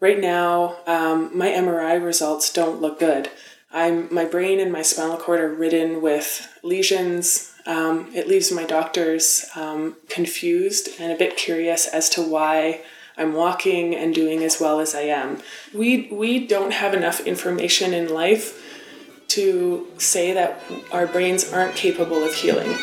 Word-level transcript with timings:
right 0.00 0.18
now, 0.18 0.76
um, 0.86 1.36
my 1.36 1.48
MRI 1.48 2.02
results 2.02 2.52
don't 2.52 2.80
look 2.80 2.98
good. 2.98 3.30
I'm 3.70 4.12
my 4.12 4.24
brain 4.24 4.60
and 4.60 4.72
my 4.72 4.82
spinal 4.82 5.18
cord 5.18 5.40
are 5.40 5.52
ridden 5.52 6.00
with 6.00 6.48
lesions. 6.62 7.52
Um, 7.66 8.10
it 8.14 8.26
leaves 8.26 8.50
my 8.50 8.64
doctors 8.64 9.44
um, 9.54 9.96
confused 10.08 10.88
and 10.98 11.12
a 11.12 11.16
bit 11.16 11.36
curious 11.36 11.86
as 11.86 12.08
to 12.10 12.22
why 12.22 12.80
I'm 13.18 13.34
walking 13.34 13.94
and 13.94 14.14
doing 14.14 14.42
as 14.42 14.58
well 14.58 14.80
as 14.80 14.94
I 14.94 15.02
am. 15.02 15.42
We 15.74 16.08
we 16.10 16.46
don't 16.46 16.72
have 16.72 16.94
enough 16.94 17.20
information 17.20 17.92
in 17.92 18.08
life 18.08 18.64
to 19.28 19.86
say 19.98 20.32
that 20.32 20.62
our 20.90 21.06
brains 21.06 21.52
aren't 21.52 21.74
capable 21.76 22.24
of 22.24 22.32
healing. 22.32 22.74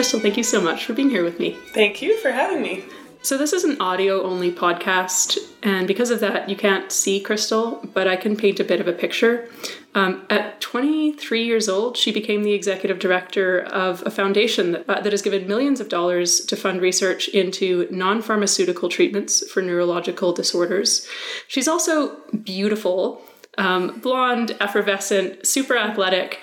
Crystal, 0.00 0.18
thank 0.18 0.38
you 0.38 0.42
so 0.42 0.62
much 0.62 0.86
for 0.86 0.94
being 0.94 1.10
here 1.10 1.22
with 1.22 1.38
me. 1.38 1.58
Thank 1.74 2.00
you 2.00 2.16
for 2.20 2.30
having 2.30 2.62
me. 2.62 2.84
So, 3.20 3.36
this 3.36 3.52
is 3.52 3.64
an 3.64 3.78
audio 3.82 4.22
only 4.22 4.50
podcast, 4.50 5.36
and 5.62 5.86
because 5.86 6.10
of 6.10 6.20
that, 6.20 6.48
you 6.48 6.56
can't 6.56 6.90
see 6.90 7.20
Crystal, 7.20 7.86
but 7.92 8.08
I 8.08 8.16
can 8.16 8.34
paint 8.34 8.60
a 8.60 8.64
bit 8.64 8.80
of 8.80 8.88
a 8.88 8.94
picture. 8.94 9.50
Um, 9.94 10.24
at 10.30 10.58
23 10.62 11.44
years 11.44 11.68
old, 11.68 11.98
she 11.98 12.12
became 12.12 12.44
the 12.44 12.54
executive 12.54 12.98
director 12.98 13.60
of 13.60 14.02
a 14.06 14.10
foundation 14.10 14.72
that, 14.72 14.88
uh, 14.88 15.00
that 15.02 15.12
has 15.12 15.20
given 15.20 15.46
millions 15.46 15.80
of 15.80 15.90
dollars 15.90 16.46
to 16.46 16.56
fund 16.56 16.80
research 16.80 17.28
into 17.28 17.86
non 17.90 18.22
pharmaceutical 18.22 18.88
treatments 18.88 19.46
for 19.50 19.60
neurological 19.60 20.32
disorders. 20.32 21.06
She's 21.46 21.68
also 21.68 22.16
beautiful, 22.42 23.20
um, 23.58 24.00
blonde, 24.00 24.56
effervescent, 24.62 25.46
super 25.46 25.76
athletic, 25.76 26.38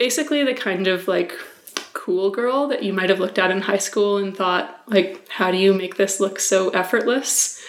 basically 0.00 0.42
the 0.42 0.52
kind 0.52 0.88
of 0.88 1.06
like 1.06 1.32
cool 1.98 2.30
girl 2.30 2.68
that 2.68 2.84
you 2.84 2.92
might 2.92 3.10
have 3.10 3.18
looked 3.18 3.40
at 3.40 3.50
in 3.50 3.60
high 3.60 3.78
school 3.78 4.18
and 4.18 4.36
thought, 4.36 4.82
like, 4.86 5.26
how 5.28 5.50
do 5.50 5.58
you 5.58 5.74
make 5.74 5.96
this 5.96 6.20
look 6.20 6.38
so 6.38 6.70
effortless? 6.70 7.60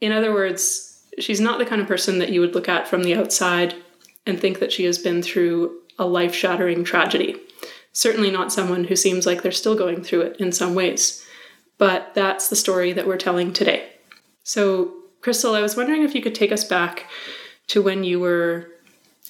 In 0.00 0.12
other 0.12 0.32
words, 0.32 1.02
she's 1.18 1.40
not 1.40 1.58
the 1.58 1.66
kind 1.66 1.82
of 1.82 1.88
person 1.88 2.20
that 2.20 2.30
you 2.30 2.40
would 2.40 2.54
look 2.54 2.68
at 2.68 2.86
from 2.86 3.02
the 3.02 3.16
outside 3.16 3.74
and 4.24 4.38
think 4.38 4.60
that 4.60 4.72
she 4.72 4.84
has 4.84 4.98
been 4.98 5.20
through 5.20 5.80
a 5.98 6.06
life 6.06 6.32
shattering 6.32 6.84
tragedy. 6.84 7.36
Certainly 7.92 8.30
not 8.30 8.52
someone 8.52 8.84
who 8.84 8.94
seems 8.94 9.26
like 9.26 9.42
they're 9.42 9.50
still 9.50 9.74
going 9.74 10.04
through 10.04 10.20
it 10.22 10.36
in 10.36 10.52
some 10.52 10.76
ways. 10.76 11.26
But 11.76 12.14
that's 12.14 12.48
the 12.48 12.56
story 12.56 12.92
that 12.92 13.06
we're 13.06 13.16
telling 13.16 13.52
today. 13.52 13.88
So, 14.44 14.94
Crystal, 15.22 15.56
I 15.56 15.60
was 15.60 15.76
wondering 15.76 16.02
if 16.02 16.14
you 16.14 16.22
could 16.22 16.36
take 16.36 16.52
us 16.52 16.62
back 16.62 17.06
to 17.66 17.82
when 17.82 18.04
you 18.04 18.20
were 18.20 18.70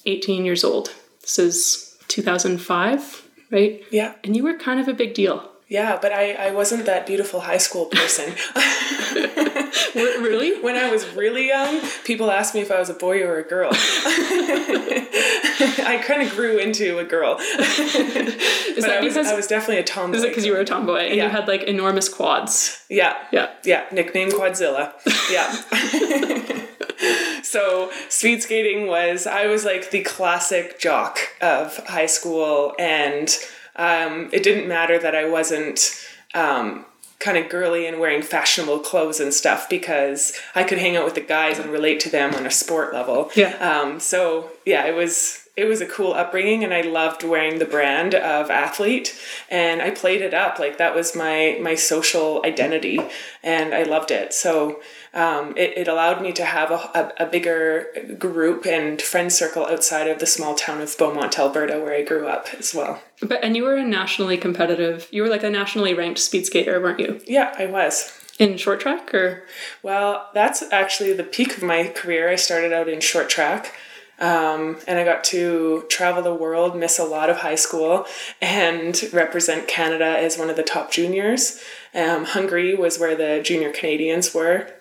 18 0.05 0.45
years 0.45 0.63
old. 0.63 0.93
This 1.21 1.39
is 1.39 1.97
2005 2.07 3.29
right? 3.51 3.83
Yeah. 3.91 4.13
And 4.23 4.35
you 4.35 4.43
were 4.43 4.55
kind 4.57 4.79
of 4.79 4.87
a 4.87 4.93
big 4.93 5.13
deal. 5.13 5.47
Yeah, 5.67 5.97
but 6.01 6.11
I, 6.11 6.33
I 6.33 6.51
wasn't 6.51 6.85
that 6.85 7.05
beautiful 7.07 7.39
high 7.39 7.57
school 7.57 7.85
person. 7.85 8.33
really? 9.95 10.59
When 10.61 10.75
I 10.75 10.91
was 10.91 11.07
really 11.15 11.47
young, 11.47 11.79
people 12.03 12.29
asked 12.29 12.53
me 12.53 12.59
if 12.59 12.69
I 12.71 12.79
was 12.79 12.89
a 12.89 12.93
boy 12.93 13.23
or 13.23 13.37
a 13.37 13.43
girl. 13.43 13.69
I 13.73 15.07
kind 16.05 16.23
of 16.23 16.31
grew 16.35 16.57
into 16.57 16.99
a 16.99 17.05
girl. 17.05 17.37
is 17.39 18.83
that 18.83 18.97
I 18.99 19.01
was, 19.01 19.13
because 19.13 19.27
I 19.27 19.33
was 19.35 19.47
definitely 19.47 19.77
a 19.77 19.83
tomboy. 19.83 20.17
Is 20.17 20.23
it 20.23 20.29
because 20.29 20.45
you 20.45 20.51
were 20.51 20.59
a 20.59 20.65
tomboy 20.65 21.05
and 21.05 21.15
Yeah. 21.15 21.23
you 21.25 21.29
had 21.29 21.47
like 21.47 21.63
enormous 21.63 22.09
quads? 22.09 22.83
Yeah. 22.89 23.15
Yeah. 23.31 23.51
Yeah. 23.63 23.85
Nickname 23.93 24.31
Quadzilla. 24.31 24.91
Yeah. 25.31 26.67
So 27.51 27.91
speed 28.07 28.41
skating 28.41 28.87
was 28.87 29.27
I 29.27 29.47
was 29.47 29.65
like 29.65 29.91
the 29.91 30.03
classic 30.03 30.79
jock 30.79 31.19
of 31.41 31.77
high 31.87 32.05
school, 32.05 32.73
and 32.79 33.29
um, 33.75 34.29
it 34.31 34.43
didn't 34.43 34.67
matter 34.67 34.97
that 34.97 35.15
I 35.15 35.27
wasn't. 35.29 36.07
Um, 36.33 36.85
kind 37.19 37.37
of 37.37 37.49
girly 37.49 37.85
and 37.85 37.99
wearing 37.99 38.23
fashionable 38.23 38.79
clothes 38.79 39.19
and 39.19 39.31
stuff 39.31 39.69
because 39.69 40.33
I 40.55 40.63
could 40.63 40.79
hang 40.79 40.97
out 40.97 41.05
with 41.05 41.13
the 41.13 41.21
guys 41.21 41.59
and 41.59 41.69
relate 41.69 41.99
to 41.99 42.09
them 42.09 42.33
on 42.33 42.47
a 42.47 42.49
sport 42.51 42.95
level. 42.95 43.29
Yeah. 43.35 43.51
Um, 43.57 43.99
so 43.99 44.49
yeah, 44.65 44.87
it 44.87 44.95
was 44.95 45.47
it 45.55 45.65
was 45.65 45.81
a 45.81 45.85
cool 45.85 46.13
upbringing 46.13 46.63
and 46.63 46.73
I 46.73 46.81
loved 46.81 47.23
wearing 47.23 47.59
the 47.59 47.65
brand 47.65 48.15
of 48.15 48.49
athlete 48.49 49.19
and 49.49 49.81
I 49.81 49.91
played 49.91 50.21
it 50.21 50.33
up 50.33 50.57
like 50.59 50.77
that 50.77 50.95
was 50.95 51.15
my 51.15 51.59
my 51.61 51.75
social 51.75 52.41
identity 52.45 52.99
and 53.43 53.73
I 53.73 53.83
loved 53.83 54.11
it. 54.11 54.33
So 54.33 54.81
um, 55.13 55.57
it, 55.57 55.77
it 55.77 55.87
allowed 55.87 56.21
me 56.21 56.31
to 56.33 56.45
have 56.45 56.71
a, 56.71 57.13
a, 57.19 57.23
a 57.23 57.25
bigger 57.25 57.87
group 58.17 58.65
and 58.65 59.01
friend 59.01 59.31
circle 59.31 59.65
outside 59.65 60.07
of 60.07 60.19
the 60.19 60.25
small 60.25 60.55
town 60.55 60.79
of 60.79 60.97
Beaumont, 60.97 61.37
Alberta, 61.37 61.79
where 61.79 61.93
I 61.93 62.03
grew 62.03 62.27
up 62.27 62.47
as 62.57 62.73
well. 62.73 63.01
But 63.21 63.43
and 63.43 63.55
you 63.57 63.63
were 63.63 63.75
a 63.75 63.83
nationally 63.83 64.37
competitive. 64.37 65.07
You 65.11 65.23
were 65.23 65.29
like 65.29 65.43
a 65.43 65.49
nationally 65.49 65.93
ranked 65.93 66.19
speed 66.19 66.45
skater, 66.45 66.79
weren't 66.79 66.99
you? 66.99 67.19
Yeah, 67.27 67.53
I 67.57 67.65
was. 67.65 68.17
In 68.39 68.57
short 68.57 68.79
track 68.79 69.13
or 69.13 69.43
Well, 69.83 70.29
that's 70.33 70.63
actually 70.71 71.13
the 71.13 71.23
peak 71.23 71.57
of 71.57 71.63
my 71.63 71.87
career. 71.87 72.29
I 72.29 72.35
started 72.35 72.71
out 72.71 72.87
in 72.87 73.01
short 73.01 73.29
track. 73.29 73.75
Um, 74.17 74.77
and 74.87 74.99
I 74.99 75.03
got 75.03 75.23
to 75.25 75.85
travel 75.89 76.21
the 76.21 76.33
world, 76.33 76.77
miss 76.77 76.99
a 76.99 77.03
lot 77.03 77.31
of 77.31 77.37
high 77.37 77.55
school, 77.55 78.05
and 78.39 79.01
represent 79.11 79.67
Canada 79.67 80.05
as 80.05 80.37
one 80.37 80.51
of 80.51 80.55
the 80.55 80.63
top 80.63 80.91
juniors. 80.91 81.59
Um, 81.95 82.25
Hungary 82.25 82.75
was 82.75 82.99
where 82.99 83.15
the 83.15 83.41
junior 83.43 83.71
Canadians 83.71 84.31
were. 84.31 84.71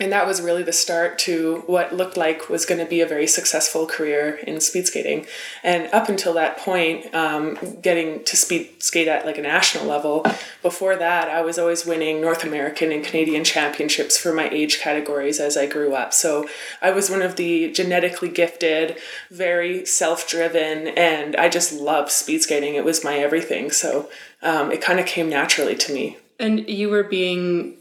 And 0.00 0.12
that 0.12 0.26
was 0.26 0.40
really 0.40 0.62
the 0.62 0.72
start 0.72 1.18
to 1.20 1.64
what 1.66 1.92
looked 1.92 2.16
like 2.16 2.48
was 2.48 2.64
going 2.64 2.78
to 2.78 2.88
be 2.88 3.00
a 3.00 3.06
very 3.06 3.26
successful 3.26 3.86
career 3.86 4.38
in 4.46 4.60
speed 4.60 4.86
skating. 4.86 5.26
And 5.64 5.92
up 5.92 6.08
until 6.08 6.32
that 6.34 6.58
point, 6.58 7.12
um, 7.14 7.58
getting 7.82 8.22
to 8.24 8.36
speed 8.36 8.80
skate 8.82 9.08
at 9.08 9.26
like 9.26 9.38
a 9.38 9.42
national 9.42 9.86
level, 9.86 10.24
before 10.62 10.94
that, 10.96 11.28
I 11.28 11.40
was 11.42 11.58
always 11.58 11.84
winning 11.84 12.20
North 12.20 12.44
American 12.44 12.92
and 12.92 13.04
Canadian 13.04 13.42
championships 13.42 14.16
for 14.16 14.32
my 14.32 14.48
age 14.50 14.78
categories 14.78 15.40
as 15.40 15.56
I 15.56 15.66
grew 15.66 15.94
up. 15.94 16.14
So 16.14 16.48
I 16.80 16.90
was 16.92 17.10
one 17.10 17.22
of 17.22 17.34
the 17.36 17.72
genetically 17.72 18.28
gifted, 18.28 18.98
very 19.30 19.84
self 19.84 20.28
driven, 20.28 20.88
and 20.88 21.34
I 21.34 21.48
just 21.48 21.72
loved 21.72 22.12
speed 22.12 22.42
skating. 22.42 22.76
It 22.76 22.84
was 22.84 23.02
my 23.02 23.16
everything. 23.18 23.72
So 23.72 24.08
um, 24.42 24.70
it 24.70 24.80
kind 24.80 25.00
of 25.00 25.06
came 25.06 25.28
naturally 25.28 25.74
to 25.74 25.92
me. 25.92 26.18
and 26.38 26.68
you 26.68 26.88
were 26.88 27.02
being 27.02 27.76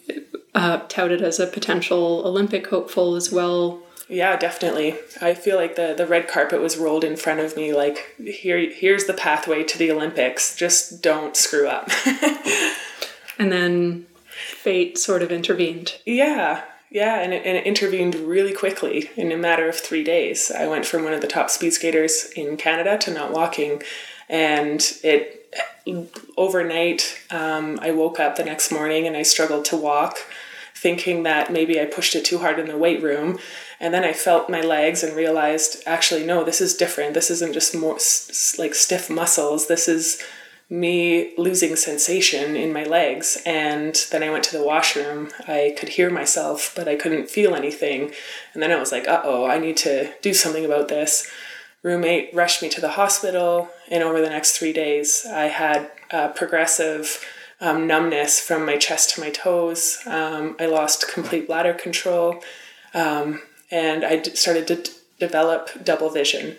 uh, 0.57 0.79
touted 0.87 1.21
as 1.21 1.39
a 1.39 1.47
potential 1.47 2.23
Olympic 2.25 2.67
hopeful 2.67 3.15
as 3.15 3.31
well. 3.31 3.79
Yeah, 4.09 4.37
definitely. 4.37 4.95
I 5.21 5.33
feel 5.33 5.57
like 5.57 5.75
the 5.75 5.93
the 5.95 6.07
red 6.07 6.27
carpet 6.27 6.61
was 6.61 6.77
rolled 6.77 7.03
in 7.03 7.15
front 7.15 7.39
of 7.41 7.55
me 7.55 7.73
like 7.73 8.15
here 8.17 8.59
here's 8.69 9.05
the 9.05 9.13
pathway 9.13 9.63
to 9.63 9.77
the 9.77 9.91
Olympics. 9.91 10.55
Just 10.55 11.01
don't 11.01 11.35
screw 11.37 11.67
up. 11.67 11.89
And 13.39 13.51
then 13.51 14.07
fate 14.25 14.97
sort 14.97 15.21
of 15.21 15.31
intervened. 15.31 15.99
yeah. 16.05 16.63
Yeah, 16.89 17.19
and 17.19 17.33
it, 17.33 17.45
and 17.45 17.57
it 17.57 17.65
intervened 17.65 18.15
really 18.15 18.53
quickly 18.53 19.09
in 19.17 19.31
a 19.33 19.37
matter 19.37 19.67
of 19.67 19.75
three 19.75 20.05
days. 20.05 20.49
I 20.51 20.67
went 20.67 20.85
from 20.85 21.03
one 21.03 21.11
of 21.11 21.19
the 21.19 21.27
top 21.27 21.49
speed 21.49 21.73
skaters 21.73 22.31
in 22.35 22.55
Canada 22.55 22.97
to 22.99 23.11
not 23.13 23.33
walking, 23.33 23.83
and 24.29 24.79
it 25.03 25.53
overnight 26.37 27.19
um, 27.29 27.77
I 27.81 27.91
woke 27.91 28.21
up 28.21 28.37
the 28.37 28.45
next 28.45 28.71
morning 28.71 29.05
and 29.05 29.17
I 29.17 29.23
struggled 29.23 29.65
to 29.65 29.75
walk, 29.75 30.17
thinking 30.81 31.23
that 31.23 31.51
maybe 31.51 31.79
I 31.79 31.85
pushed 31.85 32.15
it 32.15 32.25
too 32.25 32.39
hard 32.39 32.59
in 32.59 32.67
the 32.67 32.77
weight 32.77 33.01
room, 33.01 33.39
and 33.79 33.93
then 33.93 34.03
I 34.03 34.13
felt 34.13 34.49
my 34.49 34.61
legs 34.61 35.03
and 35.03 35.15
realized 35.15 35.83
actually 35.85 36.25
no, 36.25 36.43
this 36.43 36.61
is 36.61 36.75
different. 36.75 37.13
This 37.13 37.29
isn't 37.31 37.53
just 37.53 37.75
more 37.75 37.97
like 38.57 38.75
stiff 38.75 39.09
muscles. 39.09 39.67
This 39.67 39.87
is 39.87 40.21
me 40.69 41.33
losing 41.37 41.75
sensation 41.75 42.55
in 42.55 42.73
my 42.73 42.83
legs. 42.83 43.41
And 43.45 43.95
then 44.11 44.21
i 44.21 44.29
went 44.29 44.43
to 44.45 44.57
the 44.57 44.63
washroom. 44.63 45.29
I 45.47 45.75
could 45.77 45.89
hear 45.89 46.09
myself 46.09 46.73
but 46.75 46.87
i 46.87 46.95
couldn't 46.95 47.29
feel 47.29 47.55
anything. 47.55 48.11
And 48.53 48.61
then 48.61 48.71
i 48.71 48.79
was 48.79 48.91
like 48.91 49.07
uh-oh 49.07 49.45
i 49.45 49.59
need 49.59 49.77
to 49.77 50.13
do 50.21 50.33
something 50.33 50.65
about 50.65 50.89
this. 50.89 51.29
Roommate 51.83 52.33
rushed 52.33 52.61
me 52.61 52.69
to 52.69 52.81
the 52.81 52.89
hospital. 52.89 53.69
And 53.89 54.03
over 54.03 54.19
the 54.19 54.29
next 54.29 54.57
three 54.57 54.73
days 54.73 55.25
i 55.25 55.45
had 55.45 55.89
uh, 56.11 56.29
progressive 56.29 57.23
um, 57.59 57.87
numbness 57.87 58.39
from 58.39 58.65
my 58.65 58.77
chest 58.77 59.15
to 59.15 59.21
my 59.21 59.29
toes 59.29 59.99
um, 60.05 60.55
i 60.59 60.65
lost 60.65 61.11
complete 61.11 61.47
bladder 61.47 61.73
control 61.73 62.41
um, 62.93 63.41
and 63.71 64.03
i 64.05 64.15
d- 64.17 64.35
started 64.35 64.67
to 64.67 64.75
d- 64.75 64.91
develop 65.19 65.69
double 65.83 66.09
vision 66.09 66.57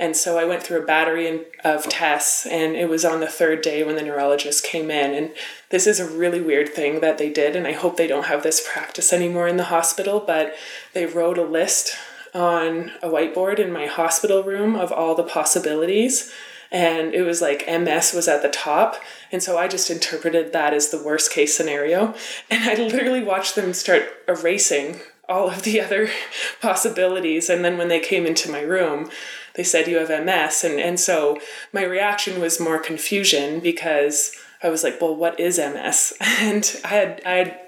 and 0.00 0.16
so 0.16 0.38
I 0.38 0.46
went 0.46 0.62
through 0.62 0.80
a 0.80 0.86
battery 0.86 1.28
in- 1.28 1.44
of 1.62 1.86
tests, 1.86 2.46
and 2.46 2.74
it 2.74 2.88
was 2.88 3.04
on 3.04 3.20
the 3.20 3.26
third 3.26 3.60
day 3.60 3.84
when 3.84 3.96
the 3.96 4.02
neurologist 4.02 4.64
came 4.64 4.90
in. 4.90 5.12
And 5.12 5.30
this 5.68 5.86
is 5.86 6.00
a 6.00 6.08
really 6.08 6.40
weird 6.40 6.70
thing 6.70 7.00
that 7.00 7.18
they 7.18 7.30
did, 7.30 7.54
and 7.54 7.66
I 7.66 7.72
hope 7.72 7.98
they 7.98 8.06
don't 8.06 8.24
have 8.24 8.42
this 8.42 8.66
practice 8.66 9.12
anymore 9.12 9.46
in 9.46 9.58
the 9.58 9.64
hospital. 9.64 10.18
But 10.18 10.54
they 10.94 11.04
wrote 11.04 11.36
a 11.36 11.42
list 11.42 11.96
on 12.32 12.92
a 13.02 13.08
whiteboard 13.08 13.58
in 13.58 13.70
my 13.70 13.84
hospital 13.84 14.42
room 14.42 14.74
of 14.74 14.90
all 14.90 15.14
the 15.14 15.22
possibilities. 15.22 16.32
And 16.70 17.14
it 17.14 17.22
was 17.22 17.42
like 17.42 17.66
MS 17.66 18.12
was 18.12 18.28
at 18.28 18.42
the 18.42 18.48
top. 18.48 19.02
And 19.32 19.42
so 19.42 19.58
I 19.58 19.66
just 19.66 19.90
interpreted 19.90 20.52
that 20.52 20.72
as 20.72 20.90
the 20.90 21.02
worst 21.02 21.32
case 21.32 21.56
scenario. 21.56 22.14
And 22.50 22.64
I 22.64 22.74
literally 22.74 23.22
watched 23.22 23.56
them 23.56 23.72
start 23.72 24.08
erasing 24.28 25.00
all 25.28 25.48
of 25.48 25.62
the 25.62 25.80
other 25.80 26.10
possibilities. 26.60 27.48
And 27.48 27.64
then 27.64 27.78
when 27.78 27.88
they 27.88 28.00
came 28.00 28.26
into 28.26 28.50
my 28.50 28.60
room, 28.60 29.10
they 29.54 29.64
said, 29.64 29.88
You 29.88 29.98
have 29.98 30.24
MS. 30.24 30.64
And, 30.64 30.78
and 30.78 31.00
so 31.00 31.40
my 31.72 31.82
reaction 31.82 32.40
was 32.40 32.60
more 32.60 32.78
confusion 32.78 33.60
because 33.60 34.36
I 34.62 34.68
was 34.68 34.84
like, 34.84 35.00
Well, 35.00 35.14
what 35.14 35.38
is 35.40 35.58
MS? 35.58 36.14
And 36.20 36.80
I 36.84 36.88
had, 36.88 37.22
I 37.24 37.32
had 37.32 37.60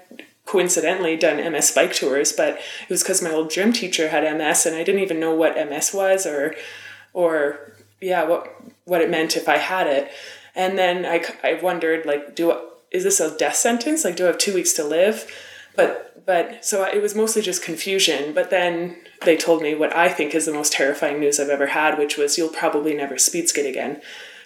coincidentally 0.45 1.15
done 1.15 1.51
MS 1.51 1.71
bike 1.71 1.93
tours, 1.93 2.31
but 2.31 2.55
it 2.55 2.89
was 2.89 3.01
because 3.01 3.21
my 3.21 3.31
old 3.31 3.49
gym 3.49 3.71
teacher 3.71 4.09
had 4.09 4.23
MS 4.37 4.65
and 4.65 4.75
I 4.75 4.83
didn't 4.83 5.01
even 5.01 5.19
know 5.19 5.33
what 5.33 5.55
MS 5.55 5.93
was 5.93 6.25
or, 6.25 6.53
or 7.13 7.73
yeah, 8.03 8.23
what, 8.23 8.53
what 8.85 9.01
it 9.01 9.09
meant 9.09 9.37
if 9.37 9.47
I 9.47 9.57
had 9.57 9.87
it. 9.87 10.11
And 10.55 10.77
then 10.77 11.05
I, 11.05 11.23
I 11.43 11.59
wondered, 11.61 12.05
like, 12.05 12.35
do 12.35 12.55
is 12.91 13.03
this 13.03 13.19
a 13.19 13.35
death 13.35 13.55
sentence? 13.55 14.05
Like, 14.05 14.15
do 14.15 14.25
I 14.25 14.27
have 14.27 14.37
two 14.37 14.53
weeks 14.53 14.73
to 14.73 14.83
live? 14.83 15.29
But 15.75 16.25
but 16.25 16.63
so 16.63 16.83
it 16.83 17.01
was 17.01 17.15
mostly 17.15 17.41
just 17.41 17.63
confusion. 17.63 18.33
But 18.33 18.51
then 18.51 18.97
they 19.23 19.35
told 19.35 19.61
me 19.61 19.73
what 19.73 19.95
I 19.95 20.09
think 20.09 20.35
is 20.35 20.45
the 20.45 20.53
most 20.53 20.71
terrifying 20.71 21.19
news 21.19 21.39
I've 21.39 21.49
ever 21.49 21.67
had, 21.67 21.97
which 21.97 22.17
was 22.17 22.37
you'll 22.37 22.49
probably 22.49 22.93
never 22.93 23.17
speed 23.17 23.49
skate 23.49 23.65
again. 23.65 24.01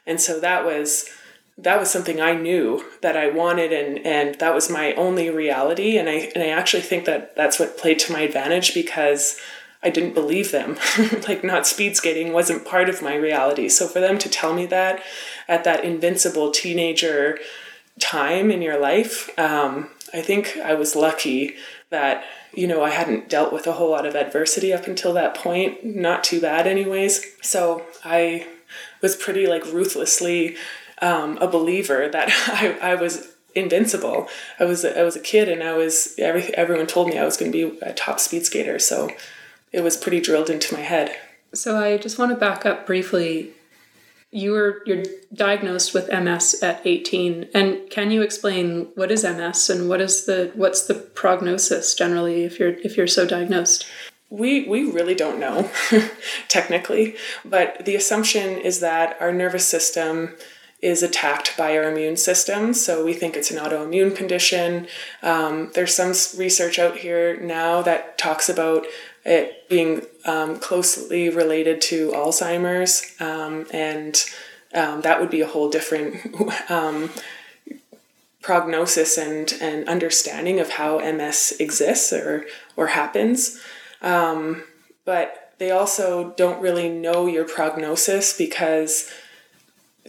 And 0.05 0.21
so 0.21 0.39
that 0.39 0.65
was 0.65 1.09
that 1.57 1.79
was 1.79 1.91
something 1.91 2.21
I 2.21 2.35
knew 2.35 2.85
that 3.01 3.17
I 3.17 3.29
wanted 3.29 3.73
and 3.73 4.05
and 4.05 4.35
that 4.35 4.53
was 4.53 4.69
my 4.69 4.93
only 4.93 5.29
reality 5.29 5.97
and 5.97 6.07
I 6.07 6.31
and 6.33 6.43
I 6.43 6.49
actually 6.49 6.83
think 6.83 7.05
that 7.05 7.35
that's 7.35 7.59
what 7.59 7.77
played 7.77 7.99
to 7.99 8.13
my 8.13 8.21
advantage 8.21 8.73
because 8.73 9.39
I 9.83 9.89
didn't 9.89 10.13
believe 10.13 10.51
them. 10.51 10.77
like 11.27 11.43
not 11.43 11.67
speed 11.67 11.95
skating 11.95 12.33
wasn't 12.33 12.65
part 12.65 12.89
of 12.89 13.01
my 13.01 13.15
reality. 13.15 13.69
So 13.69 13.87
for 13.87 13.99
them 13.99 14.17
to 14.19 14.29
tell 14.29 14.53
me 14.53 14.65
that 14.67 15.03
at 15.47 15.63
that 15.63 15.83
invincible 15.83 16.51
teenager 16.51 17.37
time 17.99 18.51
in 18.51 18.61
your 18.61 18.79
life, 18.79 19.29
um, 19.39 19.89
I 20.13 20.21
think 20.21 20.57
I 20.57 20.73
was 20.73 20.95
lucky 20.95 21.55
that 21.89 22.23
you 22.53 22.67
know 22.67 22.83
I 22.83 22.89
hadn't 22.89 23.29
dealt 23.29 23.53
with 23.53 23.67
a 23.67 23.73
whole 23.73 23.91
lot 23.91 24.05
of 24.05 24.15
adversity 24.15 24.73
up 24.73 24.87
until 24.87 25.13
that 25.13 25.35
point. 25.35 25.85
Not 25.85 26.23
too 26.23 26.41
bad, 26.41 26.65
anyways. 26.65 27.25
So 27.41 27.85
I 28.03 28.47
was 29.01 29.15
pretty 29.15 29.47
like 29.47 29.65
ruthlessly 29.65 30.55
um, 31.01 31.37
a 31.37 31.47
believer 31.47 32.09
that 32.09 32.29
I, 32.47 32.91
I 32.91 32.95
was 32.95 33.35
invincible. 33.55 34.27
I 34.59 34.65
was 34.65 34.85
I 34.85 35.03
was 35.03 35.15
a 35.15 35.21
kid 35.21 35.49
and 35.49 35.63
I 35.63 35.73
was 35.73 36.15
every, 36.17 36.53
everyone 36.55 36.87
told 36.87 37.09
me 37.09 37.17
I 37.17 37.25
was 37.25 37.37
going 37.37 37.51
to 37.51 37.71
be 37.71 37.79
a 37.79 37.93
top 37.93 38.19
speed 38.19 38.45
skater. 38.45 38.79
So 38.79 39.09
it 39.71 39.81
was 39.81 39.97
pretty 39.97 40.21
drilled 40.21 40.49
into 40.49 40.73
my 40.73 40.81
head. 40.81 41.15
So 41.53 41.77
I 41.77 41.97
just 41.97 42.19
want 42.19 42.31
to 42.31 42.37
back 42.37 42.65
up 42.65 42.85
briefly. 42.85 43.51
You 44.31 44.51
were 44.51 44.81
you're 44.85 45.03
diagnosed 45.33 45.93
with 45.93 46.11
MS 46.11 46.61
at 46.61 46.81
18 46.85 47.49
and 47.53 47.89
can 47.89 48.11
you 48.11 48.21
explain 48.21 48.89
what 48.95 49.09
is 49.09 49.23
MS 49.23 49.69
and 49.69 49.87
what 49.87 50.01
is 50.01 50.25
the 50.25 50.51
what's 50.53 50.85
the 50.85 50.95
prognosis 50.95 51.95
generally 51.95 52.43
if 52.43 52.59
you're 52.59 52.75
if 52.83 52.97
you're 52.97 53.07
so 53.07 53.25
diagnosed? 53.25 53.87
We 54.29 54.67
we 54.67 54.91
really 54.91 55.15
don't 55.15 55.39
know 55.39 55.71
technically 56.49 57.15
but 57.45 57.85
the 57.85 57.95
assumption 57.95 58.57
is 58.57 58.81
that 58.81 59.15
our 59.21 59.31
nervous 59.31 59.65
system 59.65 60.35
is 60.81 61.01
attacked 61.01 61.57
by 61.57 61.75
our 61.77 61.89
immune 61.89 62.17
system 62.17 62.73
so 62.73 63.05
we 63.05 63.13
think 63.13 63.37
it's 63.37 63.49
an 63.49 63.57
autoimmune 63.57 64.13
condition. 64.13 64.87
Um, 65.23 65.71
there's 65.73 65.95
some 65.95 66.13
research 66.37 66.77
out 66.77 66.97
here 66.97 67.39
now 67.39 67.81
that 67.83 68.17
talks 68.17 68.49
about 68.49 68.85
it 69.27 69.67
being 69.67 70.03
um, 70.25 70.57
closely 70.57 71.29
related 71.29 71.81
to 71.81 72.11
Alzheimer's, 72.11 73.13
um, 73.19 73.67
and 73.71 74.23
um, 74.73 75.01
that 75.01 75.19
would 75.19 75.29
be 75.29 75.41
a 75.41 75.47
whole 75.47 75.69
different 75.69 76.15
um, 76.71 77.11
prognosis 78.41 79.17
and, 79.17 79.53
and 79.61 79.87
understanding 79.89 80.59
of 80.59 80.71
how 80.71 80.99
MS 80.99 81.57
exists 81.59 82.13
or, 82.13 82.45
or 82.77 82.87
happens. 82.87 83.59
Um, 84.01 84.63
but 85.03 85.53
they 85.59 85.71
also 85.71 86.33
don't 86.37 86.61
really 86.61 86.87
know 86.87 87.27
your 87.27 87.43
prognosis 87.43 88.37
because 88.37 89.11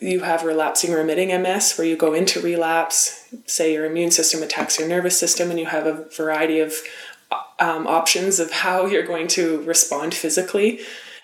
you 0.01 0.21
have 0.21 0.45
relapsing 0.45 0.93
remitting 0.93 1.29
MS 1.43 1.77
where 1.77 1.87
you 1.87 1.97
go 1.97 2.15
into 2.15 2.41
relapse, 2.41 3.27
say 3.47 3.73
your 3.73 3.85
immune 3.85 4.13
system 4.13 4.43
attacks 4.43 4.79
your 4.79 4.89
nervous 4.89 5.19
system, 5.19 5.51
and 5.51 5.59
you 5.59 5.67
have 5.67 5.87
a 5.87 6.09
variety 6.17 6.61
of 6.61 6.75
um, 7.59 7.87
options 7.87 8.39
of 8.41 8.51
how 8.51 8.87
you're 8.87 9.07
going 9.07 9.29
to 9.29 9.63
respond 9.63 10.15
physically. 10.15 10.81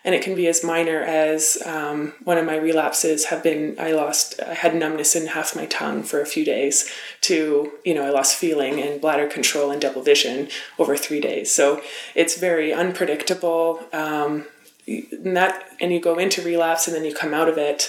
And 0.06 0.14
it 0.14 0.22
can 0.22 0.34
be 0.34 0.48
as 0.48 0.62
minor 0.62 1.00
as 1.00 1.62
um, 1.64 2.12
one 2.24 2.36
of 2.36 2.44
my 2.44 2.56
relapses 2.56 3.26
have 3.26 3.42
been 3.42 3.74
I 3.78 3.92
lost, 3.92 4.38
I 4.38 4.52
had 4.52 4.74
numbness 4.74 5.16
in 5.16 5.28
half 5.28 5.56
my 5.56 5.64
tongue 5.64 6.02
for 6.02 6.20
a 6.20 6.26
few 6.26 6.44
days, 6.44 6.90
to, 7.22 7.72
you 7.86 7.94
know, 7.94 8.04
I 8.04 8.10
lost 8.10 8.36
feeling 8.36 8.80
and 8.80 9.00
bladder 9.00 9.26
control 9.26 9.70
and 9.70 9.80
double 9.80 10.02
vision 10.02 10.48
over 10.78 10.94
three 10.94 11.20
days. 11.20 11.50
So 11.50 11.80
it's 12.14 12.38
very 12.38 12.70
unpredictable. 12.70 13.80
Um, 13.94 14.44
and 14.86 15.34
that, 15.38 15.70
and 15.80 15.90
you 15.90 16.00
go 16.00 16.18
into 16.18 16.42
relapse 16.42 16.86
and 16.86 16.94
then 16.94 17.06
you 17.06 17.14
come 17.14 17.32
out 17.32 17.48
of 17.48 17.56
it 17.56 17.88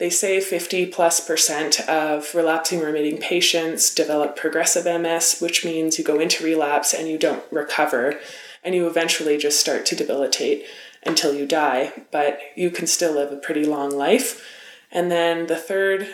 they 0.00 0.10
say 0.10 0.40
50 0.40 0.86
plus 0.86 1.20
percent 1.20 1.78
of 1.86 2.34
relapsing 2.34 2.80
remitting 2.80 3.18
patients 3.18 3.94
develop 3.94 4.34
progressive 4.34 4.86
MS, 4.86 5.40
which 5.40 5.62
means 5.62 5.98
you 5.98 6.04
go 6.04 6.18
into 6.18 6.42
relapse 6.42 6.94
and 6.94 7.06
you 7.06 7.18
don't 7.18 7.44
recover, 7.52 8.18
and 8.64 8.74
you 8.74 8.86
eventually 8.86 9.36
just 9.36 9.60
start 9.60 9.84
to 9.86 9.94
debilitate 9.94 10.64
until 11.04 11.34
you 11.34 11.46
die. 11.46 11.92
But 12.10 12.40
you 12.56 12.70
can 12.70 12.86
still 12.86 13.12
live 13.12 13.30
a 13.30 13.36
pretty 13.36 13.64
long 13.64 13.90
life. 13.90 14.42
And 14.90 15.10
then 15.10 15.48
the 15.48 15.56
third 15.56 16.08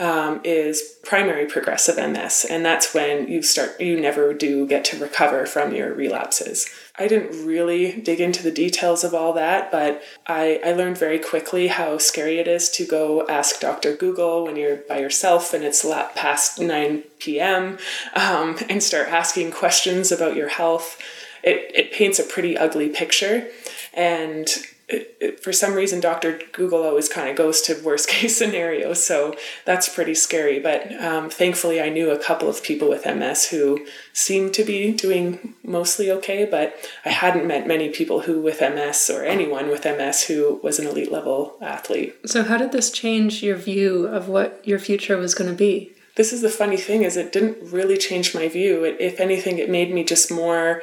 um, 0.00 0.40
is 0.42 0.96
primary 1.04 1.46
progressive 1.46 1.96
MS, 1.96 2.44
and 2.50 2.64
that's 2.64 2.92
when 2.92 3.28
you 3.28 3.40
start, 3.42 3.80
you 3.80 4.00
never 4.00 4.34
do 4.34 4.66
get 4.66 4.84
to 4.86 4.98
recover 4.98 5.46
from 5.46 5.72
your 5.72 5.94
relapses. 5.94 6.68
I 7.02 7.08
didn't 7.08 7.44
really 7.44 8.00
dig 8.00 8.20
into 8.20 8.44
the 8.44 8.52
details 8.52 9.02
of 9.02 9.12
all 9.12 9.32
that, 9.32 9.72
but 9.72 10.04
I, 10.24 10.60
I 10.64 10.72
learned 10.72 10.96
very 10.98 11.18
quickly 11.18 11.66
how 11.66 11.98
scary 11.98 12.38
it 12.38 12.46
is 12.46 12.70
to 12.70 12.86
go 12.86 13.26
ask 13.26 13.58
Dr. 13.58 13.96
Google 13.96 14.44
when 14.44 14.54
you're 14.54 14.76
by 14.76 15.00
yourself 15.00 15.52
and 15.52 15.64
it's 15.64 15.84
past 16.14 16.60
9 16.60 17.02
p.m. 17.18 17.78
Um, 18.14 18.56
and 18.68 18.80
start 18.80 19.08
asking 19.08 19.50
questions 19.50 20.12
about 20.12 20.36
your 20.36 20.48
health. 20.48 20.96
It, 21.42 21.72
it 21.74 21.92
paints 21.92 22.20
a 22.20 22.22
pretty 22.22 22.56
ugly 22.56 22.88
picture. 22.88 23.48
And 23.92 24.46
it, 24.92 25.16
it, 25.20 25.40
for 25.40 25.52
some 25.52 25.74
reason, 25.74 26.00
Dr. 26.00 26.40
Google 26.52 26.82
always 26.82 27.08
kind 27.08 27.28
of 27.28 27.36
goes 27.36 27.62
to 27.62 27.80
worst 27.82 28.08
case 28.14 28.36
scenarios, 28.36 29.02
so 29.02 29.34
that's 29.64 29.88
pretty 29.88 30.14
scary. 30.14 30.58
But 30.58 30.92
um, 31.02 31.30
thankfully, 31.30 31.80
I 31.80 31.88
knew 31.88 32.10
a 32.10 32.18
couple 32.18 32.48
of 32.48 32.62
people 32.62 32.88
with 32.88 33.06
MS 33.06 33.46
who 33.46 33.86
seemed 34.12 34.54
to 34.54 34.64
be 34.64 34.92
doing 34.92 35.54
mostly 35.64 36.10
okay, 36.10 36.44
but 36.44 36.76
I 37.04 37.10
hadn't 37.10 37.46
met 37.46 37.66
many 37.66 37.88
people 37.88 38.20
who 38.20 38.40
with 38.40 38.60
MS 38.60 39.10
or 39.10 39.24
anyone 39.24 39.68
with 39.68 39.84
MS 39.84 40.24
who 40.24 40.60
was 40.62 40.78
an 40.78 40.86
elite 40.86 41.10
level 41.10 41.56
athlete. 41.60 42.14
So, 42.26 42.42
how 42.42 42.58
did 42.58 42.72
this 42.72 42.90
change 42.90 43.42
your 43.42 43.56
view 43.56 44.06
of 44.06 44.28
what 44.28 44.60
your 44.66 44.78
future 44.78 45.16
was 45.16 45.34
going 45.34 45.50
to 45.50 45.56
be? 45.56 45.92
This 46.14 46.32
is 46.32 46.42
the 46.42 46.50
funny 46.50 46.76
thing 46.76 47.04
is 47.04 47.16
it 47.16 47.32
didn't 47.32 47.72
really 47.72 47.96
change 47.96 48.34
my 48.34 48.46
view. 48.48 48.84
It, 48.84 48.96
if 49.00 49.18
anything, 49.18 49.58
it 49.58 49.70
made 49.70 49.94
me 49.94 50.04
just 50.04 50.30
more 50.30 50.82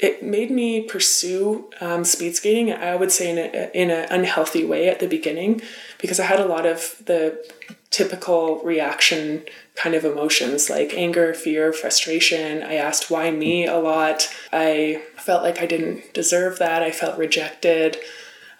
it 0.00 0.22
made 0.22 0.50
me 0.50 0.82
pursue 0.82 1.70
um, 1.80 2.04
speed 2.04 2.34
skating. 2.36 2.72
I 2.72 2.96
would 2.96 3.12
say 3.12 3.30
in 3.30 3.38
in 3.38 3.90
an 3.90 4.06
unhealthy 4.10 4.64
way 4.64 4.88
at 4.88 5.00
the 5.00 5.06
beginning, 5.06 5.62
because 5.98 6.18
I 6.18 6.24
had 6.24 6.40
a 6.40 6.46
lot 6.46 6.66
of 6.66 7.02
the 7.04 7.44
typical 7.90 8.58
reaction 8.64 9.44
kind 9.74 9.94
of 9.94 10.04
emotions 10.04 10.70
like 10.70 10.94
anger, 10.94 11.34
fear, 11.34 11.72
frustration. 11.72 12.62
I 12.62 12.74
asked 12.74 13.10
why 13.10 13.30
me 13.30 13.66
a 13.66 13.76
lot. 13.76 14.34
I 14.52 15.02
felt 15.16 15.42
like 15.42 15.60
I 15.60 15.66
didn't 15.66 16.12
deserve 16.14 16.58
that. 16.58 16.82
I 16.82 16.90
felt 16.90 17.18
rejected. 17.18 17.98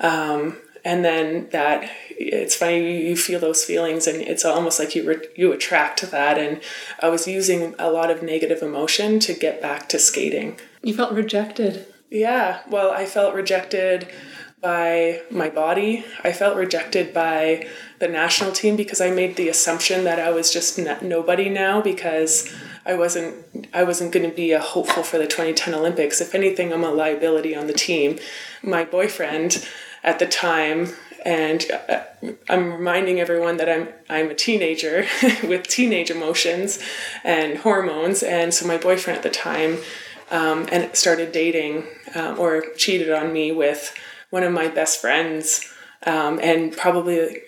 Um, 0.00 0.58
and 0.84 1.04
then 1.04 1.48
that 1.50 1.88
it's 2.10 2.56
funny 2.56 3.06
you 3.06 3.16
feel 3.16 3.40
those 3.40 3.64
feelings 3.64 4.06
and 4.06 4.20
it's 4.20 4.44
almost 4.44 4.78
like 4.78 4.94
you 4.94 5.04
re- 5.04 5.28
you 5.36 5.52
attract 5.52 6.02
that 6.10 6.38
and 6.38 6.60
i 7.00 7.08
was 7.08 7.28
using 7.28 7.74
a 7.78 7.90
lot 7.90 8.10
of 8.10 8.22
negative 8.22 8.62
emotion 8.62 9.20
to 9.20 9.32
get 9.32 9.62
back 9.62 9.88
to 9.88 9.98
skating 9.98 10.58
you 10.82 10.94
felt 10.94 11.12
rejected 11.12 11.86
yeah 12.10 12.60
well 12.68 12.90
i 12.90 13.04
felt 13.04 13.34
rejected 13.34 14.08
by 14.60 15.20
my 15.30 15.48
body 15.48 16.04
i 16.22 16.32
felt 16.32 16.56
rejected 16.56 17.12
by 17.12 17.66
the 17.98 18.08
national 18.08 18.52
team 18.52 18.76
because 18.76 19.00
i 19.00 19.10
made 19.10 19.36
the 19.36 19.48
assumption 19.48 20.04
that 20.04 20.18
i 20.18 20.30
was 20.30 20.52
just 20.52 20.78
nobody 21.02 21.48
now 21.48 21.80
because 21.80 22.52
I 22.84 22.94
wasn't 22.94 23.68
I 23.72 23.84
wasn't 23.84 24.12
going 24.12 24.28
to 24.28 24.34
be 24.34 24.52
a 24.52 24.60
hopeful 24.60 25.02
for 25.02 25.18
the 25.18 25.26
2010 25.26 25.72
Olympics. 25.72 26.20
If 26.20 26.34
anything, 26.34 26.72
I'm 26.72 26.84
a 26.84 26.90
liability 26.90 27.54
on 27.54 27.68
the 27.68 27.72
team. 27.72 28.18
My 28.62 28.84
boyfriend 28.84 29.66
at 30.02 30.18
the 30.18 30.26
time 30.26 30.88
and 31.24 31.64
uh, 31.88 32.02
I'm 32.48 32.72
reminding 32.72 33.20
everyone 33.20 33.56
that 33.58 33.68
I'm 33.68 33.88
I'm 34.08 34.30
a 34.30 34.34
teenager 34.34 35.06
with 35.44 35.68
teenage 35.68 36.10
emotions 36.10 36.80
and 37.22 37.58
hormones, 37.58 38.22
and 38.22 38.52
so 38.52 38.66
my 38.66 38.76
boyfriend 38.76 39.18
at 39.18 39.22
the 39.22 39.30
time 39.30 39.78
um, 40.32 40.66
and 40.72 40.94
started 40.96 41.30
dating 41.30 41.84
um, 42.16 42.38
or 42.38 42.64
cheated 42.76 43.12
on 43.12 43.32
me 43.32 43.52
with 43.52 43.94
one 44.30 44.42
of 44.42 44.52
my 44.52 44.66
best 44.66 45.00
friends. 45.00 45.68
Um, 46.04 46.40
and 46.42 46.76
probably 46.76 47.42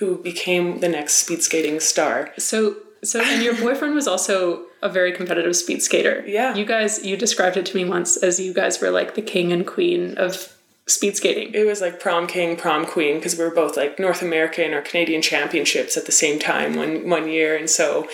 who 0.00 0.18
became 0.18 0.80
the 0.80 0.88
next 0.88 1.12
speed 1.12 1.44
skating 1.44 1.78
star. 1.78 2.32
So, 2.38 2.74
so, 3.04 3.20
and 3.22 3.40
your 3.40 3.54
boyfriend 3.54 3.94
was 3.94 4.08
also 4.08 4.64
a 4.82 4.88
very 4.88 5.12
competitive 5.12 5.54
speed 5.54 5.80
skater. 5.80 6.24
Yeah. 6.26 6.56
You 6.56 6.64
guys, 6.64 7.04
you 7.04 7.16
described 7.16 7.56
it 7.56 7.66
to 7.66 7.76
me 7.76 7.84
once 7.84 8.16
as 8.16 8.40
you 8.40 8.52
guys 8.52 8.80
were 8.80 8.90
like 8.90 9.14
the 9.14 9.22
king 9.22 9.52
and 9.52 9.64
queen 9.64 10.18
of 10.18 10.54
speed 10.86 11.16
skating. 11.16 11.54
It 11.54 11.66
was 11.66 11.80
like 11.80 12.00
prom 12.00 12.26
king, 12.26 12.56
prom 12.56 12.84
queen, 12.84 13.16
because 13.16 13.38
we 13.38 13.44
were 13.44 13.54
both 13.54 13.76
like 13.76 13.98
North 13.98 14.22
American 14.22 14.74
or 14.74 14.82
Canadian 14.82 15.22
championships 15.22 15.96
at 15.96 16.06
the 16.06 16.12
same 16.12 16.38
time 16.38 16.74
one 16.74 17.08
one 17.08 17.28
year, 17.28 17.56
and 17.56 17.70
so 17.70 18.08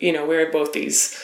you 0.00 0.12
know 0.12 0.26
we 0.26 0.36
were 0.36 0.50
both 0.50 0.72
these 0.72 1.18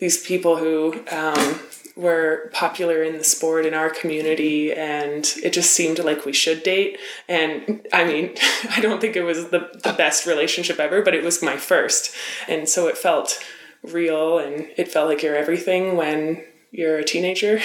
these 0.00 0.24
people 0.24 0.56
who 0.56 1.04
um, 1.12 1.60
were 1.94 2.50
popular 2.52 3.02
in 3.02 3.18
the 3.18 3.24
sport 3.24 3.66
in 3.66 3.74
our 3.74 3.90
community, 3.90 4.72
and 4.72 5.32
it 5.42 5.52
just 5.52 5.72
seemed 5.72 5.98
like 5.98 6.24
we 6.24 6.32
should 6.32 6.62
date. 6.62 6.98
And 7.28 7.86
I 7.92 8.04
mean, 8.04 8.34
I 8.70 8.80
don't 8.80 9.00
think 9.00 9.16
it 9.16 9.22
was 9.22 9.50
the 9.50 9.70
the 9.84 9.92
best 9.92 10.26
relationship 10.26 10.80
ever, 10.80 11.02
but 11.02 11.14
it 11.14 11.22
was 11.22 11.42
my 11.42 11.56
first, 11.56 12.14
and 12.48 12.68
so 12.68 12.88
it 12.88 12.98
felt 12.98 13.42
real, 13.82 14.38
and 14.38 14.68
it 14.76 14.88
felt 14.88 15.08
like 15.08 15.22
you're 15.22 15.36
everything 15.36 15.96
when 15.96 16.44
you're 16.72 16.98
a 16.98 17.04
teenager. 17.04 17.60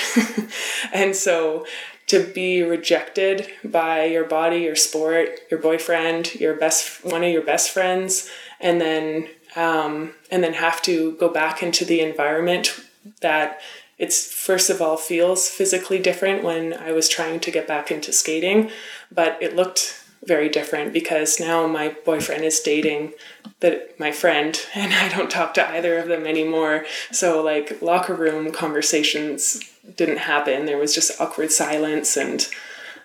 and 0.93 1.15
so 1.15 1.65
to 2.07 2.23
be 2.33 2.61
rejected 2.61 3.49
by 3.63 4.05
your 4.05 4.25
body, 4.25 4.59
your 4.59 4.75
sport, 4.75 5.39
your 5.49 5.59
boyfriend, 5.59 6.35
your 6.35 6.55
best 6.55 7.03
one 7.03 7.23
of 7.23 7.31
your 7.31 7.41
best 7.41 7.71
friends, 7.71 8.29
and 8.59 8.79
then 8.79 9.27
um, 9.55 10.13
and 10.29 10.43
then 10.43 10.53
have 10.53 10.81
to 10.83 11.13
go 11.13 11.29
back 11.29 11.63
into 11.63 11.85
the 11.85 12.01
environment 12.01 12.79
that 13.21 13.61
it's 13.97 14.31
first 14.31 14.69
of 14.69 14.81
all 14.81 14.97
feels 14.97 15.47
physically 15.47 15.99
different 15.99 16.43
when 16.43 16.73
I 16.73 16.91
was 16.91 17.07
trying 17.07 17.39
to 17.41 17.51
get 17.51 17.67
back 17.67 17.91
into 17.91 18.11
skating, 18.11 18.69
but 19.11 19.37
it 19.41 19.55
looked 19.55 20.01
very 20.25 20.49
different 20.49 20.91
because 20.91 21.39
now 21.39 21.67
my 21.67 21.95
boyfriend 22.03 22.43
is 22.43 22.59
dating 22.59 23.13
the 23.59 23.87
my 23.99 24.11
friend 24.11 24.59
and 24.75 24.93
I 24.93 25.07
don't 25.09 25.31
talk 25.31 25.53
to 25.53 25.69
either 25.69 25.97
of 25.97 26.07
them 26.07 26.25
anymore. 26.25 26.85
So 27.11 27.41
like 27.41 27.81
locker 27.81 28.15
room 28.15 28.51
conversations 28.51 29.61
didn't 29.95 30.17
happen. 30.17 30.65
There 30.65 30.77
was 30.77 30.93
just 30.95 31.19
awkward 31.21 31.51
silence 31.51 32.17
and 32.17 32.47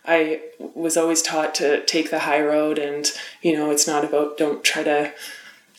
I 0.06 0.40
was 0.58 0.96
always 0.96 1.20
taught 1.20 1.54
to 1.56 1.84
take 1.84 2.10
the 2.10 2.20
high 2.20 2.40
road 2.40 2.78
and 2.78 3.06
you 3.42 3.52
know 3.52 3.70
it's 3.70 3.86
not 3.86 4.04
about 4.04 4.38
don't 4.38 4.64
try 4.64 4.82
to 4.82 5.12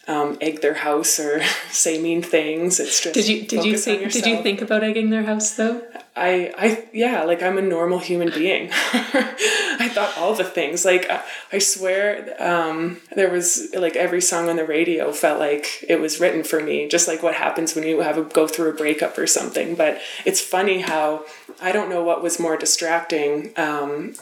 um, 0.07 0.37
egg 0.41 0.61
their 0.61 0.73
house 0.73 1.19
or 1.19 1.43
say 1.69 2.01
mean 2.01 2.21
things. 2.21 2.79
It's 2.79 3.01
just 3.01 3.13
did 3.13 3.27
you 3.27 3.45
did 3.45 3.65
you 3.65 3.77
think 3.77 4.11
did 4.11 4.25
you 4.25 4.41
think 4.41 4.61
about 4.61 4.83
egging 4.83 5.09
their 5.09 5.23
house 5.23 5.55
though? 5.55 5.81
I 6.15 6.53
I 6.57 6.87
yeah, 6.91 7.23
like 7.23 7.41
I'm 7.41 7.57
a 7.57 7.61
normal 7.61 7.99
human 7.99 8.29
being. 8.31 8.69
I 8.73 9.89
thought 9.93 10.17
all 10.17 10.33
the 10.33 10.43
things. 10.43 10.83
Like 10.83 11.09
I, 11.09 11.23
I 11.53 11.59
swear, 11.59 12.35
um, 12.39 12.99
there 13.15 13.29
was 13.29 13.73
like 13.73 13.95
every 13.95 14.21
song 14.21 14.49
on 14.49 14.57
the 14.57 14.65
radio 14.65 15.11
felt 15.11 15.39
like 15.39 15.85
it 15.87 15.99
was 15.99 16.19
written 16.19 16.43
for 16.43 16.61
me. 16.61 16.87
Just 16.87 17.07
like 17.07 17.23
what 17.23 17.35
happens 17.35 17.75
when 17.75 17.85
you 17.85 18.01
have 18.01 18.17
a 18.17 18.23
go 18.23 18.47
through 18.47 18.69
a 18.69 18.73
breakup 18.73 19.17
or 19.17 19.27
something. 19.27 19.75
But 19.75 20.01
it's 20.25 20.41
funny 20.41 20.81
how 20.81 21.25
I 21.61 21.71
don't 21.71 21.89
know 21.89 22.03
what 22.03 22.21
was 22.21 22.39
more 22.39 22.57
distracting. 22.57 23.53
Um, 23.55 24.15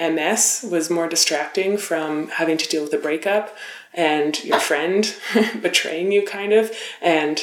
MS 0.00 0.66
was 0.68 0.90
more 0.90 1.08
distracting 1.08 1.78
from 1.78 2.28
having 2.28 2.58
to 2.58 2.68
deal 2.68 2.82
with 2.82 2.92
a 2.92 2.98
breakup 2.98 3.56
and 3.96 4.44
your 4.44 4.60
friend 4.60 5.16
betraying 5.62 6.12
you, 6.12 6.24
kind 6.24 6.52
of, 6.52 6.70
and 7.00 7.42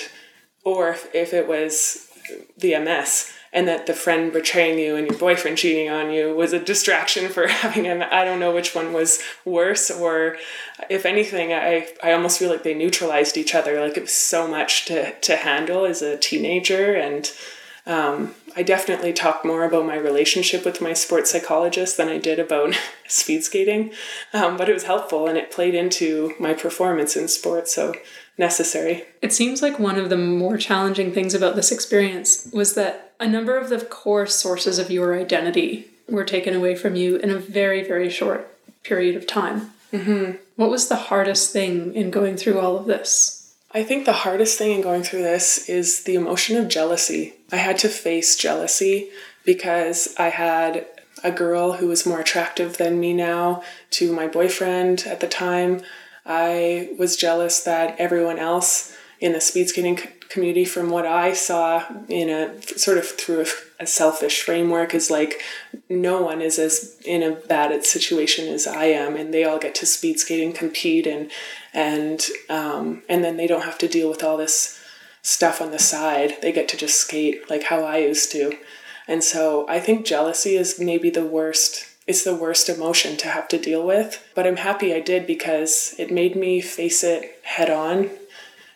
or 0.63 0.89
if, 0.89 1.13
if 1.13 1.33
it 1.33 1.47
was 1.47 2.07
the 2.57 2.77
MS 2.79 3.33
and 3.53 3.67
that 3.67 3.85
the 3.85 3.93
friend 3.93 4.33
betraying 4.33 4.79
you 4.79 4.95
and 4.95 5.07
your 5.07 5.17
boyfriend 5.17 5.57
cheating 5.57 5.89
on 5.89 6.11
you 6.11 6.33
was 6.35 6.53
a 6.53 6.59
distraction 6.59 7.29
for 7.29 7.47
having 7.47 7.87
an 7.87 8.01
I 8.01 8.25
don't 8.25 8.39
know 8.39 8.53
which 8.53 8.73
one 8.73 8.91
was 8.93 9.21
worse, 9.45 9.91
or 9.91 10.37
if 10.89 11.05
anything, 11.05 11.53
I, 11.53 11.87
I 12.03 12.13
almost 12.13 12.39
feel 12.39 12.49
like 12.49 12.63
they 12.63 12.73
neutralized 12.73 13.37
each 13.37 13.53
other. 13.53 13.79
Like 13.79 13.95
it 13.95 14.01
was 14.01 14.13
so 14.13 14.47
much 14.47 14.85
to, 14.85 15.13
to 15.19 15.35
handle 15.35 15.85
as 15.85 16.01
a 16.01 16.17
teenager. 16.17 16.95
And 16.95 17.31
um, 17.85 18.33
I 18.55 18.63
definitely 18.63 19.13
talked 19.13 19.45
more 19.45 19.63
about 19.63 19.85
my 19.85 19.95
relationship 19.95 20.65
with 20.65 20.81
my 20.81 20.93
sports 20.93 21.31
psychologist 21.31 21.97
than 21.97 22.09
I 22.09 22.17
did 22.17 22.39
about 22.39 22.75
speed 23.07 23.43
skating. 23.43 23.91
Um, 24.33 24.57
but 24.57 24.69
it 24.69 24.73
was 24.73 24.83
helpful 24.83 25.27
and 25.27 25.37
it 25.37 25.51
played 25.51 25.75
into 25.75 26.33
my 26.39 26.53
performance 26.53 27.15
in 27.15 27.27
sports. 27.27 27.73
So 27.73 27.93
necessary. 28.37 29.05
It 29.21 29.33
seems 29.33 29.61
like 29.61 29.79
one 29.79 29.97
of 29.97 30.09
the 30.09 30.17
more 30.17 30.57
challenging 30.57 31.11
things 31.11 31.33
about 31.33 31.55
this 31.55 31.71
experience 31.71 32.49
was 32.51 32.73
that 32.75 33.13
a 33.19 33.27
number 33.27 33.57
of 33.57 33.69
the 33.69 33.83
core 33.83 34.25
sources 34.25 34.79
of 34.79 34.89
your 34.89 35.19
identity 35.19 35.87
were 36.09 36.25
taken 36.25 36.55
away 36.55 36.75
from 36.75 36.95
you 36.95 37.17
in 37.17 37.29
a 37.29 37.37
very, 37.37 37.83
very 37.83 38.09
short 38.09 38.49
period 38.83 39.15
of 39.15 39.27
time. 39.27 39.71
Mm-hmm. 39.91 40.37
What 40.55 40.69
was 40.69 40.87
the 40.87 40.95
hardest 40.95 41.53
thing 41.53 41.93
in 41.93 42.11
going 42.11 42.37
through 42.37 42.59
all 42.59 42.77
of 42.77 42.85
this? 42.85 43.55
I 43.71 43.83
think 43.83 44.05
the 44.05 44.13
hardest 44.13 44.57
thing 44.57 44.71
in 44.71 44.81
going 44.81 45.03
through 45.03 45.23
this 45.23 45.69
is 45.69 46.03
the 46.03 46.15
emotion 46.15 46.57
of 46.57 46.67
jealousy. 46.67 47.33
I 47.53 47.57
had 47.57 47.77
to 47.79 47.87
face 47.87 48.35
jealousy 48.35 49.11
because 49.45 50.15
I 50.17 50.29
had 50.29 50.87
a 51.23 51.31
girl 51.31 51.73
who 51.73 51.87
was 51.87 52.03
more 52.05 52.19
attractive 52.19 52.77
than 52.77 52.99
me 52.99 53.13
now 53.13 53.61
to 53.91 54.11
my 54.11 54.27
boyfriend 54.27 55.03
at 55.05 55.19
the 55.19 55.27
time. 55.27 55.83
I 56.25 56.89
was 56.97 57.15
jealous 57.15 57.63
that 57.63 57.95
everyone 57.99 58.39
else 58.39 58.97
in 59.19 59.33
the 59.33 59.39
speed 59.39 59.69
skating 59.69 59.99
community, 60.29 60.65
from 60.65 60.89
what 60.89 61.05
I 61.05 61.33
saw 61.33 61.83
in 62.09 62.27
a 62.27 62.59
sort 62.75 62.97
of 62.97 63.07
through 63.07 63.45
a, 63.79 63.85
selfish 63.85 64.41
framework, 64.41 64.95
is 64.95 65.11
like 65.11 65.41
no 65.89 66.23
one 66.23 66.41
is 66.41 66.57
as 66.57 66.97
in 67.05 67.21
a 67.21 67.31
bad 67.35 67.85
situation 67.85 68.47
as 68.47 68.65
I 68.65 68.85
am, 68.85 69.15
and 69.15 69.31
they 69.31 69.43
all 69.43 69.59
get 69.59 69.75
to 69.75 69.85
speed 69.85 70.19
skate 70.19 70.43
and 70.43 70.55
compete, 70.55 71.05
and 71.05 71.29
and 71.73 72.25
um, 72.49 73.03
and 73.07 73.23
then 73.23 73.37
they 73.37 73.45
don't 73.45 73.63
have 73.63 73.77
to 73.77 73.87
deal 73.87 74.09
with 74.09 74.23
all 74.23 74.37
this 74.37 74.82
stuff 75.23 75.59
on 75.61 75.71
the 75.71 75.79
side. 75.79 76.35
They 76.41 76.51
get 76.51 76.69
to 76.69 76.77
just 76.77 76.99
skate 76.99 77.49
like 77.49 77.63
how 77.63 77.83
I 77.83 77.97
used 77.97 78.31
to, 78.33 78.55
and 79.07 79.23
so 79.23 79.67
I 79.67 79.79
think 79.79 80.05
jealousy 80.05 80.55
is 80.55 80.79
maybe 80.79 81.09
the 81.09 81.25
worst 81.25 81.87
it's 82.05 82.23
the 82.23 82.35
worst 82.35 82.67
emotion 82.67 83.15
to 83.17 83.29
have 83.29 83.47
to 83.49 83.57
deal 83.57 83.85
with. 83.85 84.29
But 84.35 84.45
I'm 84.45 84.57
happy 84.57 84.93
I 84.93 84.99
did 84.99 85.25
because 85.25 85.95
it 85.97 86.11
made 86.11 86.35
me 86.35 86.59
face 86.59 87.03
it 87.03 87.39
head 87.43 87.69
on. 87.69 88.09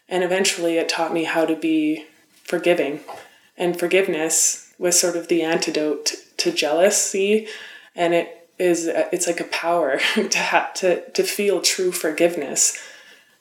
And 0.08 0.24
eventually 0.24 0.78
it 0.78 0.88
taught 0.88 1.14
me 1.14 1.26
how 1.26 1.46
to 1.46 1.56
be 1.56 2.06
forgiving. 2.44 3.02
And 3.58 3.78
forgiveness 3.78 4.74
was 4.80 5.00
sort 5.00 5.18
of 5.18 5.28
the 5.28 5.42
antidote 5.42 6.14
to 6.38 6.52
jealousy. 6.52 7.48
And 7.96 8.14
it 8.14 8.50
is, 8.58 8.88
it's 8.88 9.28
like 9.28 9.42
a 9.42 9.46
power 9.46 10.00
to 10.16 10.38
have 10.38 10.74
to, 10.76 11.10
to 11.12 11.24
feel 11.24 11.62
true 11.62 11.92
forgiveness. 11.92 12.78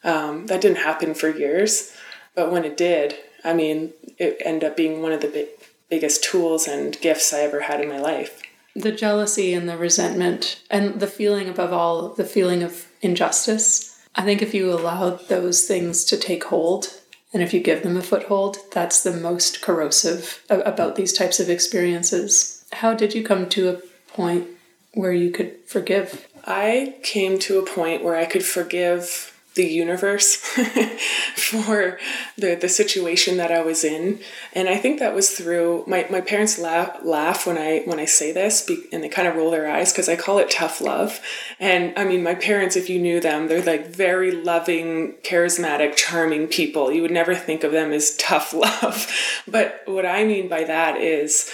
Um, 0.02 0.46
that 0.46 0.60
didn't 0.60 0.78
happen 0.78 1.14
for 1.14 1.28
years. 1.28 1.95
But 2.36 2.52
when 2.52 2.64
it 2.64 2.76
did, 2.76 3.16
I 3.42 3.54
mean, 3.54 3.92
it 4.18 4.36
ended 4.44 4.70
up 4.70 4.76
being 4.76 5.02
one 5.02 5.10
of 5.10 5.22
the 5.22 5.28
big, 5.28 5.48
biggest 5.90 6.22
tools 6.22 6.68
and 6.68 7.00
gifts 7.00 7.32
I 7.32 7.40
ever 7.40 7.62
had 7.62 7.80
in 7.80 7.88
my 7.88 7.98
life. 7.98 8.40
The 8.76 8.92
jealousy 8.92 9.54
and 9.54 9.68
the 9.68 9.78
resentment 9.78 10.62
and 10.70 11.00
the 11.00 11.06
feeling 11.06 11.48
above 11.48 11.72
all 11.72 12.10
the 12.10 12.24
feeling 12.24 12.62
of 12.62 12.86
injustice. 13.00 13.98
I 14.14 14.22
think 14.22 14.42
if 14.42 14.54
you 14.54 14.70
allow 14.70 15.10
those 15.10 15.64
things 15.64 16.04
to 16.04 16.16
take 16.16 16.44
hold 16.44 16.88
and 17.32 17.42
if 17.42 17.54
you 17.54 17.60
give 17.60 17.82
them 17.82 17.96
a 17.96 18.02
foothold 18.02 18.58
that's 18.72 19.02
the 19.02 19.12
most 19.12 19.62
corrosive 19.62 20.44
about 20.50 20.96
these 20.96 21.12
types 21.12 21.40
of 21.40 21.48
experiences. 21.48 22.64
How 22.72 22.94
did 22.94 23.14
you 23.14 23.24
come 23.24 23.48
to 23.50 23.68
a 23.70 23.80
point 24.12 24.46
where 24.92 25.12
you 25.12 25.30
could 25.30 25.56
forgive? 25.66 26.28
I 26.46 26.96
came 27.02 27.38
to 27.40 27.58
a 27.58 27.66
point 27.66 28.04
where 28.04 28.16
i 28.16 28.24
could 28.24 28.44
forgive 28.44 29.35
the 29.56 29.66
universe 29.66 30.36
for 31.34 31.98
the, 32.36 32.54
the 32.54 32.68
situation 32.68 33.38
that 33.38 33.50
I 33.50 33.62
was 33.62 33.84
in. 33.84 34.20
And 34.52 34.68
I 34.68 34.76
think 34.76 35.00
that 35.00 35.14
was 35.14 35.30
through 35.30 35.84
my, 35.86 36.06
my 36.10 36.20
parents 36.20 36.58
laugh, 36.58 36.98
laugh 37.02 37.46
when 37.46 37.58
I 37.58 37.80
when 37.84 37.98
I 37.98 38.04
say 38.04 38.32
this 38.32 38.68
and 38.92 39.02
they 39.02 39.08
kind 39.08 39.26
of 39.26 39.34
roll 39.34 39.50
their 39.50 39.68
eyes 39.68 39.92
because 39.92 40.08
I 40.08 40.16
call 40.16 40.38
it 40.38 40.50
tough 40.50 40.80
love. 40.80 41.20
And 41.58 41.92
I 41.98 42.04
mean 42.04 42.22
my 42.22 42.34
parents 42.34 42.76
if 42.76 42.88
you 42.88 43.00
knew 43.00 43.18
them 43.18 43.48
they're 43.48 43.62
like 43.62 43.88
very 43.88 44.30
loving, 44.30 45.14
charismatic, 45.24 45.96
charming 45.96 46.46
people. 46.46 46.92
You 46.92 47.02
would 47.02 47.10
never 47.10 47.34
think 47.34 47.64
of 47.64 47.72
them 47.72 47.92
as 47.92 48.14
tough 48.16 48.52
love. 48.82 49.10
But 49.48 49.82
what 49.86 50.06
I 50.06 50.24
mean 50.24 50.48
by 50.48 50.64
that 50.64 50.98
is 50.98 51.50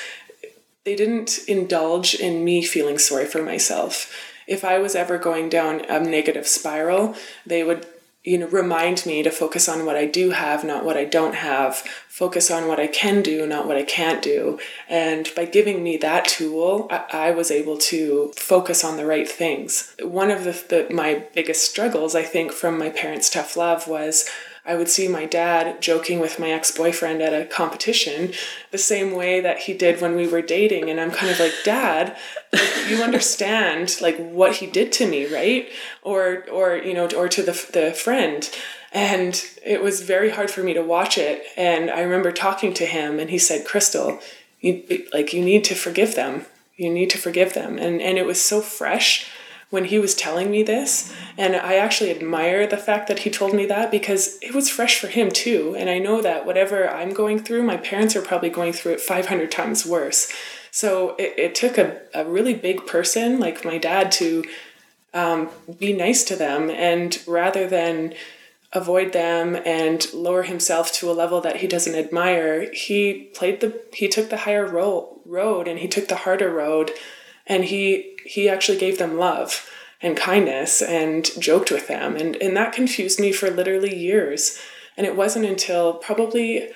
they 0.84 0.96
didn't 0.96 1.38
indulge 1.46 2.14
in 2.14 2.44
me 2.44 2.62
feeling 2.62 2.98
sorry 2.98 3.26
for 3.26 3.42
myself 3.42 4.12
if 4.46 4.64
I 4.64 4.78
was 4.78 4.94
ever 4.94 5.18
going 5.18 5.48
down 5.48 5.84
a 5.88 6.00
negative 6.00 6.46
spiral, 6.46 7.14
they 7.46 7.62
would 7.62 7.86
you 8.24 8.38
know 8.38 8.46
remind 8.48 9.04
me 9.04 9.22
to 9.22 9.30
focus 9.30 9.68
on 9.68 9.84
what 9.84 9.96
i 9.96 10.06
do 10.06 10.30
have 10.30 10.64
not 10.64 10.84
what 10.84 10.96
i 10.96 11.04
don't 11.04 11.34
have. 11.34 11.76
Focus 12.08 12.50
on 12.50 12.68
what 12.68 12.78
i 12.78 12.86
can 12.86 13.22
do 13.22 13.46
not 13.46 13.66
what 13.66 13.76
i 13.76 13.82
can't 13.82 14.22
do. 14.22 14.58
And 14.88 15.30
by 15.34 15.44
giving 15.44 15.82
me 15.82 15.96
that 15.98 16.26
tool 16.26 16.86
i, 16.90 17.04
I 17.12 17.30
was 17.32 17.50
able 17.50 17.78
to 17.78 18.32
focus 18.36 18.84
on 18.84 18.96
the 18.96 19.06
right 19.06 19.28
things. 19.28 19.94
One 20.00 20.30
of 20.30 20.44
the, 20.44 20.52
the, 20.52 20.94
my 20.94 21.24
biggest 21.34 21.68
struggles 21.68 22.14
i 22.14 22.22
think 22.22 22.52
from 22.52 22.78
my 22.78 22.90
parents 22.90 23.30
tough 23.30 23.56
love 23.56 23.88
was 23.88 24.28
I 24.64 24.76
would 24.76 24.88
see 24.88 25.08
my 25.08 25.24
dad 25.26 25.82
joking 25.82 26.20
with 26.20 26.38
my 26.38 26.50
ex 26.50 26.70
boyfriend 26.70 27.20
at 27.20 27.32
a 27.32 27.46
competition 27.46 28.32
the 28.70 28.78
same 28.78 29.12
way 29.12 29.40
that 29.40 29.60
he 29.60 29.74
did 29.74 30.00
when 30.00 30.14
we 30.14 30.28
were 30.28 30.40
dating. 30.40 30.88
And 30.88 31.00
I'm 31.00 31.10
kind 31.10 31.32
of 31.32 31.40
like, 31.40 31.54
Dad, 31.64 32.16
you 32.88 33.02
understand 33.02 33.96
like 34.00 34.16
what 34.18 34.56
he 34.56 34.66
did 34.66 34.92
to 34.92 35.08
me, 35.08 35.26
right? 35.26 35.68
Or, 36.02 36.44
or, 36.50 36.76
you 36.76 36.94
know, 36.94 37.08
or 37.16 37.28
to 37.28 37.42
the, 37.42 37.52
the 37.72 37.92
friend. 37.92 38.48
And 38.92 39.44
it 39.64 39.82
was 39.82 40.02
very 40.02 40.30
hard 40.30 40.50
for 40.50 40.62
me 40.62 40.74
to 40.74 40.82
watch 40.82 41.18
it. 41.18 41.44
And 41.56 41.90
I 41.90 42.00
remember 42.00 42.30
talking 42.30 42.72
to 42.74 42.86
him 42.86 43.18
and 43.18 43.30
he 43.30 43.38
said, 43.38 43.66
Crystal, 43.66 44.20
you 44.60 45.06
like 45.12 45.32
you 45.32 45.44
need 45.44 45.64
to 45.64 45.74
forgive 45.74 46.14
them. 46.14 46.46
You 46.76 46.92
need 46.92 47.10
to 47.10 47.18
forgive 47.18 47.54
them. 47.54 47.78
And 47.78 48.00
and 48.00 48.16
it 48.16 48.26
was 48.26 48.40
so 48.40 48.60
fresh 48.60 49.28
when 49.72 49.86
he 49.86 49.98
was 49.98 50.14
telling 50.14 50.50
me 50.50 50.62
this. 50.62 51.10
And 51.38 51.56
I 51.56 51.76
actually 51.76 52.10
admire 52.10 52.66
the 52.66 52.76
fact 52.76 53.08
that 53.08 53.20
he 53.20 53.30
told 53.30 53.54
me 53.54 53.64
that 53.64 53.90
because 53.90 54.38
it 54.42 54.54
was 54.54 54.68
fresh 54.68 55.00
for 55.00 55.06
him 55.06 55.30
too. 55.30 55.74
And 55.78 55.88
I 55.88 55.98
know 55.98 56.20
that 56.20 56.44
whatever 56.44 56.86
I'm 56.86 57.14
going 57.14 57.38
through, 57.38 57.62
my 57.62 57.78
parents 57.78 58.14
are 58.14 58.20
probably 58.20 58.50
going 58.50 58.74
through 58.74 58.92
it 58.92 59.00
500 59.00 59.50
times 59.50 59.86
worse. 59.86 60.30
So 60.70 61.16
it, 61.16 61.32
it 61.38 61.54
took 61.54 61.78
a, 61.78 62.02
a 62.12 62.26
really 62.26 62.52
big 62.52 62.86
person 62.86 63.40
like 63.40 63.64
my 63.64 63.78
dad 63.78 64.12
to 64.12 64.44
um, 65.14 65.48
be 65.78 65.94
nice 65.94 66.22
to 66.24 66.36
them. 66.36 66.68
And 66.68 67.18
rather 67.26 67.66
than 67.66 68.12
avoid 68.74 69.14
them 69.14 69.56
and 69.64 70.06
lower 70.12 70.42
himself 70.42 70.92
to 70.92 71.10
a 71.10 71.12
level 71.12 71.40
that 71.40 71.56
he 71.56 71.66
doesn't 71.66 71.94
admire, 71.94 72.70
he 72.74 73.30
played 73.32 73.62
the, 73.62 73.80
he 73.94 74.06
took 74.06 74.28
the 74.28 74.36
higher 74.36 74.66
ro- 74.66 75.18
road 75.24 75.66
and 75.66 75.78
he 75.78 75.88
took 75.88 76.08
the 76.08 76.16
harder 76.16 76.50
road 76.50 76.90
and 77.46 77.64
he 77.64 78.11
he 78.24 78.48
actually 78.48 78.78
gave 78.78 78.98
them 78.98 79.18
love 79.18 79.68
and 80.00 80.16
kindness 80.16 80.82
and 80.82 81.30
joked 81.38 81.70
with 81.70 81.88
them 81.88 82.16
and 82.16 82.36
and 82.36 82.56
that 82.56 82.72
confused 82.72 83.20
me 83.20 83.32
for 83.32 83.50
literally 83.50 83.94
years 83.94 84.58
and 84.96 85.06
it 85.06 85.16
wasn't 85.16 85.44
until 85.44 85.94
probably 85.94 86.68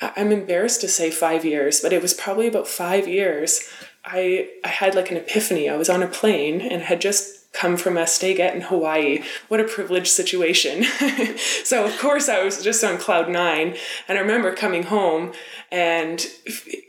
i'm 0.00 0.32
embarrassed 0.32 0.80
to 0.80 0.88
say 0.88 1.10
5 1.10 1.44
years 1.44 1.80
but 1.80 1.92
it 1.92 2.02
was 2.02 2.14
probably 2.14 2.46
about 2.46 2.68
5 2.68 3.06
years 3.06 3.68
i 4.04 4.48
i 4.64 4.68
had 4.68 4.94
like 4.94 5.10
an 5.10 5.16
epiphany 5.16 5.68
i 5.68 5.76
was 5.76 5.90
on 5.90 6.02
a 6.02 6.08
plane 6.08 6.60
and 6.60 6.82
had 6.82 7.00
just 7.00 7.40
come 7.52 7.76
from 7.76 7.96
a 7.96 8.02
stayget 8.02 8.54
in 8.54 8.60
Hawaii. 8.60 9.22
What 9.48 9.60
a 9.60 9.64
privileged 9.64 10.08
situation. 10.08 10.84
so, 11.64 11.84
of 11.84 11.98
course, 11.98 12.28
I 12.28 12.44
was 12.44 12.62
just 12.62 12.84
on 12.84 12.98
cloud 12.98 13.28
nine. 13.28 13.76
And 14.08 14.18
I 14.18 14.20
remember 14.20 14.54
coming 14.54 14.84
home 14.84 15.32
and 15.70 16.24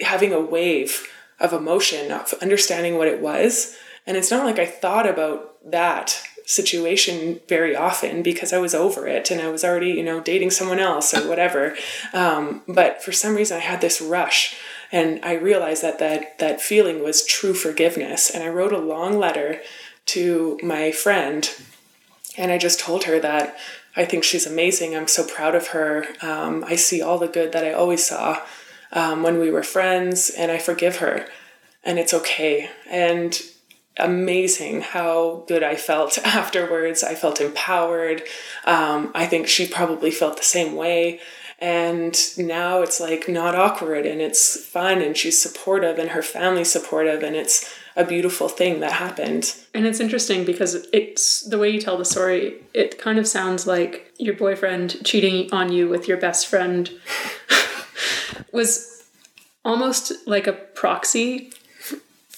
having 0.01 0.33
a 0.33 0.39
wave 0.39 1.07
of 1.39 1.53
emotion, 1.53 2.11
of 2.11 2.33
understanding 2.41 2.97
what 2.97 3.07
it 3.07 3.21
was. 3.21 3.75
And 4.05 4.17
it's 4.17 4.31
not 4.31 4.45
like 4.45 4.59
I 4.59 4.65
thought 4.65 5.07
about 5.07 5.55
that 5.69 6.21
situation 6.45 7.39
very 7.47 7.75
often 7.75 8.23
because 8.23 8.51
I 8.51 8.57
was 8.57 8.73
over 8.73 9.07
it 9.07 9.31
and 9.31 9.39
I 9.39 9.49
was 9.49 9.63
already, 9.63 9.91
you 9.91 10.03
know, 10.03 10.19
dating 10.19 10.51
someone 10.51 10.79
else 10.79 11.13
or 11.13 11.27
whatever. 11.27 11.75
Um, 12.13 12.63
but 12.67 13.03
for 13.03 13.11
some 13.11 13.35
reason, 13.35 13.57
I 13.57 13.61
had 13.61 13.81
this 13.81 14.01
rush 14.01 14.55
and 14.91 15.23
I 15.23 15.33
realized 15.33 15.83
that, 15.83 15.99
that 15.99 16.39
that 16.39 16.61
feeling 16.61 17.03
was 17.03 17.25
true 17.25 17.53
forgiveness. 17.53 18.29
And 18.29 18.43
I 18.43 18.49
wrote 18.49 18.73
a 18.73 18.79
long 18.79 19.17
letter 19.17 19.61
to 20.07 20.59
my 20.63 20.91
friend 20.91 21.49
and 22.37 22.51
I 22.51 22.57
just 22.57 22.79
told 22.79 23.03
her 23.05 23.19
that 23.19 23.57
I 23.95 24.05
think 24.05 24.23
she's 24.23 24.47
amazing. 24.47 24.95
I'm 24.95 25.07
so 25.07 25.25
proud 25.25 25.55
of 25.55 25.67
her. 25.67 26.07
Um, 26.21 26.63
I 26.65 26.75
see 26.75 27.01
all 27.01 27.17
the 27.17 27.27
good 27.27 27.51
that 27.51 27.65
I 27.65 27.73
always 27.73 28.05
saw 28.05 28.41
um, 28.93 29.23
when 29.23 29.39
we 29.39 29.51
were 29.51 29.63
friends, 29.63 30.29
and 30.29 30.51
I 30.51 30.57
forgive 30.57 30.97
her, 30.97 31.27
and 31.83 31.99
it's 31.99 32.13
okay. 32.13 32.69
And 32.89 33.39
amazing 34.01 34.81
how 34.81 35.43
good 35.47 35.63
I 35.63 35.75
felt 35.75 36.17
afterwards. 36.25 37.03
I 37.03 37.15
felt 37.15 37.41
empowered. 37.41 38.23
Um, 38.65 39.11
I 39.15 39.25
think 39.25 39.47
she 39.47 39.67
probably 39.67 40.11
felt 40.11 40.37
the 40.37 40.43
same 40.43 40.75
way. 40.75 41.19
And 41.59 42.19
now 42.37 42.81
it's 42.81 42.99
like 42.99 43.29
not 43.29 43.53
awkward 43.53 44.07
and 44.07 44.19
it's 44.19 44.65
fun 44.65 44.99
and 44.99 45.15
she's 45.15 45.39
supportive 45.39 45.99
and 45.99 46.09
her 46.09 46.23
family's 46.23 46.71
supportive 46.71 47.21
and 47.21 47.35
it's 47.35 47.71
a 47.95 48.03
beautiful 48.03 48.49
thing 48.49 48.79
that 48.79 48.93
happened. 48.93 49.55
And 49.73 49.85
it's 49.85 49.99
interesting 49.99 50.43
because 50.43 50.87
it's 50.91 51.41
the 51.41 51.59
way 51.59 51.69
you 51.69 51.79
tell 51.79 51.97
the 51.97 52.05
story, 52.05 52.55
it 52.73 52.97
kind 52.97 53.19
of 53.19 53.27
sounds 53.27 53.67
like 53.67 54.11
your 54.17 54.33
boyfriend 54.33 55.05
cheating 55.05 55.53
on 55.53 55.71
you 55.71 55.87
with 55.87 56.07
your 56.07 56.17
best 56.17 56.47
friend 56.47 56.89
was 58.51 59.03
almost 59.63 60.13
like 60.25 60.47
a 60.47 60.53
proxy 60.53 61.51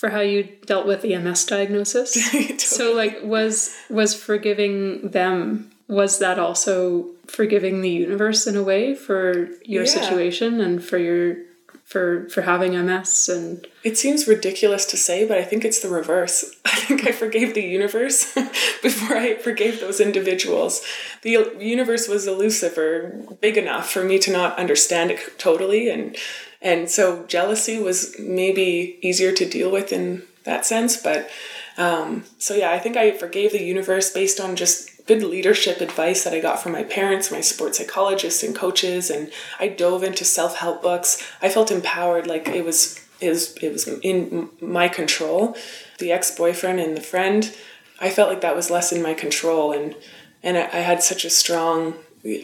for 0.03 0.10
how 0.10 0.19
you 0.19 0.43
dealt 0.65 0.86
with 0.86 1.01
the 1.01 1.17
MS 1.17 1.45
diagnosis. 1.45 2.12
totally. 2.31 2.57
So 2.60 2.93
like 2.93 3.19
was 3.24 3.74
was 3.89 4.13
forgiving 4.13 5.12
them 5.12 5.72
was 5.88 6.19
that 6.19 6.38
also 6.38 7.05
forgiving 7.27 7.79
the 7.79 7.89
universe 7.89 8.45
in 8.45 8.57
a 8.57 8.63
way 8.63 8.95
for 8.95 9.48
your 9.63 9.86
yeah. 9.86 9.89
situation 9.89 10.59
and 10.59 10.83
for 10.83 10.98
your 10.98 11.37
for 11.85 12.27
for 12.27 12.42
having 12.42 12.74
MS 12.74 13.29
and 13.29 13.66
it 13.85 13.98
seems 13.98 14.27
ridiculous 14.27 14.85
to 14.87 14.98
say 14.98 15.25
but 15.25 15.37
I 15.37 15.44
think 15.46 15.63
it's 15.63 15.79
the 15.79 15.87
reverse. 15.87 16.53
I 16.66 16.75
think 16.75 17.07
I 17.07 17.13
forgave 17.13 17.53
the 17.53 17.63
universe 17.63 18.33
before 18.83 19.16
I 19.16 19.35
forgave 19.35 19.79
those 19.79 20.01
individuals. 20.01 20.83
The 21.22 21.50
universe 21.61 22.09
was 22.09 22.27
elusive 22.27 22.77
or 22.77 23.24
big 23.39 23.57
enough 23.57 23.89
for 23.89 24.03
me 24.03 24.20
to 24.20 24.33
not 24.33 24.59
understand 24.59 25.11
it 25.11 25.39
totally 25.39 25.89
and 25.89 26.18
and 26.63 26.89
so 26.89 27.25
jealousy 27.27 27.77
was 27.79 28.15
maybe 28.17 28.97
easier 29.01 29.31
to 29.31 29.47
deal 29.47 29.71
with 29.71 29.93
in 29.93 30.23
that 30.45 30.65
sense 30.65 30.97
but 30.97 31.29
um, 31.77 32.25
so 32.37 32.55
yeah, 32.55 32.71
I 32.71 32.79
think 32.79 32.97
I 32.97 33.11
forgave 33.11 33.51
the 33.51 33.63
universe 33.63 34.11
based 34.11 34.39
on 34.39 34.55
just 34.55 35.05
good 35.05 35.23
leadership 35.23 35.81
advice 35.81 36.23
that 36.23 36.33
I 36.33 36.39
got 36.39 36.61
from 36.61 36.71
my 36.71 36.83
parents, 36.83 37.31
my 37.31 37.41
sports 37.41 37.77
psychologists 37.77 38.43
and 38.43 38.55
coaches, 38.55 39.09
and 39.09 39.31
I 39.59 39.67
dove 39.67 40.03
into 40.03 40.23
self 40.23 40.57
help 40.57 40.81
books. 40.81 41.25
I 41.41 41.49
felt 41.49 41.71
empowered, 41.71 42.27
like 42.27 42.47
it 42.47 42.63
was 42.63 42.99
it 43.19 43.29
was 43.29 43.55
it 43.57 43.71
was 43.71 43.87
in 43.87 44.49
my 44.61 44.87
control. 44.87 45.55
The 45.99 46.11
ex 46.11 46.31
boyfriend 46.31 46.79
and 46.79 46.95
the 46.95 47.01
friend, 47.01 47.55
I 47.99 48.09
felt 48.09 48.29
like 48.29 48.41
that 48.41 48.55
was 48.55 48.69
less 48.69 48.91
in 48.91 49.01
my 49.01 49.13
control, 49.13 49.71
and 49.71 49.95
and 50.43 50.57
I, 50.57 50.65
I 50.65 50.81
had 50.81 51.01
such 51.01 51.25
a 51.25 51.29
strong 51.29 51.95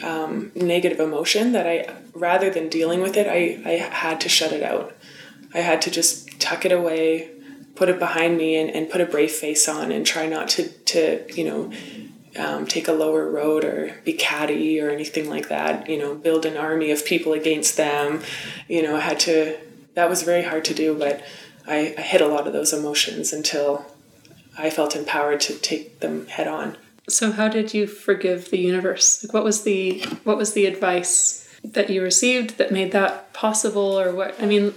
um, 0.02 0.52
negative 0.54 1.00
emotion 1.00 1.52
that 1.52 1.66
I 1.66 1.94
rather 2.14 2.50
than 2.50 2.68
dealing 2.68 3.00
with 3.00 3.16
it, 3.16 3.26
I 3.26 3.60
I 3.68 3.76
had 3.76 4.20
to 4.22 4.28
shut 4.28 4.52
it 4.52 4.62
out. 4.62 4.94
I 5.54 5.58
had 5.58 5.82
to 5.82 5.90
just 5.90 6.40
tuck 6.40 6.64
it 6.64 6.72
away, 6.72 7.30
put 7.74 7.88
it 7.88 7.98
behind 7.98 8.36
me, 8.36 8.56
and, 8.56 8.70
and 8.70 8.90
put 8.90 9.00
a 9.00 9.06
brave 9.06 9.32
face 9.32 9.68
on, 9.68 9.90
and 9.90 10.06
try 10.06 10.26
not 10.26 10.48
to 10.50 10.68
to 10.68 11.24
you 11.34 11.44
know 11.44 11.72
um, 12.36 12.66
take 12.66 12.88
a 12.88 12.92
lower 12.92 13.28
road 13.28 13.64
or 13.64 13.96
be 14.04 14.12
catty 14.12 14.80
or 14.80 14.90
anything 14.90 15.28
like 15.28 15.48
that. 15.48 15.88
You 15.88 15.98
know, 15.98 16.14
build 16.14 16.44
an 16.46 16.56
army 16.56 16.90
of 16.90 17.04
people 17.04 17.32
against 17.32 17.76
them. 17.76 18.22
You 18.68 18.82
know, 18.82 18.96
I 18.96 19.00
had 19.00 19.20
to. 19.20 19.58
That 19.94 20.08
was 20.08 20.22
very 20.22 20.44
hard 20.44 20.64
to 20.66 20.74
do, 20.74 20.96
but 20.96 21.22
I, 21.66 21.94
I 21.96 22.02
hit 22.02 22.20
a 22.20 22.28
lot 22.28 22.46
of 22.46 22.52
those 22.52 22.72
emotions 22.72 23.32
until 23.32 23.86
I 24.56 24.70
felt 24.70 24.94
empowered 24.94 25.40
to 25.42 25.54
take 25.54 26.00
them 26.00 26.26
head 26.26 26.46
on. 26.46 26.76
So, 27.10 27.32
how 27.32 27.48
did 27.48 27.74
you 27.74 27.86
forgive 27.86 28.50
the 28.50 28.58
universe? 28.58 29.24
Like, 29.24 29.34
what 29.34 29.44
was 29.44 29.62
the 29.62 30.00
what 30.24 30.36
was 30.36 30.52
the 30.52 30.66
advice 30.66 31.48
that 31.62 31.90
you 31.90 32.02
received 32.02 32.58
that 32.58 32.72
made 32.72 32.92
that 32.92 33.32
possible, 33.32 33.98
or 34.00 34.14
what? 34.14 34.40
I 34.42 34.46
mean, 34.46 34.74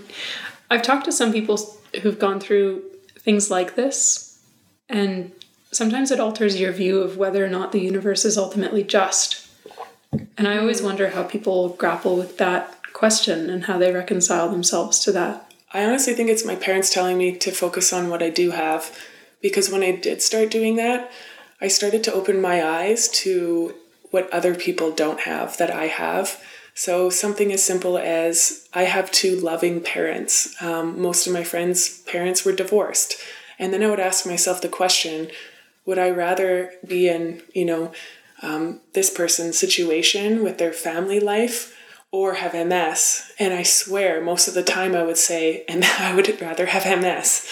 I've 0.69 0.82
talked 0.82 1.06
to 1.06 1.12
some 1.12 1.32
people 1.32 1.60
who've 2.02 2.19
gone 2.19 2.39
through 2.39 2.84
things 3.19 3.52
like 3.52 3.76
this, 3.76 4.39
and 4.89 5.32
sometimes 5.72 6.12
it 6.12 6.19
alters 6.19 6.60
your 6.60 6.72
view 6.72 7.00
of 7.02 7.17
whether 7.17 7.43
or 7.46 7.50
not 7.50 7.72
the 7.72 7.82
universe 7.82 8.26
is 8.26 8.38
ultimately 8.38 8.84
just. 8.84 9.48
And 10.38 10.48
I 10.48 10.58
always 10.58 10.82
wonder 10.82 11.10
how 11.10 11.24
people 11.24 11.69
grapple 11.69 12.15
with 12.15 12.38
that 12.38 12.78
question 12.93 13.50
and 13.50 13.65
how 13.65 13.78
they 13.78 13.91
reconcile 13.91 14.50
themselves 14.50 15.00
to 15.02 15.12
that. 15.13 15.52
I 15.74 15.86
honestly 15.86 16.13
think 16.13 16.30
it's 16.30 16.46
my 16.46 16.56
parents 16.56 16.91
telling 16.91 17.17
me 17.17 17.36
to 17.38 17.52
focus 17.52 17.91
on 17.91 18.10
what 18.10 18.22
I 18.22 18.30
do 18.30 18.52
have 18.52 18.96
because 19.41 19.69
when 19.69 19.84
I 19.84 19.91
did 19.91 20.22
start 20.22 20.52
doing 20.52 20.76
that, 20.76 21.12
I 21.63 21.69
started 21.69 22.04
to 22.04 22.13
open 22.13 22.41
my 22.41 22.62
eyes 22.62 23.08
to 23.23 23.73
what 24.12 24.30
other 24.34 24.54
people 24.54 24.91
don't 24.91 25.21
have 25.21 25.56
that 25.58 25.71
I 25.71 25.88
have. 25.88 26.43
So, 26.76 27.10
something 27.10 27.54
as 27.54 27.63
simple 27.63 27.97
as 27.97 28.67
I 28.73 28.84
have 28.84 29.12
two 29.12 29.39
loving 29.39 29.82
parents. 29.82 30.62
Um, 30.62 31.02
most 31.02 31.26
of 31.26 31.32
my 31.32 31.45
friends' 31.45 31.99
parents 32.02 32.43
were 32.43 32.52
divorced. 32.52 33.15
And 33.58 33.73
then 33.73 33.82
I 33.82 33.89
would 33.89 34.02
ask 34.02 34.26
myself 34.26 34.62
the 34.62 34.67
question 34.67 35.30
would 35.86 35.97
I 35.97 36.10
rather 36.10 36.73
be 36.86 37.08
in, 37.08 37.41
you 37.54 37.65
know, 37.65 37.93
um, 38.41 38.82
this 38.93 39.10
person's 39.10 39.58
situation 39.58 40.43
with 40.43 40.58
their 40.58 40.73
family 40.73 41.19
life 41.21 41.78
or 42.12 42.36
have 42.36 42.54
MS? 42.54 43.32
And 43.39 43.54
I 43.54 43.63
swear, 43.63 44.21
most 44.21 44.49
of 44.49 44.54
the 44.54 44.63
time 44.63 44.95
I 44.95 45.04
would 45.04 45.17
say, 45.17 45.63
and 45.69 45.86
I 45.99 46.13
would 46.13 46.41
rather 46.41 46.65
have 46.65 46.86
MS. 46.86 47.47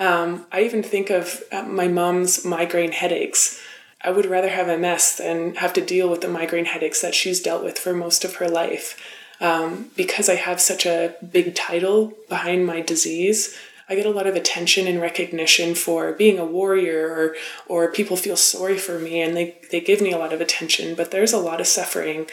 Um, 0.00 0.46
I 0.50 0.62
even 0.62 0.82
think 0.82 1.10
of 1.10 1.42
uh, 1.52 1.62
my 1.62 1.86
mom's 1.86 2.44
migraine 2.44 2.92
headaches. 2.92 3.60
I 4.02 4.10
would 4.10 4.26
rather 4.26 4.48
have 4.48 4.80
MS 4.80 5.18
than 5.18 5.54
have 5.56 5.74
to 5.74 5.84
deal 5.84 6.08
with 6.08 6.22
the 6.22 6.28
migraine 6.28 6.64
headaches 6.64 7.02
that 7.02 7.14
she's 7.14 7.40
dealt 7.40 7.62
with 7.62 7.78
for 7.78 7.92
most 7.92 8.24
of 8.24 8.36
her 8.36 8.48
life. 8.48 8.98
Um, 9.42 9.90
because 9.96 10.28
I 10.28 10.34
have 10.36 10.60
such 10.60 10.86
a 10.86 11.14
big 11.30 11.54
title 11.54 12.14
behind 12.28 12.66
my 12.66 12.80
disease, 12.80 13.56
I 13.90 13.96
get 13.96 14.06
a 14.06 14.10
lot 14.10 14.28
of 14.28 14.36
attention 14.36 14.86
and 14.86 15.00
recognition 15.00 15.74
for 15.74 16.12
being 16.12 16.38
a 16.38 16.44
warrior 16.44 17.08
or 17.08 17.36
or 17.66 17.90
people 17.90 18.16
feel 18.16 18.36
sorry 18.36 18.78
for 18.78 19.00
me 19.00 19.20
and 19.20 19.36
they, 19.36 19.56
they 19.72 19.80
give 19.80 20.00
me 20.00 20.12
a 20.12 20.18
lot 20.18 20.32
of 20.32 20.40
attention, 20.40 20.94
but 20.94 21.10
there's 21.10 21.32
a 21.32 21.38
lot 21.38 21.60
of 21.60 21.66
suffering 21.66 22.26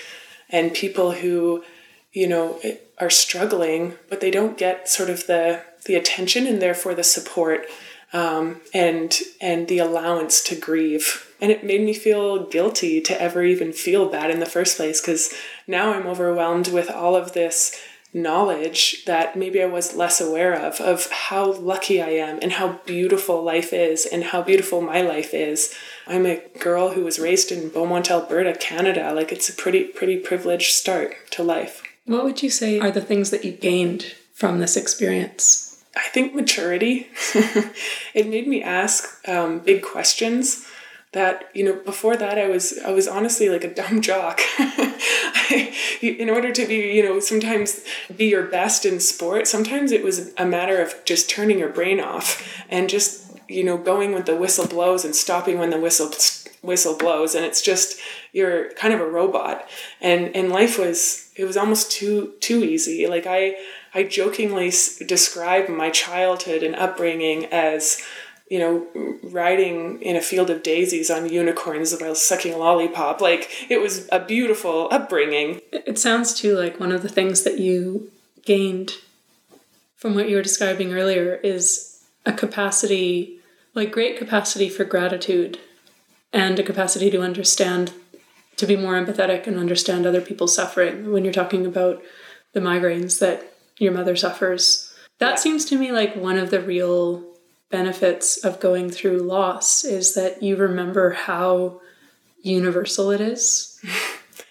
and 0.50 0.74
people 0.74 1.14
who, 1.14 1.64
you 2.14 2.28
know, 2.28 2.62
are 3.00 3.10
struggling, 3.10 3.96
but 4.08 4.22
they 4.22 4.30
don't 4.30 4.58
get 4.58 4.88
sort 4.88 5.10
of 5.10 5.26
the 5.26 5.64
the 5.88 5.96
attention 5.96 6.46
and 6.46 6.62
therefore 6.62 6.94
the 6.94 7.04
support 7.04 7.66
um, 8.14 8.62
and 8.74 9.20
and 9.42 9.68
the 9.68 9.80
allowance 9.80 10.42
to 10.44 10.56
grieve. 10.56 11.34
And 11.42 11.52
it 11.52 11.64
made 11.64 11.82
me 11.82 11.94
feel 11.94 12.46
guilty 12.46 13.02
to 13.02 13.22
ever 13.22 13.44
even 13.44 13.74
feel 13.74 14.10
bad 14.10 14.32
in 14.32 14.40
the 14.40 14.46
first 14.46 14.78
place 14.78 15.02
because 15.02 15.34
now 15.68 15.94
I'm 15.94 16.08
overwhelmed 16.08 16.70
with 16.70 16.90
all 16.90 17.16
of 17.16 17.34
this 17.34 17.80
knowledge 18.14 19.04
that 19.06 19.36
maybe 19.36 19.62
I 19.62 19.66
was 19.66 19.94
less 19.94 20.22
aware 20.22 20.54
of, 20.54 20.80
of 20.80 21.12
how 21.12 21.52
lucky 21.52 22.02
I 22.02 22.10
am 22.10 22.40
and 22.42 22.54
how 22.54 22.80
beautiful 22.86 23.44
life 23.44 23.74
is 23.74 24.06
and 24.06 24.24
how 24.24 24.42
beautiful 24.42 24.82
my 24.82 25.02
life 25.02 25.34
is. 25.34 25.76
I'm 26.08 26.26
a 26.26 26.42
girl 26.60 26.94
who 26.94 27.04
was 27.04 27.20
raised 27.20 27.52
in 27.52 27.70
Beaumont, 27.70 28.10
Alberta, 28.10 28.54
Canada. 28.54 29.14
Like 29.14 29.32
it's 29.32 29.50
a 29.50 29.54
pretty, 29.54 29.84
pretty 29.84 30.18
privileged 30.18 30.74
start 30.74 31.16
to 31.32 31.44
life. 31.44 31.84
What 32.06 32.24
would 32.24 32.42
you 32.42 32.50
say 32.50 32.80
are 32.80 32.92
the 32.92 33.02
things 33.02 33.30
that 33.32 33.44
you 33.44 33.52
gained 33.52 34.16
from 34.34 34.60
this 34.60 34.78
experience? 34.78 35.67
I 35.98 36.10
think 36.10 36.36
maturity. 36.36 37.08
it 38.14 38.28
made 38.28 38.48
me 38.48 38.62
ask 38.62 39.28
um, 39.28 39.60
big 39.60 39.82
questions 39.82 40.66
that 41.14 41.50
you 41.54 41.64
know 41.64 41.74
before 41.74 42.18
that 42.18 42.38
i 42.38 42.50
was 42.50 42.78
i 42.86 42.92
was 42.92 43.08
honestly 43.08 43.50
like 43.50 43.64
a 43.64 43.74
dumb 43.74 44.02
jock. 44.02 44.42
I, 44.60 45.74
in 46.02 46.30
order 46.30 46.52
to 46.52 46.68
be 46.68 46.94
you 46.94 47.02
know 47.02 47.22
sometimes 47.22 47.82
be 48.16 48.26
your 48.26 48.44
best 48.44 48.86
in 48.86 49.00
sport 49.00 49.48
sometimes 49.48 49.94
it 49.94 50.04
was 50.04 50.34
a 50.38 50.46
matter 50.46 50.82
of 50.82 50.94
just 51.06 51.30
turning 51.30 51.60
your 51.60 51.70
brain 51.70 52.02
off 52.02 52.62
and 52.70 52.90
just 52.90 53.40
you 53.48 53.64
know 53.64 53.78
going 53.78 54.12
when 54.12 54.26
the 54.26 54.36
whistle 54.36 54.68
blows 54.68 55.06
and 55.06 55.16
stopping 55.16 55.58
when 55.58 55.70
the 55.70 55.80
whistle 55.80 56.12
whistle 56.68 56.98
blows. 56.98 57.34
And 57.34 57.46
it's 57.46 57.62
just 57.62 58.00
you're 58.34 58.72
kind 58.74 58.94
of 58.94 59.00
a 59.00 59.10
robot. 59.10 59.68
And 60.02 60.36
and 60.36 60.50
life 60.50 60.78
was 60.78 61.32
it 61.36 61.46
was 61.46 61.58
almost 61.58 61.92
too 61.92 62.34
too 62.40 62.64
easy. 62.64 63.08
Like 63.08 63.26
i 63.26 63.56
i 63.94 64.04
jokingly 64.04 64.72
describe 65.06 65.70
my 65.70 65.90
childhood 65.90 66.64
and 66.64 66.76
upbringing 66.76 67.46
as 67.46 68.02
you 68.50 68.60
know, 68.60 68.88
riding 69.24 70.02
in 70.02 70.16
a 70.16 70.22
field 70.22 70.50
of 70.50 70.64
daisies 70.64 71.12
on 71.12 71.30
unicorns 71.30 71.94
while 72.00 72.16
sucking 72.16 72.54
a 72.54 72.58
lollipop. 72.58 73.20
Like 73.20 73.50
it 73.70 73.82
was 73.82 74.08
a 74.12 74.20
beautiful 74.20 74.88
upbringing. 74.90 75.60
It 75.72 76.00
sounds 76.00 76.34
too 76.34 76.56
like 76.56 76.80
one 76.80 76.92
of 76.92 77.02
the 77.02 77.10
things 77.10 77.44
that 77.44 77.60
you 77.60 78.12
gained 78.46 78.94
from 79.96 80.16
what 80.16 80.30
you 80.30 80.38
were 80.38 80.42
describing 80.42 80.94
earlier 80.94 81.36
is 81.44 82.06
a 82.26 82.32
capacity, 82.32 83.40
like 83.74 83.92
great 83.92 84.18
capacity 84.18 84.70
for 84.70 84.86
gratitude 84.86 85.60
and 86.32 86.58
a 86.60 86.64
capacity 86.64 87.10
to 87.10 87.22
understand, 87.22 87.92
to 88.56 88.66
be 88.66 88.78
more 88.78 88.94
empathetic 88.94 89.48
and 89.48 89.58
understand 89.58 90.06
other 90.06 90.22
people's 90.22 90.56
suffering. 90.56 91.12
When 91.12 91.26
you're 91.26 91.34
talking 91.34 91.66
about 91.66 92.02
the 92.54 92.60
migraines 92.62 93.20
that 93.20 93.57
your 93.78 93.92
mother 93.92 94.16
suffers, 94.16 94.94
that 95.20 95.32
yeah. 95.32 95.36
seems 95.36 95.66
to 95.66 95.78
me 95.78 95.92
like 95.92 96.16
one 96.16 96.38
of 96.38 96.50
the 96.50 96.62
real 96.62 97.24
benefits 97.70 98.38
of 98.38 98.60
going 98.60 98.90
through 98.90 99.20
loss 99.20 99.84
is 99.84 100.14
that 100.16 100.42
you 100.42 100.56
remember 100.56 101.12
how 101.12 101.82
universal 102.42 103.12
it 103.12 103.22
is. 103.22 103.80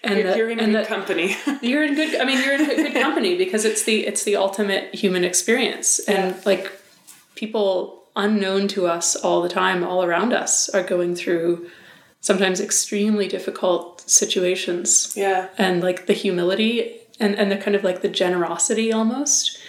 And 0.03 0.19
you're, 0.19 0.27
that, 0.27 0.37
you're 0.37 0.49
in 0.49 0.59
and 0.59 0.71
good 0.71 0.85
that 0.85 0.87
company. 0.87 1.35
you're 1.61 1.83
in 1.83 1.95
good. 1.95 2.21
I 2.21 2.23
mean, 2.23 2.41
you're 2.41 2.53
in 2.53 2.65
good 2.65 2.93
company 2.93 3.35
because 3.35 3.65
it's 3.65 3.83
the 3.83 4.05
it's 4.05 4.23
the 4.23 4.35
ultimate 4.35 4.93
human 4.93 5.23
experience, 5.23 5.99
and 6.07 6.35
yeah. 6.35 6.41
like 6.45 6.71
people 7.35 8.03
unknown 8.15 8.67
to 8.69 8.87
us 8.87 9.15
all 9.15 9.41
the 9.41 9.49
time, 9.49 9.83
all 9.83 10.03
around 10.03 10.33
us, 10.33 10.69
are 10.69 10.83
going 10.83 11.15
through 11.15 11.69
sometimes 12.21 12.61
extremely 12.61 13.27
difficult 13.27 14.01
situations. 14.01 15.13
Yeah, 15.17 15.49
and 15.57 15.81
like 15.81 16.05
the 16.05 16.13
humility 16.13 16.96
and 17.19 17.35
and 17.35 17.51
the 17.51 17.57
kind 17.57 17.75
of 17.75 17.83
like 17.83 18.01
the 18.01 18.09
generosity 18.09 18.91
almost 18.91 19.59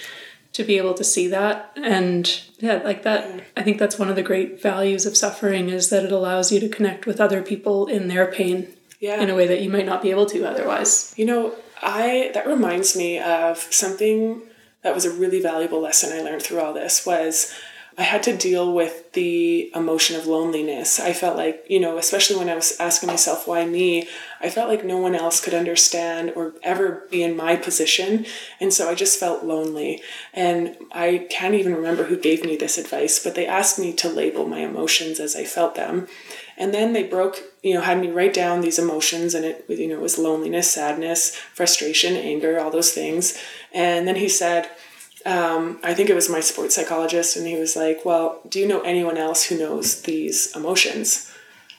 to 0.52 0.64
be 0.64 0.78
able 0.78 0.94
to 0.94 1.04
see 1.04 1.28
that 1.28 1.70
and 1.76 2.42
yeah 2.58 2.76
like 2.84 3.02
that 3.02 3.44
i 3.56 3.62
think 3.62 3.78
that's 3.78 3.98
one 3.98 4.08
of 4.08 4.16
the 4.16 4.22
great 4.22 4.60
values 4.60 5.06
of 5.06 5.16
suffering 5.16 5.68
is 5.68 5.90
that 5.90 6.04
it 6.04 6.12
allows 6.12 6.50
you 6.50 6.58
to 6.60 6.68
connect 6.68 7.06
with 7.06 7.20
other 7.20 7.42
people 7.42 7.86
in 7.86 8.08
their 8.08 8.26
pain 8.26 8.68
yeah. 9.00 9.20
in 9.20 9.30
a 9.30 9.34
way 9.34 9.46
that 9.46 9.60
you 9.60 9.70
might 9.70 9.86
not 9.86 10.02
be 10.02 10.10
able 10.10 10.26
to 10.26 10.44
otherwise 10.44 11.14
you 11.16 11.24
know 11.24 11.54
i 11.82 12.30
that 12.34 12.46
reminds 12.46 12.96
me 12.96 13.18
of 13.18 13.58
something 13.70 14.42
that 14.82 14.94
was 14.94 15.04
a 15.04 15.10
really 15.10 15.40
valuable 15.40 15.80
lesson 15.80 16.16
i 16.16 16.22
learned 16.22 16.42
through 16.42 16.60
all 16.60 16.72
this 16.72 17.04
was 17.04 17.54
I 17.98 18.02
had 18.02 18.22
to 18.22 18.36
deal 18.36 18.72
with 18.72 19.12
the 19.14 19.72
emotion 19.74 20.14
of 20.14 20.28
loneliness. 20.28 21.00
I 21.00 21.12
felt 21.12 21.36
like, 21.36 21.64
you 21.68 21.80
know, 21.80 21.98
especially 21.98 22.36
when 22.36 22.48
I 22.48 22.54
was 22.54 22.78
asking 22.78 23.08
myself, 23.08 23.48
why 23.48 23.66
me? 23.66 24.08
I 24.40 24.50
felt 24.50 24.68
like 24.68 24.84
no 24.84 24.98
one 24.98 25.16
else 25.16 25.40
could 25.44 25.52
understand 25.52 26.32
or 26.36 26.54
ever 26.62 27.08
be 27.10 27.24
in 27.24 27.36
my 27.36 27.56
position. 27.56 28.24
And 28.60 28.72
so 28.72 28.88
I 28.88 28.94
just 28.94 29.18
felt 29.18 29.44
lonely. 29.44 30.00
And 30.32 30.76
I 30.92 31.26
can't 31.28 31.56
even 31.56 31.74
remember 31.74 32.04
who 32.04 32.16
gave 32.16 32.44
me 32.44 32.54
this 32.56 32.78
advice, 32.78 33.20
but 33.22 33.34
they 33.34 33.48
asked 33.48 33.80
me 33.80 33.92
to 33.94 34.08
label 34.08 34.46
my 34.46 34.60
emotions 34.60 35.18
as 35.18 35.34
I 35.34 35.42
felt 35.42 35.74
them. 35.74 36.06
And 36.56 36.72
then 36.72 36.92
they 36.92 37.02
broke, 37.02 37.42
you 37.64 37.74
know, 37.74 37.80
had 37.80 38.00
me 38.00 38.10
write 38.10 38.34
down 38.34 38.60
these 38.60 38.78
emotions, 38.78 39.34
and 39.34 39.44
it, 39.44 39.64
you 39.68 39.88
know, 39.88 39.94
it 39.94 40.00
was 40.00 40.18
loneliness, 40.18 40.70
sadness, 40.70 41.34
frustration, 41.34 42.14
anger, 42.14 42.60
all 42.60 42.70
those 42.70 42.92
things. 42.92 43.42
And 43.72 44.06
then 44.06 44.16
he 44.16 44.28
said, 44.28 44.68
um, 45.28 45.78
I 45.82 45.92
think 45.92 46.08
it 46.08 46.14
was 46.14 46.30
my 46.30 46.40
sports 46.40 46.74
psychologist, 46.74 47.36
and 47.36 47.46
he 47.46 47.58
was 47.58 47.76
like, 47.76 48.02
Well, 48.02 48.40
do 48.48 48.58
you 48.58 48.66
know 48.66 48.80
anyone 48.80 49.18
else 49.18 49.44
who 49.44 49.58
knows 49.58 50.00
these 50.02 50.56
emotions? 50.56 51.30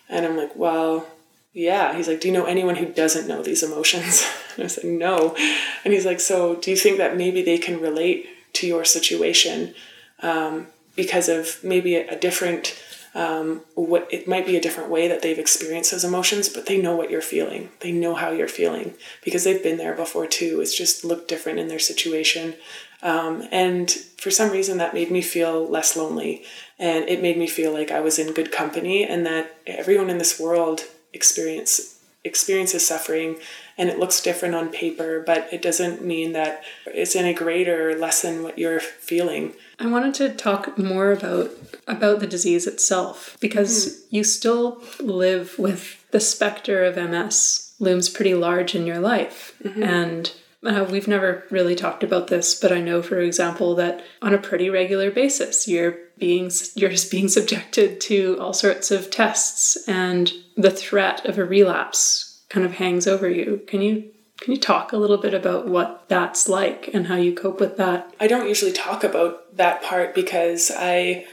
And 0.08 0.24
I'm 0.24 0.38
like, 0.38 0.56
Well, 0.56 1.08
yeah. 1.52 1.96
He's 1.96 2.08
like, 2.08 2.22
Do 2.22 2.28
you 2.28 2.34
know 2.34 2.46
anyone 2.46 2.76
who 2.76 2.86
doesn't 2.86 3.28
know 3.28 3.42
these 3.42 3.64
emotions? 3.64 4.24
And 4.54 4.64
I 4.64 4.66
was 4.66 4.78
like, 4.78 4.86
No. 4.86 5.36
And 5.84 5.94
he's 5.94 6.06
like, 6.06 6.20
So 6.20 6.58
do 6.58 6.70
you 6.70 6.78
think 6.78 6.98
that 7.00 7.18
maybe 7.18 7.42
they 7.42 7.58
can 7.58 7.82
relate 7.82 8.28
to 8.54 8.68
your 8.68 8.86
situation 8.86 9.74
um, 10.22 10.68
because 10.96 11.28
of 11.28 11.64
maybe 11.64 11.96
a, 11.96 12.08
a 12.10 12.20
different 12.20 12.80
um, 13.16 13.62
what 13.74 14.08
it 14.12 14.28
might 14.28 14.46
be 14.46 14.56
a 14.56 14.62
different 14.62 14.92
way 14.92 15.08
that 15.08 15.24
they've 15.24 15.40
experienced 15.40 15.92
those 15.92 16.04
emotions, 16.04 16.48
but 16.48 16.68
they 16.68 16.80
know 16.80 16.96
what 16.96 17.10
you're 17.10 17.22
feeling. 17.22 17.70
They 17.80 17.92
know 17.92 18.14
how 18.14 18.30
you're 18.30 18.48
feeling 18.48 18.94
because 19.24 19.44
they've 19.44 19.64
been 19.64 19.78
there 19.78 19.96
before 19.96 20.28
too. 20.28 20.62
It's 20.62 20.78
just 20.78 21.04
looked 21.04 21.28
different 21.28 21.58
in 21.58 21.68
their 21.68 21.80
situation. 21.80 22.54
Um, 23.02 23.48
and 23.52 23.90
for 23.90 24.30
some 24.32 24.52
reason, 24.52 24.78
that 24.78 24.94
made 24.94 25.12
me 25.12 25.22
feel 25.22 25.68
less 25.68 25.96
lonely. 25.96 26.44
And 26.78 27.08
it 27.08 27.22
made 27.22 27.38
me 27.38 27.48
feel 27.48 27.72
like 27.72 27.92
I 27.92 28.00
was 28.00 28.20
in 28.20 28.34
good 28.34 28.52
company 28.52 29.06
and 29.06 29.26
that 29.26 29.58
everyone 29.66 30.10
in 30.10 30.18
this 30.18 30.40
world 30.40 30.82
experience 31.14 31.96
experiences 32.26 32.86
suffering 32.86 33.38
and 33.78 33.90
it 33.90 33.98
looks 33.98 34.22
different 34.22 34.54
on 34.54 34.68
paper, 34.70 35.24
but 35.26 35.48
it 35.54 35.62
doesn't 35.62 36.04
mean 36.04 36.34
that 36.34 36.64
it's 36.86 37.16
any 37.16 37.34
greater 37.34 37.90
or 37.90 37.96
less 37.96 38.22
than 38.22 38.44
what 38.44 38.60
you're 38.60 38.82
feeling. 38.82 39.54
I 39.80 39.88
wanted 39.88 40.14
to 40.16 40.30
talk 40.36 40.78
more 40.78 41.14
about 41.14 41.52
about 41.88 42.20
the 42.20 42.28
disease 42.28 42.68
itself 42.68 43.38
because 43.40 43.88
mm. 43.88 44.06
you 44.10 44.24
still 44.26 44.84
live 45.00 45.58
with 45.58 46.06
the 46.12 46.20
specter 46.20 46.84
of 46.84 46.98
MS 46.98 47.74
looms 47.80 48.10
pretty 48.10 48.36
large 48.36 48.76
in 48.76 48.86
your 48.86 49.00
life. 49.00 49.56
Mm-hmm. 49.64 49.82
And 49.82 50.34
uh, 50.66 50.86
we've 50.90 51.08
never 51.08 51.46
really 51.50 51.76
talked 51.76 52.04
about 52.04 52.28
this, 52.28 52.60
but 52.60 52.72
I 52.72 52.82
know, 52.82 53.02
for 53.02 53.20
example, 53.20 53.76
that 53.76 54.04
on 54.22 54.34
a 54.34 54.38
pretty 54.38 54.70
regular 54.70 55.10
basis, 55.10 55.68
you're 55.68 55.98
being 56.18 56.52
you're 56.76 56.90
just 56.90 57.12
being 57.12 57.28
subjected 57.28 58.02
to 58.02 58.38
all 58.40 58.54
sorts 58.54 58.92
of 58.92 59.10
tests, 59.10 59.78
and 59.88 60.32
the 60.58 60.72
threat 60.72 61.26
of 61.26 61.38
a 61.38 61.46
relapse 61.46 62.44
kind 62.50 62.66
of 62.66 62.74
hangs 62.74 63.08
over 63.08 63.30
you. 63.30 63.62
Can 63.68 63.82
you 63.82 64.12
can 64.42 64.54
you 64.54 64.60
talk 64.60 64.92
a 64.92 64.98
little 64.98 65.18
bit 65.18 65.34
about 65.34 65.68
what 65.68 66.06
that's 66.08 66.48
like 66.48 66.90
and 66.94 67.08
how 67.08 67.16
you 67.16 67.34
cope 67.34 67.60
with 67.60 67.78
that? 67.78 68.14
I 68.20 68.28
don't 68.28 68.48
usually 68.48 68.72
talk 68.72 69.04
about 69.04 69.56
that 69.58 69.82
part 69.84 70.16
because 70.16 70.72
I 70.76 71.26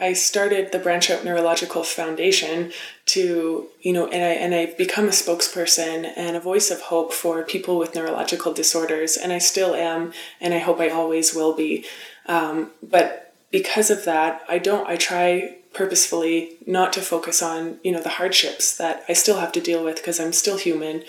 I 0.00 0.14
started 0.14 0.72
the 0.72 0.78
Branch 0.78 1.10
Out 1.10 1.24
Neurological 1.24 1.84
Foundation 1.84 2.72
to, 3.06 3.68
you 3.80 3.92
know, 3.92 4.06
and 4.08 4.24
I 4.24 4.30
and 4.30 4.54
I've 4.54 4.76
become 4.76 5.04
a 5.06 5.10
spokesperson 5.10 6.12
and 6.16 6.36
a 6.36 6.40
voice 6.40 6.70
of 6.70 6.80
hope 6.82 7.12
for 7.12 7.42
people 7.42 7.78
with 7.78 7.94
neurological 7.94 8.52
disorders, 8.52 9.16
and 9.16 9.32
I 9.32 9.38
still 9.38 9.74
am, 9.74 10.12
and 10.40 10.54
I 10.54 10.58
hope 10.58 10.80
I 10.80 10.88
always 10.88 11.34
will 11.34 11.54
be. 11.54 11.84
Um, 12.26 12.70
but 12.82 13.34
because 13.50 13.90
of 13.90 14.04
that, 14.04 14.42
I 14.48 14.58
don't. 14.58 14.88
I 14.88 14.96
try 14.96 15.58
purposefully 15.74 16.56
not 16.66 16.92
to 16.94 17.00
focus 17.00 17.42
on, 17.42 17.78
you 17.82 17.92
know, 17.92 18.02
the 18.02 18.10
hardships 18.10 18.76
that 18.76 19.04
I 19.08 19.12
still 19.12 19.38
have 19.38 19.52
to 19.52 19.60
deal 19.60 19.84
with 19.84 19.96
because 19.96 20.18
I'm 20.18 20.32
still 20.32 20.56
human, 20.56 21.04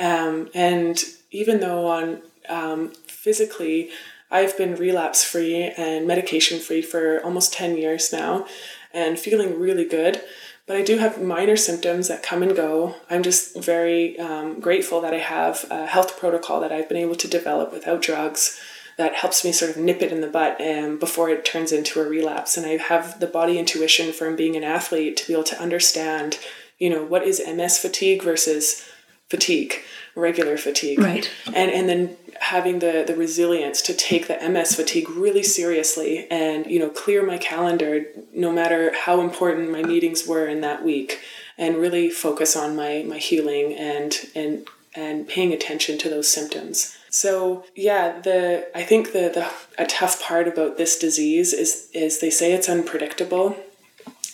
um, 0.00 0.50
and 0.54 1.02
even 1.30 1.60
though 1.60 1.86
on 1.86 2.22
um, 2.48 2.90
physically 3.06 3.90
I've 4.34 4.58
been 4.58 4.74
relapse 4.74 5.22
free 5.22 5.72
and 5.76 6.08
medication 6.08 6.58
free 6.58 6.82
for 6.82 7.22
almost 7.22 7.52
10 7.52 7.78
years 7.78 8.12
now 8.12 8.46
and 8.92 9.16
feeling 9.16 9.60
really 9.60 9.84
good. 9.84 10.20
But 10.66 10.76
I 10.76 10.82
do 10.82 10.98
have 10.98 11.22
minor 11.22 11.56
symptoms 11.56 12.08
that 12.08 12.24
come 12.24 12.42
and 12.42 12.56
go. 12.56 12.96
I'm 13.08 13.22
just 13.22 13.56
very 13.62 14.18
um, 14.18 14.58
grateful 14.58 15.00
that 15.02 15.14
I 15.14 15.18
have 15.18 15.64
a 15.70 15.86
health 15.86 16.18
protocol 16.18 16.60
that 16.60 16.72
I've 16.72 16.88
been 16.88 16.98
able 16.98 17.14
to 17.16 17.28
develop 17.28 17.72
without 17.72 18.02
drugs 18.02 18.60
that 18.96 19.14
helps 19.14 19.44
me 19.44 19.52
sort 19.52 19.70
of 19.70 19.76
nip 19.76 20.02
it 20.02 20.10
in 20.10 20.20
the 20.20 20.26
butt 20.26 20.60
um, 20.60 20.98
before 20.98 21.30
it 21.30 21.44
turns 21.44 21.70
into 21.70 22.00
a 22.00 22.08
relapse. 22.08 22.56
And 22.56 22.66
I 22.66 22.76
have 22.76 23.20
the 23.20 23.26
body 23.28 23.58
intuition 23.58 24.12
from 24.12 24.34
being 24.34 24.56
an 24.56 24.64
athlete 24.64 25.16
to 25.18 25.26
be 25.28 25.32
able 25.32 25.44
to 25.44 25.60
understand, 25.60 26.40
you 26.78 26.90
know, 26.90 27.04
what 27.04 27.22
is 27.22 27.42
MS 27.46 27.78
fatigue 27.78 28.22
versus 28.22 28.84
fatigue, 29.28 29.74
regular 30.14 30.56
fatigue. 30.56 30.98
Right. 30.98 31.30
And 31.46 31.70
and 31.70 31.88
then 31.88 32.16
having 32.40 32.80
the 32.80 33.04
the 33.06 33.16
resilience 33.16 33.80
to 33.82 33.94
take 33.94 34.26
the 34.28 34.38
MS 34.48 34.74
fatigue 34.74 35.08
really 35.10 35.42
seriously 35.42 36.26
and 36.30 36.66
you 36.66 36.78
know 36.78 36.90
clear 36.90 37.24
my 37.24 37.38
calendar 37.38 38.04
no 38.32 38.52
matter 38.52 38.92
how 38.94 39.20
important 39.20 39.70
my 39.70 39.82
meetings 39.82 40.26
were 40.26 40.46
in 40.46 40.60
that 40.60 40.84
week 40.84 41.20
and 41.56 41.76
really 41.76 42.10
focus 42.10 42.56
on 42.56 42.76
my 42.76 43.04
my 43.06 43.18
healing 43.18 43.74
and 43.74 44.14
and 44.34 44.68
and 44.94 45.26
paying 45.26 45.52
attention 45.52 45.98
to 45.98 46.08
those 46.08 46.28
symptoms. 46.28 46.96
So 47.10 47.64
yeah, 47.74 48.20
the 48.20 48.68
I 48.74 48.82
think 48.82 49.12
the, 49.12 49.30
the 49.32 49.50
a 49.82 49.86
tough 49.86 50.20
part 50.20 50.48
about 50.48 50.76
this 50.76 50.98
disease 50.98 51.52
is 51.52 51.88
is 51.92 52.20
they 52.20 52.30
say 52.30 52.52
it's 52.52 52.68
unpredictable, 52.68 53.56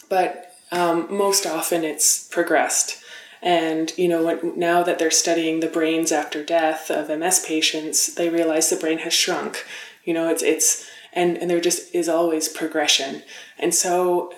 but 0.09 0.55
um, 0.73 1.07
most 1.11 1.47
often 1.47 1.85
it's 1.85 2.27
progressed. 2.29 3.00
And 3.43 3.97
you 3.97 4.09
know, 4.09 4.25
when, 4.25 4.59
now 4.59 4.83
that 4.83 4.99
they're 4.99 5.11
studying 5.11 5.61
the 5.61 5.67
brains 5.67 6.13
after 6.13 6.45
death 6.45 6.91
of 6.91 7.09
MS 7.09 7.45
patients, 7.47 8.15
they 8.15 8.29
realize 8.29 8.69
the 8.69 8.77
brain 8.77 8.99
has 8.99 9.15
shrunk. 9.15 9.65
You 10.05 10.15
know, 10.15 10.29
it's 10.29 10.43
it's 10.43 10.89
and 11.13 11.37
and 11.39 11.51
there 11.51 11.61
just 11.61 11.95
is 11.95 12.09
always 12.09 12.49
progression. 12.49 13.23
And 13.59 13.75
so 13.75 14.33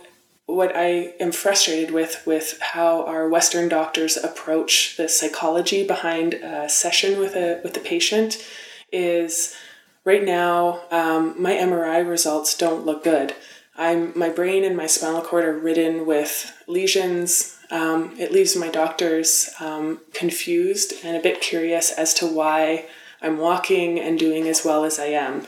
what 0.46 0.72
I 0.74 1.14
am 1.20 1.32
frustrated 1.32 1.92
with 1.92 2.22
with 2.26 2.58
how 2.60 3.04
our 3.06 3.28
Western 3.28 3.68
doctors 3.68 4.16
approach 4.16 4.96
the 4.96 5.08
psychology 5.08 5.86
behind 5.86 6.34
a 6.34 6.68
session 6.68 7.18
with 7.18 7.34
a 7.34 7.60
with 7.62 7.74
the 7.74 7.80
patient 7.80 8.44
is 8.92 9.56
right 10.04 10.24
now 10.24 10.82
um, 10.90 11.40
my 11.40 11.52
MRI 11.52 12.06
results 12.06 12.56
don't 12.56 12.84
look 12.84 13.04
good. 13.04 13.34
I'm 13.76 14.16
my 14.16 14.28
brain 14.28 14.64
and 14.64 14.76
my 14.76 14.86
spinal 14.86 15.22
cord 15.22 15.44
are 15.44 15.58
ridden 15.58 16.06
with 16.06 16.52
lesions. 16.66 17.58
Um, 17.72 18.14
it 18.18 18.30
leaves 18.30 18.54
my 18.54 18.68
doctors 18.68 19.48
um, 19.58 20.00
confused 20.12 20.92
and 21.02 21.16
a 21.16 21.20
bit 21.20 21.40
curious 21.40 21.90
as 21.90 22.12
to 22.14 22.26
why 22.26 22.84
I'm 23.22 23.38
walking 23.38 23.98
and 23.98 24.18
doing 24.18 24.46
as 24.46 24.62
well 24.62 24.84
as 24.84 24.98
I 24.98 25.06
am. 25.06 25.46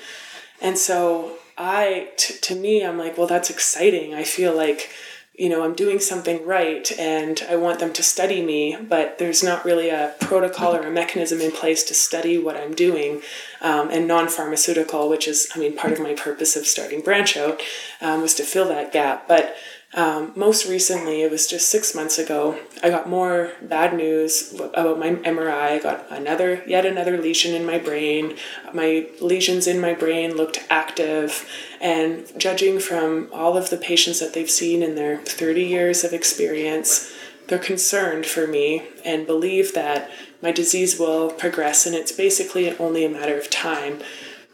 And 0.63 0.79
so 0.79 1.37
I, 1.59 2.09
t- 2.17 2.35
to 2.41 2.55
me, 2.55 2.85
I'm 2.85 2.99
like, 2.99 3.19
well, 3.19 3.27
that's 3.27 3.51
exciting. 3.51 4.15
I 4.15 4.25
feel 4.25 4.57
like, 4.57 4.91
you 5.37 5.51
know, 5.51 5.65
I'm 5.65 5.75
doing 5.75 6.01
something 6.01 6.47
right 6.47 6.91
and 6.99 7.45
I 7.51 7.57
want 7.57 7.79
them 7.79 7.93
to 7.93 8.03
study 8.03 8.43
me, 8.43 8.79
but 8.81 9.19
there's 9.19 9.43
not 9.43 9.65
really 9.67 9.91
a 9.91 10.15
protocol 10.21 10.75
or 10.75 10.87
a 10.87 10.91
mechanism 10.91 11.43
in 11.43 11.53
place 11.53 11.85
to 11.85 11.95
study 11.95 12.39
what 12.39 12.57
I'm 12.57 12.75
doing. 12.75 13.21
Um, 13.61 13.91
and 13.91 14.09
non 14.09 14.29
pharmaceutical, 14.29 15.11
which 15.11 15.29
is, 15.29 15.51
I 15.55 15.59
mean, 15.59 15.77
part 15.77 15.93
of 15.93 16.01
my 16.01 16.15
purpose 16.15 16.57
of 16.57 16.67
starting 16.67 17.03
Branch 17.03 17.37
Out 17.37 17.61
um, 18.01 18.23
was 18.23 18.35
to 18.37 18.45
fill 18.45 18.69
that 18.69 18.93
gap. 18.93 19.29
But 19.29 19.55
um, 19.94 20.33
most 20.35 20.68
recently, 20.68 21.22
it 21.22 21.30
was 21.30 21.46
just 21.46 21.68
six 21.68 21.94
months 21.94 22.18
ago, 22.18 22.59
I 22.83 22.90
got 22.90 23.09
more 23.09 23.52
bad 23.62 23.94
news 23.94 24.52
about 24.52 24.98
my 24.98 25.11
MRI. 25.11 25.70
I 25.70 25.78
got 25.78 26.11
another, 26.11 26.64
yet 26.66 26.85
another 26.85 27.16
lesion 27.16 27.54
in 27.54 27.64
my 27.64 27.78
brain. 27.78 28.37
My 28.72 29.07
lesions 29.20 29.68
in 29.68 29.80
my 29.80 29.94
brain 29.94 30.37
looked 30.37 30.64
active. 30.68 31.48
And 31.80 32.26
judging 32.37 32.80
from 32.80 33.28
all 33.33 33.57
of 33.57 33.70
the 33.70 33.76
patients 33.76 34.18
that 34.18 34.35
they've 34.35 34.50
seen 34.50 34.83
in 34.83 34.96
their 34.96 35.18
30 35.18 35.62
years 35.62 36.02
of 36.02 36.12
experience, 36.12 37.12
they're 37.46 37.59
concerned 37.59 38.26
for 38.26 38.46
me 38.48 38.83
and 39.04 39.26
believe 39.26 39.74
that 39.74 40.11
my 40.42 40.50
disease 40.50 40.98
will 40.98 41.30
progress 41.30 41.87
and 41.87 41.94
it's 41.94 42.12
basically 42.12 42.76
only 42.78 43.04
a 43.04 43.09
matter 43.09 43.38
of 43.38 43.48
time 43.48 44.00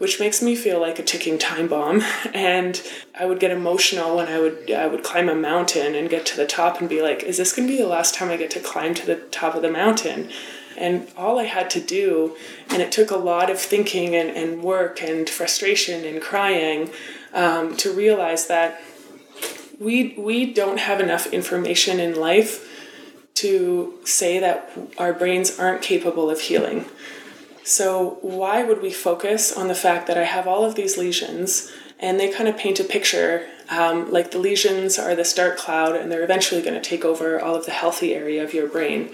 which 0.01 0.19
makes 0.19 0.41
me 0.41 0.57
feel 0.57 0.81
like 0.81 0.99
a 0.99 1.03
ticking 1.03 1.39
time 1.39 1.69
bomb. 1.69 2.03
And 2.35 2.81
I 3.15 3.27
would 3.27 3.39
get 3.39 3.51
emotional 3.51 4.17
when 4.17 4.29
I 4.29 4.41
would 4.41 4.71
I 4.71 4.87
would 4.87 5.05
climb 5.05 5.29
a 5.29 5.35
mountain 5.35 5.95
and 5.95 6.09
get 6.09 6.25
to 6.27 6.37
the 6.37 6.47
top 6.47 6.81
and 6.81 6.89
be 6.89 7.03
like, 7.03 7.23
is 7.23 7.37
this 7.37 7.55
to 7.55 7.67
be 7.67 7.77
the 7.77 7.87
last 7.87 8.15
time 8.15 8.31
I 8.31 8.37
get 8.39 8.51
to 8.53 8.61
climb 8.61 8.95
to 8.95 9.07
the 9.07 9.17
top 9.17 9.55
of 9.55 9.63
the 9.63 9.71
mountain? 9.71 10.31
And 10.79 11.07
all 11.17 11.39
I 11.39 11.45
had 11.45 11.69
to 11.71 11.81
do, 11.81 12.37
and 12.71 12.81
it 12.81 12.91
took 12.91 13.11
a 13.11 13.17
lot 13.17 13.51
of 13.51 13.59
thinking 13.59 14.15
and, 14.15 14.31
and 14.31 14.63
work 14.63 15.03
and 15.03 15.29
frustration 15.29 16.05
and 16.05 16.23
crying 16.23 16.91
um, 17.35 17.77
to 17.79 17.93
realize 17.93 18.47
that 18.47 18.81
we, 19.79 20.15
we 20.17 20.55
don't 20.55 20.79
have 20.79 21.01
enough 21.01 21.27
information 21.27 22.01
in 22.01 22.15
life 22.15 22.67
to 23.35 23.99
say 24.05 24.39
that 24.39 24.71
our 24.97 25.13
brains 25.13 25.59
aren't 25.59 25.83
capable 25.83 26.31
of 26.31 26.41
healing. 26.41 26.87
So, 27.65 28.19
why 28.23 28.63
would 28.65 28.81
we 28.81 28.91
focus 28.91 29.57
on 29.57 29.69
the 29.69 29.75
fact 29.75 30.07
that 30.07 30.19
I 30.19 30.25
have 30.25 30.47
all 30.47 30.65
of 30.65 30.75
these 30.75 30.97
lesions 30.97 31.71
and 31.99 32.19
they 32.19 32.31
kind 32.31 32.49
of 32.49 32.57
paint 32.57 32.81
a 32.81 32.85
picture 32.85 33.47
um, 33.69 34.11
like 34.11 34.33
the 34.33 34.39
lesions 34.39 34.99
are 34.99 35.15
this 35.15 35.33
dark 35.33 35.57
cloud 35.57 35.95
and 35.95 36.11
they're 36.11 36.25
eventually 36.25 36.63
going 36.63 36.75
to 36.75 36.81
take 36.81 37.05
over 37.05 37.41
all 37.41 37.55
of 37.55 37.67
the 37.67 37.73
healthy 37.73 38.15
area 38.15 38.43
of 38.43 38.53
your 38.53 38.69
brain? 38.69 39.11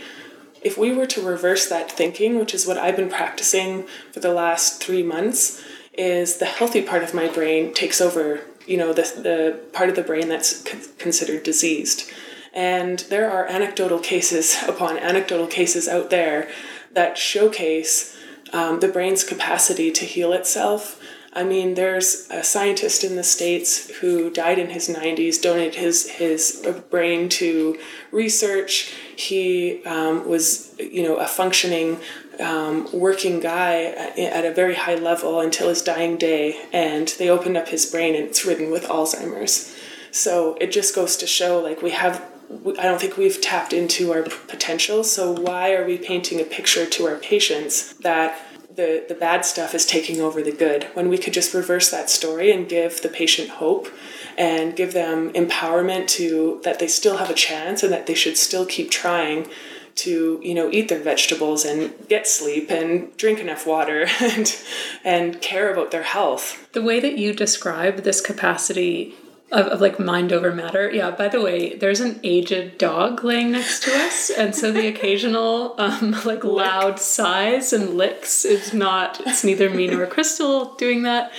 If 0.62 0.78
we 0.78 0.92
were 0.92 1.06
to 1.06 1.20
reverse 1.20 1.68
that 1.68 1.92
thinking, 1.92 2.38
which 2.38 2.54
is 2.54 2.66
what 2.66 2.78
I've 2.78 2.96
been 2.96 3.10
practicing 3.10 3.86
for 4.12 4.20
the 4.20 4.32
last 4.32 4.82
three 4.82 5.02
months, 5.02 5.62
is 5.92 6.38
the 6.38 6.46
healthy 6.46 6.82
part 6.82 7.02
of 7.02 7.14
my 7.14 7.28
brain 7.28 7.72
takes 7.74 8.00
over, 8.00 8.40
you 8.66 8.76
know, 8.76 8.92
the, 8.92 9.02
the 9.02 9.60
part 9.72 9.88
of 9.88 9.96
the 9.96 10.02
brain 10.02 10.28
that's 10.28 10.62
considered 10.98 11.42
diseased. 11.42 12.10
And 12.52 13.00
there 13.10 13.30
are 13.30 13.46
anecdotal 13.46 13.98
cases 13.98 14.56
upon 14.66 14.98
anecdotal 14.98 15.46
cases 15.46 15.86
out 15.86 16.10
there 16.10 16.48
that 16.92 17.18
showcase 17.18 18.16
um, 18.52 18.80
the 18.80 18.88
brain's 18.88 19.24
capacity 19.24 19.90
to 19.92 20.04
heal 20.04 20.32
itself. 20.32 21.00
I 21.36 21.44
mean, 21.44 21.74
there's 21.74 22.26
a 22.30 22.42
scientist 22.42 23.04
in 23.04 23.16
the 23.16 23.22
States 23.22 23.90
who 23.96 24.30
died 24.30 24.58
in 24.58 24.70
his 24.70 24.88
90s, 24.88 25.40
donated 25.40 25.74
his, 25.74 26.08
his 26.08 26.66
brain 26.88 27.28
to 27.28 27.78
research. 28.10 28.94
He 29.16 29.84
um, 29.84 30.26
was, 30.26 30.74
you 30.78 31.02
know, 31.02 31.16
a 31.16 31.26
functioning, 31.26 31.98
um, 32.40 32.88
working 32.90 33.40
guy 33.40 33.84
at, 33.84 34.46
a 34.46 34.54
very 34.54 34.76
high 34.76 34.94
level 34.94 35.40
until 35.40 35.68
his 35.68 35.82
dying 35.82 36.16
day. 36.16 36.58
And 36.72 37.08
they 37.18 37.28
opened 37.28 37.58
up 37.58 37.68
his 37.68 37.84
brain 37.84 38.14
and 38.14 38.24
it's 38.24 38.46
ridden 38.46 38.70
with 38.70 38.84
Alzheimer's. 38.84 39.76
So 40.12 40.56
it 40.58 40.72
just 40.72 40.94
goes 40.94 41.18
to 41.18 41.26
show, 41.26 41.60
like, 41.60 41.82
we 41.82 41.90
have 41.90 42.24
I 42.50 42.82
don't 42.82 43.00
think 43.00 43.16
we've 43.16 43.40
tapped 43.40 43.72
into 43.72 44.12
our 44.12 44.22
potential. 44.22 45.02
So 45.04 45.32
why 45.32 45.72
are 45.74 45.84
we 45.84 45.98
painting 45.98 46.40
a 46.40 46.44
picture 46.44 46.86
to 46.86 47.06
our 47.06 47.16
patients 47.16 47.94
that 47.94 48.40
the, 48.76 49.04
the 49.08 49.14
bad 49.14 49.44
stuff 49.44 49.74
is 49.74 49.86
taking 49.86 50.20
over 50.20 50.42
the 50.42 50.52
good 50.52 50.84
when 50.94 51.08
we 51.08 51.18
could 51.18 51.32
just 51.32 51.54
reverse 51.54 51.90
that 51.90 52.10
story 52.10 52.52
and 52.52 52.68
give 52.68 53.02
the 53.02 53.08
patient 53.08 53.48
hope 53.48 53.88
and 54.36 54.76
give 54.76 54.92
them 54.92 55.32
empowerment 55.32 56.06
to 56.08 56.60
that 56.62 56.78
they 56.78 56.86
still 56.86 57.16
have 57.16 57.30
a 57.30 57.34
chance 57.34 57.82
and 57.82 57.92
that 57.92 58.06
they 58.06 58.14
should 58.14 58.36
still 58.36 58.66
keep 58.66 58.90
trying 58.90 59.48
to 59.94 60.38
you 60.42 60.54
know 60.54 60.70
eat 60.70 60.88
their 60.88 61.00
vegetables 61.00 61.64
and 61.64 61.92
get 62.08 62.26
sleep 62.26 62.70
and 62.70 63.16
drink 63.16 63.38
enough 63.38 63.66
water 63.66 64.06
and 64.20 64.62
and 65.04 65.40
care 65.40 65.72
about 65.72 65.90
their 65.90 66.02
health 66.02 66.68
the 66.72 66.82
way 66.82 67.00
that 67.00 67.16
you 67.16 67.32
describe 67.32 68.02
this 68.02 68.20
capacity 68.20 69.14
of, 69.52 69.66
of, 69.66 69.80
like 69.80 70.00
mind 70.00 70.32
over 70.32 70.52
matter. 70.52 70.90
Yeah, 70.90 71.10
by 71.10 71.28
the 71.28 71.40
way, 71.40 71.76
there's 71.76 72.00
an 72.00 72.18
aged 72.24 72.78
dog 72.78 73.22
laying 73.22 73.52
next 73.52 73.84
to 73.84 73.94
us, 73.94 74.30
and 74.30 74.54
so 74.54 74.72
the 74.72 74.88
occasional 74.88 75.74
um, 75.78 76.16
like 76.24 76.44
loud 76.44 76.98
sighs 76.98 77.72
and 77.72 77.94
licks 77.94 78.44
is 78.44 78.74
not, 78.74 79.20
it's 79.26 79.44
neither 79.44 79.70
me 79.70 79.86
nor 79.86 80.06
Crystal 80.06 80.74
doing 80.74 81.02
that. 81.02 81.32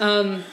Um, 0.00 0.44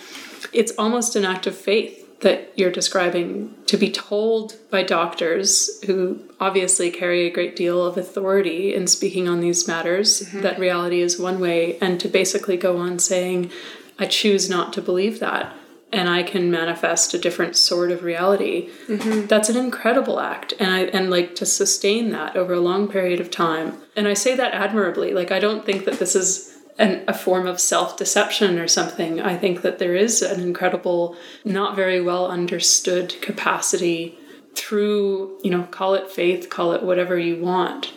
it's 0.53 0.73
almost 0.77 1.15
an 1.15 1.25
act 1.25 1.47
of 1.47 1.55
faith 1.55 1.97
that 2.19 2.51
you're 2.55 2.71
describing 2.71 3.55
to 3.65 3.77
be 3.77 3.91
told 3.91 4.55
by 4.69 4.83
doctors 4.83 5.83
who 5.85 6.19
obviously 6.39 6.91
carry 6.91 7.25
a 7.25 7.31
great 7.31 7.55
deal 7.55 7.83
of 7.83 7.97
authority 7.97 8.75
in 8.75 8.85
speaking 8.85 9.27
on 9.27 9.39
these 9.39 9.67
matters 9.67 10.21
mm-hmm. 10.21 10.41
that 10.41 10.59
reality 10.59 11.01
is 11.01 11.19
one 11.19 11.39
way, 11.39 11.79
and 11.79 11.99
to 11.99 12.07
basically 12.07 12.57
go 12.57 12.77
on 12.77 12.99
saying, 12.99 13.49
I 13.97 14.05
choose 14.05 14.49
not 14.49 14.71
to 14.73 14.83
believe 14.83 15.19
that 15.19 15.55
and 15.91 16.09
I 16.09 16.23
can 16.23 16.49
manifest 16.49 17.13
a 17.13 17.19
different 17.19 17.55
sort 17.55 17.91
of 17.91 18.03
reality. 18.03 18.69
Mm-hmm. 18.87 19.27
That's 19.27 19.49
an 19.49 19.57
incredible 19.57 20.19
act, 20.19 20.53
and 20.59 20.71
I 20.71 20.79
and 20.85 21.09
like 21.09 21.35
to 21.35 21.45
sustain 21.45 22.11
that 22.11 22.35
over 22.35 22.53
a 22.53 22.59
long 22.59 22.87
period 22.87 23.19
of 23.19 23.29
time. 23.29 23.77
And 23.95 24.07
I 24.07 24.13
say 24.13 24.35
that 24.35 24.53
admirably. 24.53 25.13
Like 25.13 25.31
I 25.31 25.39
don't 25.39 25.65
think 25.65 25.85
that 25.85 25.99
this 25.99 26.15
is 26.15 26.57
an, 26.77 27.03
a 27.07 27.13
form 27.13 27.47
of 27.47 27.59
self 27.59 27.97
deception 27.97 28.57
or 28.57 28.67
something. 28.67 29.21
I 29.21 29.37
think 29.37 29.61
that 29.61 29.79
there 29.79 29.95
is 29.95 30.21
an 30.21 30.39
incredible, 30.39 31.15
not 31.43 31.75
very 31.75 32.01
well 32.01 32.27
understood 32.27 33.21
capacity 33.21 34.17
through 34.53 35.39
you 35.43 35.51
know 35.51 35.63
call 35.63 35.93
it 35.93 36.09
faith, 36.09 36.49
call 36.49 36.73
it 36.73 36.83
whatever 36.83 37.17
you 37.17 37.41
want 37.41 37.93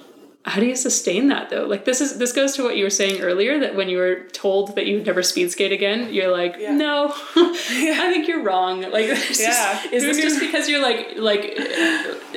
how 0.47 0.61
do 0.61 0.67
you 0.67 0.77
sustain 0.77 1.29
that 1.29 1.49
though? 1.49 1.65
Like 1.65 1.87
this 1.87 2.03
is 2.03 2.19
this 2.19 2.33
goes 2.33 2.55
to 2.57 2.63
what 2.63 2.77
you 2.77 2.85
were 2.85 2.91
saying 2.91 3.23
earlier 3.23 3.59
that 3.61 3.75
when 3.75 3.89
you 3.89 3.97
were 3.97 4.25
told 4.33 4.77
that 4.77 4.87
you 4.87 4.97
would 4.97 5.07
never 5.07 5.23
speed 5.23 5.51
skate 5.51 5.73
again 5.73 6.13
you're 6.13 6.31
like 6.31 6.57
yeah. 6.59 6.71
no 6.71 7.13
i 7.37 8.11
think 8.13 8.29
you're 8.29 8.43
wrong. 8.43 8.83
Like 8.83 9.07
yeah. 9.09 9.17
Just, 9.17 9.93
is 9.93 10.03
this 10.03 10.21
just 10.21 10.41
because 10.47 10.69
you're 10.69 10.83
like 10.83 11.15
like 11.17 11.45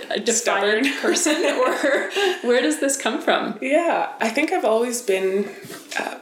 a 0.10 0.20
defiant 0.20 0.88
person 1.02 1.36
or 1.46 2.10
where 2.48 2.62
does 2.62 2.80
this 2.80 2.96
come 2.96 3.22
from? 3.22 3.58
Yeah 3.62 4.13
i 4.22 4.30
think 4.30 4.54
i've 4.54 4.65
always 4.65 5.02
been 5.02 5.50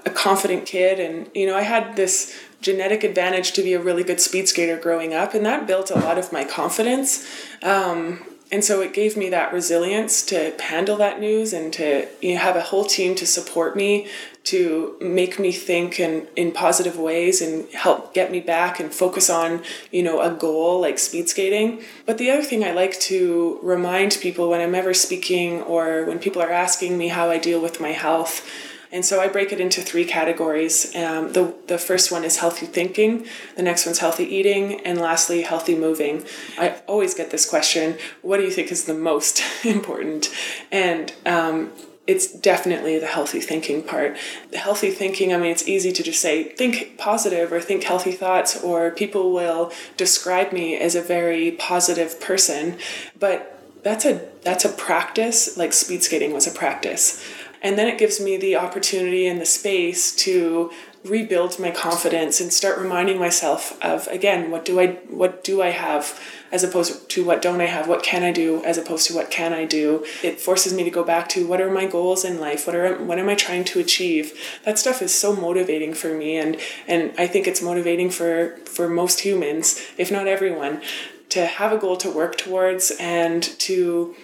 a 0.05 0.09
confident 0.09 0.65
kid 0.65 0.99
and 0.99 1.29
you 1.35 1.45
know 1.45 1.55
i 1.55 1.61
had 1.61 1.95
this 1.95 2.35
genetic 2.61 3.03
advantage 3.03 3.51
to 3.51 3.61
be 3.61 3.73
a 3.73 3.79
really 3.79 4.03
good 4.03 4.19
speed 4.19 4.49
skater 4.49 4.77
growing 4.77 5.13
up 5.13 5.35
and 5.35 5.45
that 5.45 5.67
built 5.67 5.91
a 5.91 5.99
lot 5.99 6.17
of 6.17 6.33
my 6.33 6.43
confidence. 6.43 7.27
Um, 7.61 8.25
and 8.55 8.63
so 8.63 8.79
it 8.79 8.93
gave 8.93 9.17
me 9.17 9.27
that 9.31 9.51
resilience 9.51 10.23
to 10.27 10.55
handle 10.61 10.95
that 10.95 11.19
news 11.19 11.51
and 11.51 11.73
to 11.73 12.07
you 12.21 12.35
know, 12.35 12.39
have 12.39 12.55
a 12.55 12.61
whole 12.61 12.85
team 12.85 13.13
to 13.15 13.27
support 13.27 13.75
me 13.75 14.07
to 14.45 14.95
make 15.01 15.37
me 15.37 15.51
think 15.51 15.99
in, 15.99 16.25
in 16.37 16.53
positive 16.53 16.97
ways 16.97 17.41
and 17.41 17.69
help 17.73 18.13
get 18.13 18.31
me 18.31 18.39
back 18.39 18.79
and 18.79 18.93
focus 18.93 19.29
on 19.29 19.61
you 19.91 20.01
know 20.01 20.21
a 20.21 20.31
goal 20.31 20.79
like 20.79 20.97
speed 20.97 21.27
skating. 21.27 21.81
But 22.05 22.17
the 22.17 22.31
other 22.31 22.43
thing 22.43 22.63
i 22.63 22.71
like 22.71 22.97
to 23.11 23.59
remind 23.61 24.17
people 24.21 24.49
when 24.49 24.61
i'm 24.61 24.73
ever 24.73 24.93
speaking 24.93 25.61
or 25.63 26.05
when 26.05 26.19
people 26.19 26.41
are 26.41 26.51
asking 26.51 26.97
me 26.97 27.09
how 27.09 27.29
i 27.29 27.37
deal 27.37 27.61
with 27.61 27.81
my 27.81 27.91
health 27.91 28.47
and 28.95 29.03
so 29.03 29.19
I 29.19 29.27
break 29.27 29.51
it 29.51 29.59
into 29.59 29.81
three 29.81 30.05
categories. 30.05 30.95
Um, 30.95 31.33
the, 31.33 31.53
the 31.67 31.77
first 31.77 32.13
one 32.13 32.23
is 32.23 32.37
healthy 32.37 32.65
thinking, 32.65 33.27
the 33.57 33.61
next 33.61 33.85
one's 33.85 33.99
healthy 33.99 34.23
eating, 34.23 34.79
and 34.85 34.97
lastly, 34.97 35.41
healthy 35.41 35.75
moving. 35.75 36.23
I 36.57 36.77
always 36.87 37.13
get 37.13 37.29
this 37.29 37.47
question 37.47 37.97
what 38.21 38.37
do 38.37 38.43
you 38.43 38.51
think 38.51 38.71
is 38.71 38.85
the 38.85 38.93
most 38.93 39.41
important? 39.65 40.33
And 40.71 41.11
um, 41.25 41.73
it's 42.07 42.31
definitely 42.31 42.97
the 42.97 43.07
healthy 43.07 43.41
thinking 43.41 43.83
part. 43.83 44.15
The 44.51 44.59
healthy 44.59 44.91
thinking, 44.91 45.33
I 45.33 45.37
mean, 45.37 45.51
it's 45.51 45.67
easy 45.67 45.91
to 45.91 46.01
just 46.01 46.21
say, 46.21 46.45
think 46.45 46.97
positive 46.97 47.51
or 47.51 47.59
think 47.59 47.83
healthy 47.83 48.13
thoughts, 48.13 48.63
or 48.63 48.91
people 48.91 49.33
will 49.33 49.73
describe 49.97 50.53
me 50.53 50.77
as 50.77 50.95
a 50.95 51.01
very 51.01 51.51
positive 51.51 52.21
person. 52.21 52.77
But 53.19 53.51
that's 53.83 54.03
a 54.03 54.27
that's 54.41 54.65
a 54.65 54.69
practice, 54.69 55.57
like 55.57 55.71
speed 55.71 56.01
skating 56.01 56.33
was 56.33 56.47
a 56.47 56.51
practice. 56.51 57.23
And 57.65 57.79
then 57.79 57.87
it 57.87 57.97
gives 57.97 58.21
me 58.21 58.37
the 58.37 58.57
opportunity 58.57 59.25
and 59.25 59.41
the 59.41 59.45
space 59.45 60.15
to 60.17 60.71
rebuild 61.03 61.57
my 61.57 61.71
confidence 61.71 62.39
and 62.39 62.53
start 62.53 62.77
reminding 62.77 63.17
myself 63.17 63.77
of 63.83 64.07
again 64.07 64.51
what 64.51 64.65
do 64.65 64.79
I 64.79 64.87
what 65.09 65.43
do 65.43 65.63
I 65.63 65.69
have 65.69 66.19
as 66.51 66.63
opposed 66.63 67.09
to 67.09 67.25
what 67.25 67.41
don't 67.41 67.61
I 67.61 67.65
have? 67.65 67.87
What 67.87 68.03
can 68.03 68.21
I 68.21 68.31
do 68.31 68.63
as 68.63 68.77
opposed 68.77 69.07
to 69.07 69.15
what 69.15 69.31
can 69.31 69.51
I 69.51 69.65
do? 69.65 70.05
It 70.21 70.39
forces 70.39 70.73
me 70.75 70.83
to 70.83 70.91
go 70.91 71.03
back 71.03 71.27
to 71.29 71.47
what 71.47 71.59
are 71.59 71.71
my 71.71 71.87
goals 71.87 72.23
in 72.23 72.39
life? 72.39 72.67
What 72.67 72.75
are 72.75 73.03
what 73.03 73.17
am 73.17 73.29
I 73.29 73.35
trying 73.35 73.63
to 73.63 73.79
achieve? 73.79 74.33
That 74.63 74.77
stuff 74.77 75.01
is 75.01 75.19
so 75.19 75.35
motivating 75.35 75.95
for 75.95 76.15
me 76.15 76.37
and 76.37 76.57
and 76.87 77.13
I 77.17 77.25
think 77.25 77.47
it's 77.47 77.63
motivating 77.63 78.11
for 78.11 78.57
for 78.65 78.87
most 78.87 79.21
humans 79.21 79.81
if 79.97 80.11
not 80.11 80.27
everyone 80.27 80.83
to 81.29 81.47
have 81.47 81.71
a 81.71 81.79
goal 81.79 81.97
to 81.97 82.11
work 82.11 82.37
towards 82.37 82.91
and 82.99 83.41
to 83.41 84.15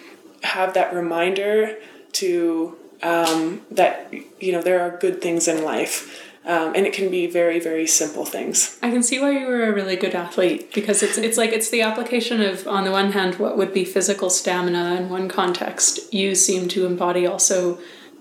have 0.44 0.74
that 0.74 0.94
reminder 0.94 1.76
to 2.12 2.76
um, 3.02 3.62
that 3.70 4.12
you 4.40 4.52
know 4.52 4.62
there 4.62 4.80
are 4.80 4.96
good 4.98 5.20
things 5.20 5.48
in 5.48 5.64
life 5.64 6.22
um, 6.44 6.72
and 6.74 6.86
it 6.86 6.92
can 6.92 7.10
be 7.10 7.26
very 7.26 7.60
very 7.60 7.86
simple 7.86 8.24
things. 8.24 8.78
I 8.82 8.90
can 8.90 9.02
see 9.02 9.20
why 9.20 9.30
you 9.30 9.46
were 9.46 9.64
a 9.64 9.72
really 9.72 9.96
good 9.96 10.14
athlete 10.14 10.72
because 10.74 11.02
it's 11.02 11.16
it's 11.16 11.38
like 11.38 11.52
it's 11.52 11.70
the 11.70 11.82
application 11.82 12.40
of 12.40 12.66
on 12.66 12.84
the 12.84 12.90
one 12.90 13.12
hand 13.12 13.38
what 13.38 13.56
would 13.56 13.72
be 13.72 13.84
physical 13.84 14.28
stamina 14.28 14.96
in 14.96 15.08
one 15.08 15.28
context. 15.28 16.12
You 16.12 16.34
seem 16.34 16.68
to 16.68 16.84
embody 16.84 17.26
also 17.26 17.78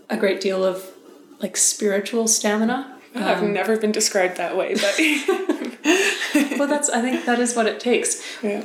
a 0.10 0.18
great 0.18 0.40
deal 0.40 0.64
of 0.64 0.92
like 1.40 1.58
spiritual 1.58 2.28
stamina. 2.28 2.98
Um, 3.14 3.24
i've 3.24 3.44
never 3.44 3.78
been 3.78 3.92
described 3.92 4.38
that 4.38 4.56
way 4.56 4.74
but 4.74 4.98
well 6.58 6.70
that's 6.70 6.90
i 6.90 7.02
think 7.02 7.26
that 7.26 7.40
is 7.40 7.56
what 7.56 7.66
it 7.66 7.80
takes. 7.80 8.22
Yeah. 8.42 8.64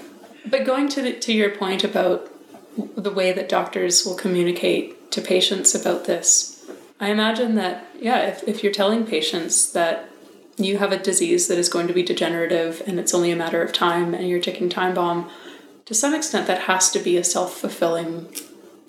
But 0.48 0.64
going 0.64 0.88
to 0.90 1.02
the, 1.02 1.12
to 1.12 1.32
your 1.32 1.50
point 1.50 1.82
about 1.82 2.30
the 2.76 3.10
way 3.10 3.32
that 3.32 3.48
doctors 3.48 4.04
will 4.04 4.14
communicate 4.14 4.95
to 5.10 5.20
patients 5.20 5.74
about 5.74 6.04
this. 6.04 6.64
I 6.98 7.10
imagine 7.10 7.54
that, 7.56 7.86
yeah, 8.00 8.20
if, 8.20 8.42
if 8.44 8.62
you're 8.62 8.72
telling 8.72 9.06
patients 9.06 9.72
that 9.72 10.08
you 10.56 10.78
have 10.78 10.92
a 10.92 10.98
disease 10.98 11.48
that 11.48 11.58
is 11.58 11.68
going 11.68 11.86
to 11.88 11.92
be 11.92 12.02
degenerative 12.02 12.82
and 12.86 12.98
it's 12.98 13.12
only 13.12 13.30
a 13.30 13.36
matter 13.36 13.62
of 13.62 13.72
time 13.72 14.14
and 14.14 14.28
you're 14.28 14.40
ticking 14.40 14.68
time 14.68 14.94
bomb, 14.94 15.30
to 15.84 15.94
some 15.94 16.14
extent 16.14 16.46
that 16.46 16.62
has 16.62 16.90
to 16.90 16.98
be 16.98 17.16
a 17.16 17.24
self 17.24 17.54
fulfilling 17.54 18.28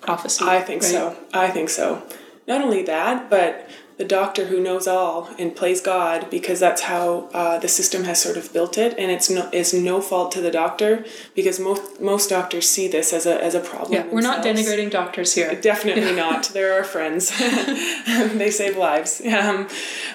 prophecy. 0.00 0.44
I 0.46 0.60
think 0.60 0.82
right? 0.82 0.90
so. 0.90 1.16
I 1.32 1.48
think 1.48 1.68
so. 1.68 2.02
Not 2.46 2.62
only 2.62 2.82
that, 2.84 3.28
but 3.28 3.68
the 3.98 4.04
doctor 4.04 4.46
who 4.46 4.60
knows 4.60 4.86
all 4.86 5.28
and 5.38 5.54
plays 5.54 5.80
God 5.80 6.30
because 6.30 6.60
that's 6.60 6.82
how 6.82 7.28
uh, 7.34 7.58
the 7.58 7.66
system 7.66 8.04
has 8.04 8.22
sort 8.22 8.36
of 8.36 8.52
built 8.52 8.78
it, 8.78 8.96
and 8.96 9.10
it's 9.10 9.28
no 9.28 9.50
it's 9.52 9.74
no 9.74 10.00
fault 10.00 10.30
to 10.32 10.40
the 10.40 10.52
doctor 10.52 11.04
because 11.34 11.58
most 11.58 12.00
most 12.00 12.30
doctors 12.30 12.68
see 12.68 12.86
this 12.86 13.12
as 13.12 13.26
a 13.26 13.42
as 13.42 13.56
a 13.56 13.60
problem. 13.60 13.92
Yeah, 13.92 14.06
we're 14.06 14.20
not 14.20 14.44
denigrating 14.44 14.90
doctors 14.90 15.34
here. 15.34 15.52
Definitely 15.60 16.14
not. 16.24 16.44
They're 16.54 16.74
our 16.74 16.84
friends. 16.84 17.36
they 18.06 18.50
save 18.50 18.76
lives. 18.76 19.20
Um, 19.38 19.68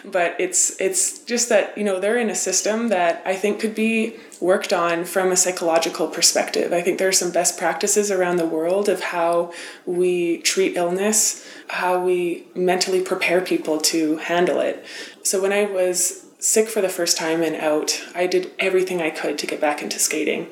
but 0.03 0.35
it's 0.37 0.79
it's 0.81 1.19
just 1.19 1.47
that 1.47 1.77
you 1.77 1.83
know 1.85 1.99
they're 1.99 2.17
in 2.17 2.29
a 2.29 2.35
system 2.35 2.89
that 2.89 3.21
I 3.25 3.35
think 3.35 3.61
could 3.61 3.73
be 3.73 4.17
worked 4.41 4.73
on 4.73 5.05
from 5.05 5.31
a 5.31 5.35
psychological 5.35 6.07
perspective. 6.07 6.73
I 6.73 6.81
think 6.81 6.99
there 6.99 7.07
are 7.07 7.13
some 7.13 7.31
best 7.31 7.57
practices 7.57 8.11
around 8.11 8.37
the 8.37 8.45
world 8.45 8.89
of 8.89 9.01
how 9.01 9.53
we 9.85 10.39
treat 10.39 10.75
illness, 10.75 11.45
how 11.67 12.03
we 12.03 12.45
mentally 12.55 13.01
prepare 13.01 13.41
people 13.41 13.79
to 13.81 14.17
handle 14.17 14.59
it. 14.59 14.85
So 15.23 15.41
when 15.41 15.53
I 15.53 15.65
was 15.65 16.25
sick 16.39 16.67
for 16.67 16.81
the 16.81 16.89
first 16.89 17.17
time 17.17 17.41
and 17.41 17.55
out, 17.55 18.01
I 18.13 18.27
did 18.27 18.51
everything 18.59 19.01
I 19.01 19.09
could 19.09 19.37
to 19.39 19.47
get 19.47 19.61
back 19.61 19.81
into 19.81 19.97
skating. 19.97 20.47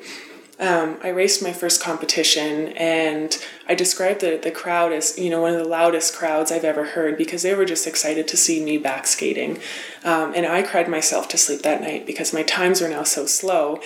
Um, 0.58 0.98
I 1.02 1.08
raced 1.08 1.42
my 1.42 1.52
first 1.52 1.82
competition 1.82 2.68
and 2.76 3.36
I 3.68 3.74
described 3.74 4.20
the, 4.20 4.38
the 4.40 4.50
crowd 4.50 4.92
as, 4.92 5.18
you 5.18 5.30
know, 5.30 5.40
one 5.40 5.54
of 5.54 5.58
the 5.58 5.68
loudest 5.68 6.14
crowds 6.14 6.52
I've 6.52 6.64
ever 6.64 6.84
heard 6.84 7.16
because 7.16 7.42
they 7.42 7.54
were 7.54 7.64
just 7.64 7.86
excited 7.86 8.28
to 8.28 8.36
see 8.36 8.62
me 8.62 8.78
back 8.78 9.06
skating. 9.06 9.58
Um, 10.04 10.34
and 10.34 10.46
I 10.46 10.62
cried 10.62 10.88
myself 10.88 11.26
to 11.28 11.38
sleep 11.38 11.62
that 11.62 11.80
night 11.80 12.06
because 12.06 12.32
my 12.32 12.42
times 12.42 12.80
were 12.80 12.88
now 12.88 13.02
so 13.02 13.26
slow 13.26 13.80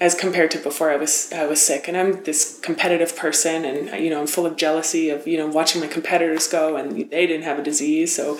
as 0.00 0.14
compared 0.14 0.50
to 0.50 0.58
before 0.58 0.90
I 0.90 0.96
was 0.96 1.32
I 1.32 1.46
was 1.46 1.60
sick. 1.60 1.88
And 1.88 1.96
I'm 1.96 2.22
this 2.24 2.58
competitive 2.60 3.16
person, 3.16 3.64
and 3.64 4.02
you 4.02 4.10
know 4.10 4.20
I'm 4.20 4.26
full 4.26 4.46
of 4.46 4.56
jealousy 4.56 5.08
of 5.08 5.26
you 5.26 5.38
know 5.38 5.46
watching 5.46 5.80
my 5.80 5.86
competitors 5.86 6.48
go, 6.48 6.76
and 6.76 7.10
they 7.10 7.26
didn't 7.26 7.44
have 7.44 7.58
a 7.58 7.62
disease. 7.62 8.14
So 8.14 8.38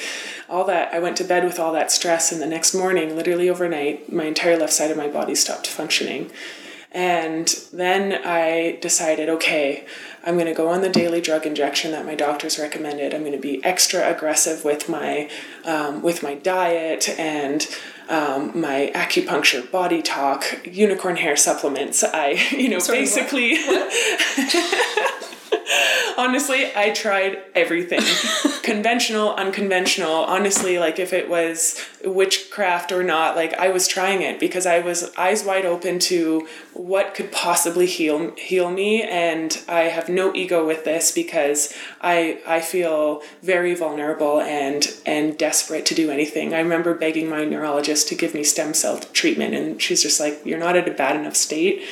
all 0.48 0.64
that 0.64 0.92
I 0.92 0.98
went 0.98 1.16
to 1.18 1.24
bed 1.24 1.44
with 1.44 1.58
all 1.58 1.72
that 1.72 1.92
stress, 1.92 2.32
and 2.32 2.42
the 2.42 2.46
next 2.46 2.74
morning, 2.74 3.16
literally 3.16 3.48
overnight, 3.48 4.12
my 4.12 4.24
entire 4.24 4.56
left 4.56 4.72
side 4.72 4.90
of 4.90 4.96
my 4.96 5.08
body 5.08 5.34
stopped 5.34 5.66
functioning. 5.66 6.30
And 6.94 7.48
then 7.72 8.20
I 8.24 8.78
decided, 8.80 9.28
okay, 9.28 9.84
I'm 10.22 10.34
going 10.34 10.46
to 10.46 10.54
go 10.54 10.68
on 10.68 10.80
the 10.80 10.88
daily 10.88 11.20
drug 11.20 11.44
injection 11.44 11.90
that 11.90 12.06
my 12.06 12.14
doctors 12.14 12.56
recommended. 12.56 13.12
I'm 13.12 13.22
going 13.22 13.32
to 13.32 13.38
be 13.38 13.62
extra 13.64 14.08
aggressive 14.08 14.64
with 14.64 14.88
my 14.88 15.28
um, 15.64 16.02
with 16.02 16.22
my 16.22 16.34
diet 16.34 17.08
and 17.18 17.66
um, 18.08 18.58
my 18.58 18.92
acupuncture, 18.94 19.68
body 19.68 20.02
talk, 20.02 20.60
unicorn 20.64 21.16
hair 21.16 21.36
supplements. 21.36 22.04
I, 22.04 22.28
you 22.52 22.68
know, 22.68 22.78
Sorry, 22.78 23.00
basically. 23.00 23.56
What? 23.56 23.92
What? 24.36 25.20
honestly, 26.16 26.70
I 26.74 26.90
tried 26.90 27.38
everything 27.54 28.00
conventional, 28.62 29.34
unconventional. 29.34 30.12
Honestly, 30.12 30.78
like 30.78 30.98
if 30.98 31.12
it 31.12 31.28
was 31.28 31.80
witchcraft 32.04 32.92
or 32.92 33.02
not, 33.02 33.36
like 33.36 33.54
I 33.54 33.68
was 33.68 33.86
trying 33.86 34.22
it 34.22 34.40
because 34.40 34.66
I 34.66 34.80
was 34.80 35.12
eyes 35.16 35.44
wide 35.44 35.64
open 35.64 35.98
to 36.00 36.46
what 36.72 37.14
could 37.14 37.32
possibly 37.32 37.86
heal 37.86 38.32
heal 38.36 38.70
me 38.70 39.02
and 39.02 39.62
I 39.68 39.82
have 39.82 40.08
no 40.08 40.34
ego 40.34 40.66
with 40.66 40.84
this 40.84 41.12
because 41.12 41.74
I 42.00 42.40
I 42.46 42.60
feel 42.60 43.22
very 43.42 43.74
vulnerable 43.74 44.40
and 44.40 44.86
and 45.06 45.36
desperate 45.38 45.86
to 45.86 45.94
do 45.94 46.10
anything. 46.10 46.54
I 46.54 46.58
remember 46.58 46.94
begging 46.94 47.28
my 47.28 47.44
neurologist 47.44 48.08
to 48.08 48.14
give 48.14 48.34
me 48.34 48.44
stem 48.44 48.74
cell 48.74 48.98
treatment 49.12 49.54
and 49.54 49.80
she's 49.80 50.02
just 50.02 50.20
like 50.20 50.40
you're 50.44 50.58
not 50.58 50.76
at 50.76 50.88
a 50.88 50.92
bad 50.92 51.16
enough 51.16 51.36
state 51.36 51.82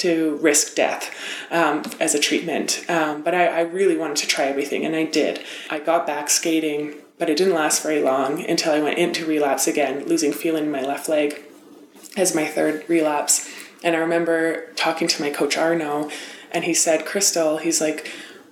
to 0.00 0.36
risk 0.42 0.74
death 0.74 1.14
um, 1.50 1.82
as 2.00 2.14
a 2.14 2.18
treatment. 2.18 2.84
Um, 2.88 3.22
but 3.22 3.34
I, 3.34 3.46
I 3.46 3.60
really 3.60 3.96
wanted 3.96 4.16
to 4.18 4.26
try 4.26 4.44
everything, 4.44 4.84
and 4.84 4.96
I 4.96 5.04
did. 5.04 5.40
I 5.70 5.78
got 5.78 6.06
back 6.06 6.28
skating, 6.30 6.94
but 7.18 7.30
it 7.30 7.36
didn't 7.36 7.54
last 7.54 7.82
very 7.82 8.02
long 8.02 8.44
until 8.48 8.72
I 8.72 8.80
went 8.80 8.98
into 8.98 9.26
relapse 9.26 9.66
again, 9.66 10.06
losing 10.06 10.32
feeling 10.32 10.64
in 10.64 10.70
my 10.70 10.82
left 10.82 11.08
leg 11.08 11.42
as 12.16 12.34
my 12.34 12.46
third 12.46 12.84
relapse. 12.88 13.48
And 13.82 13.96
I 13.96 13.98
remember 13.98 14.72
talking 14.74 15.08
to 15.08 15.22
my 15.22 15.30
coach 15.30 15.56
Arno, 15.56 16.10
and 16.50 16.64
he 16.64 16.74
said, 16.74 17.06
Crystal, 17.06 17.58
he's 17.58 17.80
like, 17.80 18.10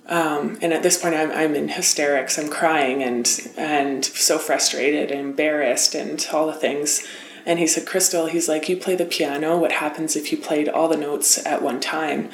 um, 0.09 0.57
and 0.61 0.73
at 0.73 0.81
this 0.81 0.99
point, 0.99 1.13
I'm, 1.13 1.31
I'm 1.31 1.53
in 1.53 1.69
hysterics. 1.69 2.39
I'm 2.39 2.49
crying 2.49 3.03
and 3.03 3.53
and 3.55 4.03
so 4.03 4.39
frustrated 4.39 5.11
and 5.11 5.19
embarrassed 5.19 5.93
and 5.93 6.25
all 6.33 6.47
the 6.47 6.53
things. 6.53 7.07
And 7.49 7.57
he 7.57 7.65
said, 7.65 7.87
Crystal, 7.87 8.27
he's 8.27 8.47
like, 8.47 8.69
you 8.69 8.77
play 8.77 8.95
the 8.95 9.05
piano. 9.05 9.57
What 9.57 9.71
happens 9.71 10.15
if 10.15 10.31
you 10.31 10.37
played 10.37 10.69
all 10.69 10.87
the 10.87 10.95
notes 10.95 11.43
at 11.47 11.63
one 11.63 11.79
time? 11.79 12.29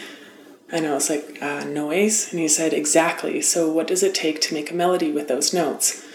And 0.70 0.86
I 0.86 0.94
was 0.94 1.10
like, 1.10 1.42
uh, 1.42 1.64
noise? 1.64 2.32
And 2.32 2.40
he 2.42 2.50
said, 2.50 2.74
exactly. 2.74 3.40
So 3.40 3.72
what 3.72 3.88
does 3.88 4.04
it 4.04 4.14
take 4.14 4.42
to 4.42 4.54
make 4.54 4.72
a 4.72 4.74
melody 4.74 5.14
with 5.14 5.30
those 5.30 5.54
notes? 5.54 6.06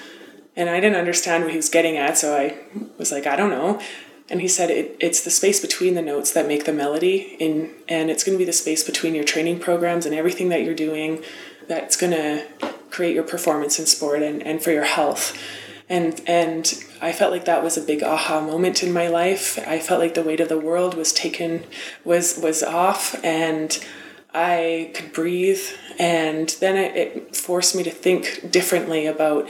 And 0.54 0.68
I 0.68 0.80
didn't 0.80 0.98
understand 0.98 1.44
what 1.44 1.52
he 1.52 1.56
was 1.56 1.70
getting 1.70 1.96
at, 1.96 2.18
so 2.18 2.36
I 2.36 2.58
was 2.98 3.10
like, 3.10 3.26
I 3.26 3.36
don't 3.36 3.48
know. 3.48 3.80
And 4.28 4.42
he 4.42 4.48
said, 4.48 4.68
it, 4.68 4.98
it's 5.00 5.24
the 5.24 5.30
space 5.30 5.60
between 5.62 5.94
the 5.94 6.02
notes 6.02 6.32
that 6.34 6.46
make 6.46 6.66
the 6.66 6.72
melody, 6.74 7.38
in, 7.40 7.70
and 7.88 8.10
it's 8.10 8.22
going 8.22 8.36
to 8.36 8.38
be 8.38 8.44
the 8.44 8.52
space 8.52 8.84
between 8.84 9.14
your 9.14 9.24
training 9.24 9.60
programs 9.60 10.04
and 10.04 10.14
everything 10.14 10.50
that 10.50 10.62
you're 10.62 10.74
doing 10.74 11.24
that's 11.68 11.96
going 11.96 12.12
to 12.12 12.46
create 12.90 13.14
your 13.14 13.24
performance 13.24 13.78
in 13.78 13.86
sport 13.86 14.20
and, 14.20 14.42
and 14.42 14.62
for 14.62 14.72
your 14.72 14.84
health 14.84 15.34
and 15.90 16.22
and 16.26 16.72
I 17.02 17.12
felt 17.12 17.32
like 17.32 17.44
that 17.44 17.62
was 17.62 17.76
a 17.76 17.82
big 17.82 18.02
aha 18.02 18.40
moment 18.40 18.82
in 18.82 18.92
my 18.92 19.08
life. 19.08 19.58
I 19.66 19.80
felt 19.80 20.00
like 20.00 20.14
the 20.14 20.22
weight 20.22 20.40
of 20.40 20.48
the 20.48 20.58
world 20.58 20.94
was 20.94 21.12
taken 21.12 21.64
was 22.04 22.38
was 22.38 22.62
off 22.62 23.22
and 23.22 23.78
I 24.32 24.92
could 24.94 25.12
breathe, 25.12 25.62
and 25.98 26.48
then 26.60 26.76
it, 26.76 26.96
it 26.96 27.36
forced 27.36 27.74
me 27.74 27.82
to 27.82 27.90
think 27.90 28.50
differently 28.50 29.06
about 29.06 29.48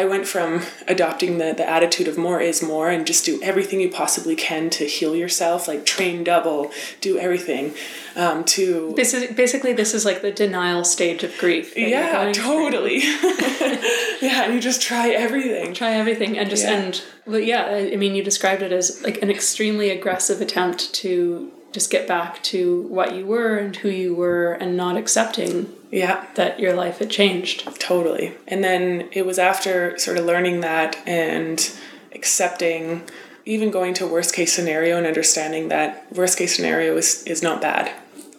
I 0.00 0.06
went 0.06 0.26
from 0.26 0.62
adopting 0.88 1.36
the, 1.36 1.52
the 1.52 1.68
attitude 1.68 2.08
of 2.08 2.16
more 2.16 2.40
is 2.40 2.62
more 2.62 2.88
and 2.88 3.06
just 3.06 3.26
do 3.26 3.38
everything 3.42 3.82
you 3.82 3.90
possibly 3.90 4.34
can 4.34 4.70
to 4.70 4.86
heal 4.86 5.14
yourself, 5.14 5.68
like 5.68 5.84
train 5.84 6.24
double, 6.24 6.70
do 7.02 7.18
everything, 7.18 7.74
um, 8.16 8.42
to. 8.44 8.94
Basically, 8.96 9.34
basically, 9.34 9.72
this 9.74 9.92
is 9.92 10.06
like 10.06 10.22
the 10.22 10.30
denial 10.32 10.84
stage 10.84 11.22
of 11.22 11.36
grief. 11.36 11.76
Yeah, 11.76 12.32
totally. 12.32 13.00
yeah, 14.22 14.44
and 14.44 14.54
you 14.54 14.60
just 14.60 14.80
try 14.80 15.10
everything. 15.10 15.74
Try 15.74 15.90
everything 15.92 16.38
and 16.38 16.48
just, 16.48 16.64
Yeah. 16.64 16.80
and, 16.80 17.02
well, 17.26 17.38
yeah, 17.38 17.66
I 17.66 17.96
mean, 17.96 18.14
you 18.14 18.24
described 18.24 18.62
it 18.62 18.72
as 18.72 19.02
like 19.02 19.20
an 19.20 19.30
extremely 19.30 19.90
aggressive 19.90 20.40
attempt 20.40 20.94
to 20.94 21.52
just 21.72 21.90
get 21.90 22.08
back 22.08 22.42
to 22.44 22.86
what 22.88 23.14
you 23.14 23.26
were 23.26 23.58
and 23.58 23.76
who 23.76 23.90
you 23.90 24.14
were 24.14 24.54
and 24.54 24.78
not 24.78 24.96
accepting 24.96 25.70
Yeah, 25.90 26.26
that 26.36 26.60
your 26.60 26.74
life 26.74 26.98
had 26.98 27.10
changed. 27.10 27.68
totally. 27.80 28.34
And 28.46 28.62
then 28.62 29.08
it 29.12 29.26
was 29.26 29.38
after 29.38 29.98
sort 29.98 30.18
of 30.18 30.24
learning 30.24 30.60
that 30.60 30.96
and 31.06 31.70
accepting, 32.12 33.02
even 33.44 33.70
going 33.70 33.94
to 33.94 34.06
worst 34.06 34.34
case 34.34 34.52
scenario 34.52 34.96
and 34.96 35.06
understanding 35.06 35.68
that 35.68 36.06
worst 36.12 36.38
case 36.38 36.54
scenario 36.54 36.96
is, 36.96 37.24
is 37.24 37.42
not 37.42 37.60
bad. 37.60 37.92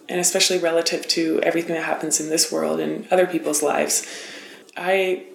And 0.08 0.18
especially 0.18 0.58
relative 0.58 1.06
to 1.08 1.40
everything 1.42 1.74
that 1.74 1.84
happens 1.84 2.20
in 2.20 2.28
this 2.30 2.50
world 2.50 2.80
and 2.80 3.06
other 3.10 3.26
people's 3.26 3.62
lives. 3.62 4.06
I 4.76 5.26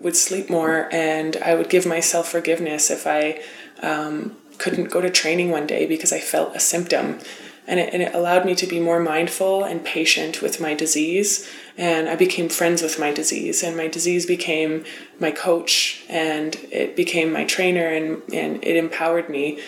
would 0.00 0.16
sleep 0.16 0.48
more 0.48 0.88
and 0.92 1.36
I 1.38 1.54
would 1.54 1.68
give 1.68 1.84
myself 1.86 2.28
forgiveness 2.30 2.90
if 2.90 3.06
I 3.06 3.42
um, 3.82 4.36
couldn't 4.58 4.90
go 4.90 5.00
to 5.00 5.10
training 5.10 5.50
one 5.50 5.66
day 5.66 5.86
because 5.86 6.12
I 6.12 6.20
felt 6.20 6.54
a 6.54 6.60
symptom. 6.60 7.18
And 7.66 7.80
it, 7.80 7.92
and 7.92 8.02
it 8.02 8.14
allowed 8.14 8.44
me 8.44 8.54
to 8.56 8.66
be 8.66 8.78
more 8.78 9.00
mindful 9.00 9.64
and 9.64 9.84
patient 9.84 10.42
with 10.42 10.60
my 10.60 10.74
disease. 10.74 11.50
And 11.76 12.08
I 12.08 12.14
became 12.14 12.48
friends 12.48 12.82
with 12.82 13.00
my 13.00 13.12
disease, 13.12 13.64
and 13.64 13.76
my 13.76 13.88
disease 13.88 14.26
became 14.26 14.84
my 15.18 15.32
coach, 15.32 16.04
and 16.08 16.54
it 16.70 16.94
became 16.94 17.32
my 17.32 17.44
trainer, 17.44 17.88
and, 17.88 18.22
and 18.32 18.62
it 18.62 18.76
empowered 18.76 19.28
me 19.28 19.60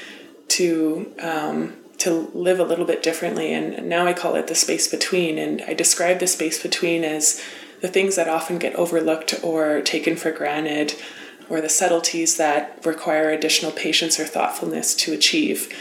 to 0.48 1.12
um, 1.20 1.76
to 1.98 2.30
live 2.34 2.60
a 2.60 2.64
little 2.64 2.84
bit 2.84 3.02
differently. 3.02 3.52
And 3.52 3.88
now 3.88 4.06
I 4.06 4.12
call 4.12 4.34
it 4.36 4.46
the 4.46 4.54
space 4.54 4.88
between. 4.88 5.38
And 5.38 5.62
I 5.62 5.74
describe 5.74 6.18
the 6.18 6.26
space 6.26 6.62
between 6.62 7.04
as 7.04 7.42
the 7.80 7.88
things 7.88 8.16
that 8.16 8.28
often 8.28 8.58
get 8.58 8.74
overlooked 8.74 9.34
or 9.42 9.80
taken 9.80 10.16
for 10.16 10.30
granted, 10.30 10.94
or 11.48 11.60
the 11.60 11.68
subtleties 11.68 12.36
that 12.36 12.84
require 12.84 13.30
additional 13.30 13.72
patience 13.72 14.18
or 14.18 14.24
thoughtfulness 14.24 14.94
to 14.96 15.12
achieve. 15.12 15.72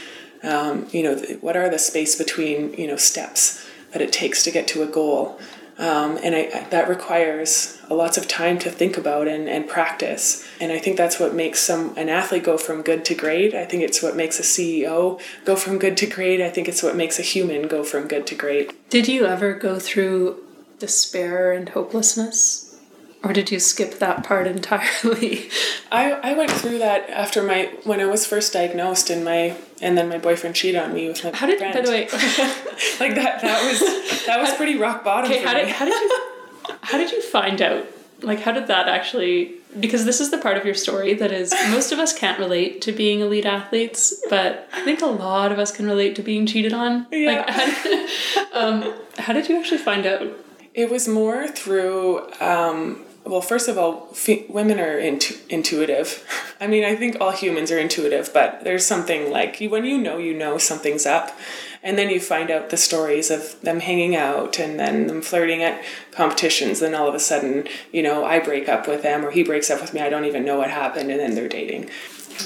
Um, 0.44 0.88
you 0.92 1.04
know, 1.04 1.16
what 1.42 1.58
are 1.58 1.70
the 1.70 1.80
space 1.80 2.16
between 2.16 2.74
you 2.74 2.88
know 2.88 2.98
steps 2.98 3.66
that 3.92 4.02
it 4.02 4.14
takes 4.14 4.44
to 4.44 4.52
get 4.52 4.68
to 4.70 4.84
a 4.84 4.88
goal? 4.88 5.40
Um, 5.78 6.18
and 6.24 6.34
I, 6.34 6.68
that 6.70 6.88
requires 6.88 7.82
a 7.90 7.94
lots 7.94 8.18
of 8.18 8.28
time 8.28 8.58
to 8.60 8.72
think 8.72 8.98
about 8.98 9.28
and, 9.28 9.50
and 9.50 9.68
practice. 9.68 10.48
And 10.62 10.72
I 10.72 10.80
think 10.80 10.96
that's 10.96 11.20
what 11.20 11.36
makes 11.36 11.60
some 11.60 11.96
an 11.98 12.08
athlete 12.08 12.44
go 12.44 12.58
from 12.58 12.82
good 12.82 13.04
to 13.06 13.16
great. 13.16 13.54
I 13.54 13.66
think 13.66 13.84
it's 13.84 14.02
what 14.02 14.16
makes 14.16 14.40
a 14.40 14.44
CEO 14.44 15.20
go 15.44 15.56
from 15.56 15.78
good 15.78 15.98
to 15.98 16.06
great. 16.06 16.40
I 16.42 16.50
think 16.50 16.70
it's 16.70 16.82
what 16.82 16.96
makes 16.96 17.20
a 17.20 17.24
human 17.24 17.68
go 17.68 17.84
from 17.84 18.08
good 18.08 18.26
to 18.28 18.36
great. 18.36 18.90
Did 18.90 19.08
you 19.10 19.26
ever 19.26 19.54
go 19.54 19.78
through 19.78 20.42
despair 20.80 21.52
and 21.52 21.70
hopelessness? 21.70 22.80
Or 23.24 23.34
did 23.34 23.52
you 23.52 23.60
skip 23.60 23.96
that 23.96 24.24
part 24.24 24.48
entirely? 24.56 25.50
I, 25.92 26.12
I 26.12 26.34
went 26.34 26.52
through 26.52 26.78
that 26.78 27.10
after 27.10 27.44
my 27.44 27.74
when 27.84 28.00
I 28.00 28.06
was 28.06 28.26
first 28.26 28.54
diagnosed 28.54 29.10
and 29.10 29.26
my 29.26 29.58
and 29.86 29.96
then 29.96 30.10
my 30.10 30.18
boyfriend 30.18 30.56
cheated 30.56 30.82
on 30.82 30.94
me 30.94 31.08
with 31.08 31.24
my 31.24 31.32
How 31.32 31.46
did, 31.46 31.60
friend. 31.60 31.74
by 31.74 31.82
the 31.82 31.90
way, 31.92 32.02
like 33.00 33.16
that 33.16 33.42
that 33.42 33.64
was 33.72 34.26
that 34.26 34.40
was 34.40 34.52
pretty 34.54 34.76
rock 34.78 35.04
bottom 35.04 35.32
okay, 35.32 35.42
for 35.44 35.48
how 35.48 35.54
me. 35.54 35.66
did, 35.66 35.70
how 35.70 35.86
did 35.86 35.94
you, 36.02 36.20
how 36.82 36.98
did 36.98 37.12
you 37.12 37.22
find 37.22 37.62
out? 37.62 37.86
Like, 38.22 38.40
how 38.40 38.52
did 38.54 38.68
that 38.68 38.88
actually, 38.88 39.56
because 39.80 40.06
this 40.06 40.20
is 40.20 40.32
the 40.32 40.38
part 40.40 40.58
of 40.58 40.66
your 40.66 40.74
story 40.74 41.14
that 41.16 41.32
is, 41.32 41.54
most 41.70 41.92
of 41.92 42.00
us 42.00 42.18
can't 42.18 42.40
relate 42.40 42.82
to 42.84 42.92
being 42.94 43.20
elite 43.20 43.46
athletes, 43.46 44.16
but 44.30 44.68
I 44.74 44.84
think 44.84 45.02
a 45.02 45.06
lot 45.06 45.52
of 45.52 45.60
us 45.60 45.70
can 45.72 45.86
relate 45.86 46.16
to 46.16 46.24
being 46.24 46.48
cheated 46.48 46.74
on. 46.74 47.06
Yeah. 47.12 47.32
Like, 47.32 47.50
how 47.50 47.84
did, 47.84 48.10
um, 48.54 48.94
how 49.20 49.34
did 49.34 49.50
you 49.50 49.60
actually 49.60 49.80
find 49.80 50.06
out? 50.06 50.28
It 50.74 50.90
was 50.90 51.08
more 51.10 51.48
through, 51.50 52.32
um, 52.40 53.05
well, 53.26 53.42
first 53.42 53.68
of 53.68 53.78
all, 53.78 54.08
fe- 54.14 54.46
women 54.50 54.80
are 54.80 54.98
intu- 55.00 55.38
intuitive. 55.50 56.24
I 56.60 56.68
mean, 56.68 56.84
I 56.84 56.96
think 56.96 57.18
all 57.20 57.32
humans 57.32 57.72
are 57.72 57.80
intuitive, 57.80 58.32
but 58.34 58.64
there's 58.64 58.86
something 58.86 59.32
like 59.32 59.60
when 59.60 59.86
you 59.86 59.98
know, 59.98 60.18
you 60.18 60.34
know 60.34 60.58
something's 60.58 61.06
up. 61.06 61.38
And 61.84 62.00
then 62.00 62.10
you 62.10 62.20
find 62.20 62.50
out 62.50 62.72
the 62.72 62.78
stories 62.78 63.30
of 63.30 63.62
them 63.62 63.80
hanging 63.80 64.16
out 64.16 64.58
and 64.58 64.80
then 64.80 65.06
them 65.06 65.22
flirting 65.22 65.62
at 65.62 65.84
competitions. 66.12 66.80
Then 66.80 66.96
all 66.96 67.08
of 67.08 67.14
a 67.14 67.20
sudden, 67.20 67.68
you 67.92 68.02
know, 68.02 68.26
I 68.26 68.40
break 68.40 68.68
up 68.68 68.88
with 68.88 69.04
them 69.04 69.24
or 69.24 69.30
he 69.30 69.44
breaks 69.44 69.70
up 69.70 69.82
with 69.82 69.94
me. 69.94 70.02
I 70.02 70.10
don't 70.10 70.26
even 70.26 70.44
know 70.44 70.58
what 70.58 70.72
happened. 70.72 71.12
And 71.12 71.20
then 71.20 71.36
they're 71.36 71.48
dating. 71.48 71.92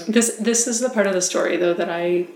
This 0.08 0.36
this 0.36 0.68
is 0.68 0.82
the 0.82 0.90
part 0.90 1.08
of 1.08 1.14
the 1.14 1.22
story 1.22 1.56
though 1.56 1.74
that 1.74 1.90
I 1.90 2.28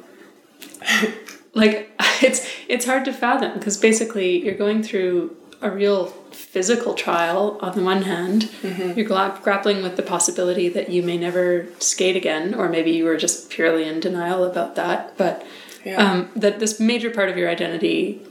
like 1.54 1.91
it's 2.22 2.48
it's 2.68 2.86
hard 2.86 3.06
to 3.06 3.14
fathom 3.14 3.54
because 3.54 3.78
basically 3.78 4.44
you're 4.44 4.56
going 4.56 4.82
through 4.82 5.36
a 5.62 5.70
real 5.70 6.14
physical 6.54 6.93
trial 6.93 7.58
on 7.62 7.76
the 7.76 7.82
one 7.84 8.04
hand 8.04 8.47
you're 8.95 9.08
gra- 9.08 9.39
grappling 9.41 9.82
with 9.82 9.95
the 9.95 10.04
possibility 10.04 10.70
that 10.70 10.88
you 10.89 11.01
may 11.01 11.18
never 11.18 11.66
skate 11.80 12.16
again 12.16 12.54
or 12.54 12.70
maybe 12.70 12.91
you 12.91 13.04
were 13.06 13.18
just 13.18 13.49
purely 13.49 13.84
in 13.86 13.99
denial 13.99 14.43
about 14.43 14.76
that 14.76 15.18
but 15.18 15.43
Yeah. 15.84 15.97
um, 16.12 16.30
that 16.36 16.60
this 16.60 16.80
major 16.80 17.10
part 17.10 17.30
of 17.30 17.38
your 17.38 17.49
identity 17.49 18.22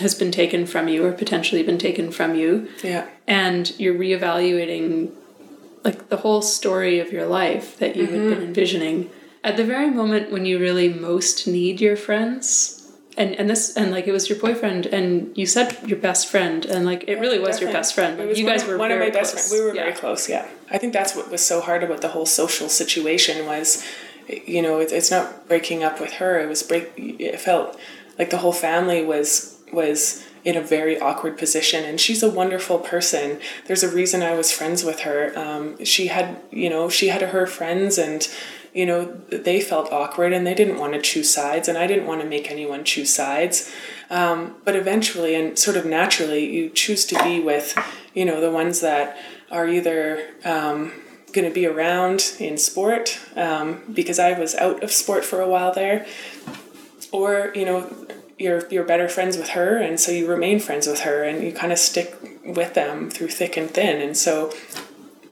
has 0.00 0.14
been 0.16 0.32
taken 0.32 0.66
from 0.66 0.88
you 0.88 1.04
or 1.06 1.12
potentially 1.12 1.62
been 1.62 1.78
taken 1.78 2.10
from 2.10 2.34
you 2.34 2.68
Yeah. 2.82 3.06
and 3.28 3.72
you're 3.78 3.94
reevaluating 3.94 5.10
like 5.84 6.08
the 6.08 6.16
whole 6.18 6.42
story 6.42 6.98
of 6.98 7.12
your 7.12 7.26
life 7.26 7.78
that 7.78 7.94
you 7.96 8.06
had 8.06 8.20
been 8.30 8.42
envisioning 8.42 9.10
at 9.44 9.56
the 9.56 9.64
very 9.64 9.90
moment 9.90 10.32
when 10.32 10.44
you 10.44 10.58
really 10.58 10.88
most 10.92 11.46
need 11.46 11.80
your 11.80 11.96
friends 11.96 12.77
and 13.18 13.34
and 13.38 13.50
this 13.50 13.76
and 13.76 13.90
like 13.90 14.06
it 14.06 14.12
was 14.12 14.28
your 14.30 14.38
boyfriend 14.38 14.86
and 14.86 15.36
you 15.36 15.46
said 15.46 15.76
your 15.90 15.98
best 15.98 16.28
friend 16.32 16.64
and 16.64 16.86
like 16.86 17.02
it 17.12 17.16
really 17.20 17.38
was 17.38 17.60
your 17.60 17.72
best 17.72 17.94
friend 17.94 18.18
like, 18.18 18.36
you 18.38 18.46
guys 18.46 18.62
of- 18.62 18.68
were 18.68 18.78
one 18.78 18.90
of 18.92 18.98
my 18.98 19.10
best 19.10 19.32
friends. 19.34 19.52
We 19.52 19.60
were 19.60 19.74
Yeah. 19.74 19.82
very 19.84 19.92
close. 20.02 20.28
Yeah, 20.28 20.46
I 20.70 20.78
think 20.78 20.92
that's 20.92 21.14
what 21.16 21.30
was 21.30 21.44
so 21.52 21.60
hard 21.60 21.82
about 21.82 22.00
the 22.00 22.08
whole 22.16 22.26
social 22.26 22.68
situation 22.68 23.44
was, 23.46 23.84
you 24.54 24.62
know, 24.62 24.78
it, 24.80 24.92
it's 24.98 25.10
not 25.10 25.26
breaking 25.48 25.82
up 25.88 26.00
with 26.00 26.12
her. 26.20 26.38
It 26.40 26.48
was 26.48 26.62
break. 26.62 26.84
It 26.96 27.40
felt 27.40 27.78
like 28.18 28.30
the 28.30 28.38
whole 28.38 28.52
family 28.68 29.04
was 29.04 29.56
was 29.72 30.24
in 30.44 30.56
a 30.56 30.62
very 30.62 30.98
awkward 31.08 31.36
position, 31.36 31.84
and 31.84 32.00
she's 32.00 32.22
a 32.22 32.30
wonderful 32.30 32.78
person. 32.78 33.38
There's 33.66 33.82
a 33.82 33.88
reason 34.00 34.22
I 34.22 34.34
was 34.34 34.50
friends 34.52 34.80
with 34.84 35.00
her. 35.00 35.20
Um, 35.36 35.84
she 35.84 36.06
had, 36.06 36.28
you 36.50 36.70
know, 36.70 36.88
she 36.88 37.08
had 37.08 37.22
her 37.22 37.46
friends 37.46 37.98
and. 37.98 38.26
You 38.78 38.86
know, 38.86 39.04
they 39.28 39.60
felt 39.60 39.92
awkward 39.92 40.32
and 40.32 40.46
they 40.46 40.54
didn't 40.54 40.78
want 40.78 40.92
to 40.92 41.00
choose 41.00 41.32
sides, 41.32 41.68
and 41.68 41.76
I 41.76 41.86
didn't 41.86 42.06
want 42.06 42.20
to 42.20 42.28
make 42.28 42.50
anyone 42.50 42.84
choose 42.84 43.12
sides. 43.12 43.72
But 44.08 44.76
eventually 44.76 45.34
and 45.34 45.58
sort 45.58 45.76
of 45.76 45.84
naturally 45.84 46.44
you 46.56 46.70
choose 46.70 47.04
to 47.06 47.22
be 47.24 47.40
with 47.40 47.76
you 48.14 48.24
know 48.24 48.40
the 48.40 48.50
ones 48.50 48.80
that 48.80 49.16
are 49.50 49.66
either 49.66 50.28
um, 50.44 50.92
going 51.32 51.48
to 51.48 51.54
be 51.54 51.66
around 51.66 52.34
in 52.38 52.56
sport 52.56 53.18
um, 53.36 53.82
because 53.92 54.18
i 54.18 54.38
was 54.38 54.54
out 54.54 54.82
of 54.82 54.90
sport 54.90 55.24
for 55.24 55.40
a 55.40 55.48
while 55.48 55.72
there 55.72 56.06
or 57.12 57.52
you 57.54 57.64
know 57.64 57.78
you're 58.38 58.66
you're 58.68 58.84
better 58.84 59.08
friends 59.08 59.36
with 59.36 59.50
her 59.50 59.76
and 59.76 59.98
so 60.00 60.10
you 60.12 60.26
remain 60.26 60.60
friends 60.60 60.86
with 60.86 61.00
her 61.00 61.24
and 61.24 61.42
you 61.42 61.52
kind 61.52 61.72
of 61.72 61.78
stick 61.78 62.14
with 62.48 62.74
them 62.74 63.10
through 63.10 63.28
thick 63.28 63.56
and 63.56 63.70
thin. 63.70 64.00
And 64.00 64.16
so 64.16 64.52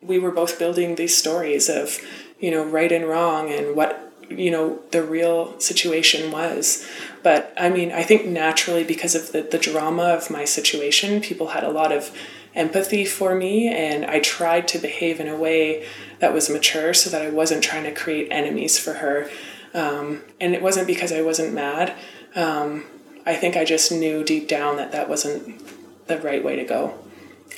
we 0.03 0.18
were 0.18 0.30
both 0.30 0.59
building 0.59 0.94
these 0.94 1.16
stories 1.16 1.68
of 1.68 1.99
you 2.39 2.51
know 2.51 2.64
right 2.64 2.93
and 2.93 3.07
wrong 3.07 3.51
and 3.51 3.76
what 3.76 4.12
you 4.28 4.51
know 4.51 4.80
the 4.91 5.03
real 5.03 5.59
situation 5.61 6.30
was. 6.30 6.87
But 7.22 7.53
i 7.57 7.68
mean 7.68 7.91
i 7.93 8.03
think 8.03 8.26
naturally 8.26 8.84
because 8.84 9.14
of 9.14 9.32
the, 9.32 9.43
the 9.43 9.59
drama 9.59 10.05
of 10.05 10.30
my 10.30 10.45
situation 10.45 11.20
people 11.20 11.49
had 11.49 11.64
a 11.64 11.70
lot 11.70 11.91
of 11.93 12.16
empathy 12.55 13.05
for 13.05 13.34
me 13.34 13.68
and 13.68 14.05
i 14.07 14.20
tried 14.20 14.68
to 14.68 14.78
behave 14.78 15.20
in 15.20 15.28
a 15.28 15.37
way 15.37 15.87
that 16.20 16.32
was 16.32 16.49
mature 16.49 16.95
so 16.95 17.11
that 17.11 17.22
i 17.22 17.28
wasn't 17.28 17.62
trying 17.64 17.84
to 17.84 17.93
create 17.93 18.28
enemies 18.30 18.78
for 18.78 18.95
her. 18.95 19.28
Um, 19.74 20.22
and 20.41 20.55
it 20.55 20.62
wasn't 20.62 20.87
because 20.87 21.12
i 21.12 21.20
wasn't 21.20 21.53
mad. 21.53 21.95
Um, 22.34 22.84
i 23.24 23.34
think 23.34 23.57
i 23.57 23.64
just 23.64 23.91
knew 23.91 24.22
deep 24.22 24.47
down 24.49 24.76
that 24.76 24.93
that 24.93 25.09
wasn't 25.09 25.61
the 26.07 26.18
right 26.18 26.43
way 26.45 26.57
to 26.57 26.64
go. 26.64 26.99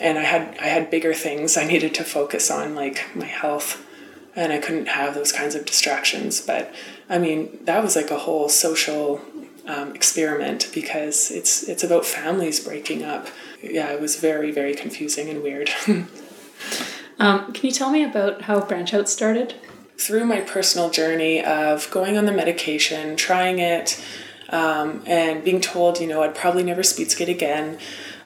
And 0.01 0.19
I 0.19 0.23
had 0.23 0.57
I 0.59 0.67
had 0.67 0.91
bigger 0.91 1.15
things 1.15 1.57
I 1.57 1.65
needed 1.67 1.95
to 1.95 2.05
focus 2.05 2.51
on, 2.51 2.75
like 2.75 3.05
my 3.15 3.27
health, 3.27 3.85
and 4.39 4.53
I 4.53 4.59
couldn't 4.59 4.87
have 4.87 5.15
those 5.15 5.33
kinds 5.33 5.55
of 5.57 5.67
distractions. 5.67 6.41
But 6.41 6.73
I 7.11 7.19
mean, 7.19 7.59
that 7.65 7.83
was 7.83 7.97
like 7.97 8.11
a 8.11 8.19
whole 8.19 8.49
social 8.49 9.21
um, 9.67 9.95
experiment 9.95 10.71
because 10.73 11.31
it's 11.31 11.65
it's 11.69 11.83
about 11.85 12.07
families 12.07 12.61
breaking 12.61 13.03
up. 13.05 13.27
Yeah, 13.63 13.93
it 13.93 14.01
was 14.01 14.17
very 14.17 14.53
very 14.53 14.75
confusing 14.75 15.29
and 15.29 15.43
weird. 15.43 15.71
um, 17.19 17.53
can 17.53 17.67
you 17.67 17.73
tell 17.73 17.91
me 17.91 18.05
about 18.05 18.43
how 18.43 18.61
branch 18.61 18.95
out 18.95 19.09
started 19.09 19.55
Through 19.99 20.27
my 20.27 20.41
personal 20.41 20.91
journey 20.91 21.45
of 21.45 21.91
going 21.91 22.17
on 22.17 22.25
the 22.25 22.33
medication, 22.33 23.17
trying 23.17 23.59
it. 23.59 24.01
um, 24.51 25.03
and 25.07 25.45
being 25.45 25.61
told, 25.61 26.01
you 26.01 26.07
know, 26.07 26.23
I'd 26.23 26.35
probably 26.35 26.63
never 26.63 26.83
speed 26.83 27.11
skate 27.11 27.29
again. 27.29 27.79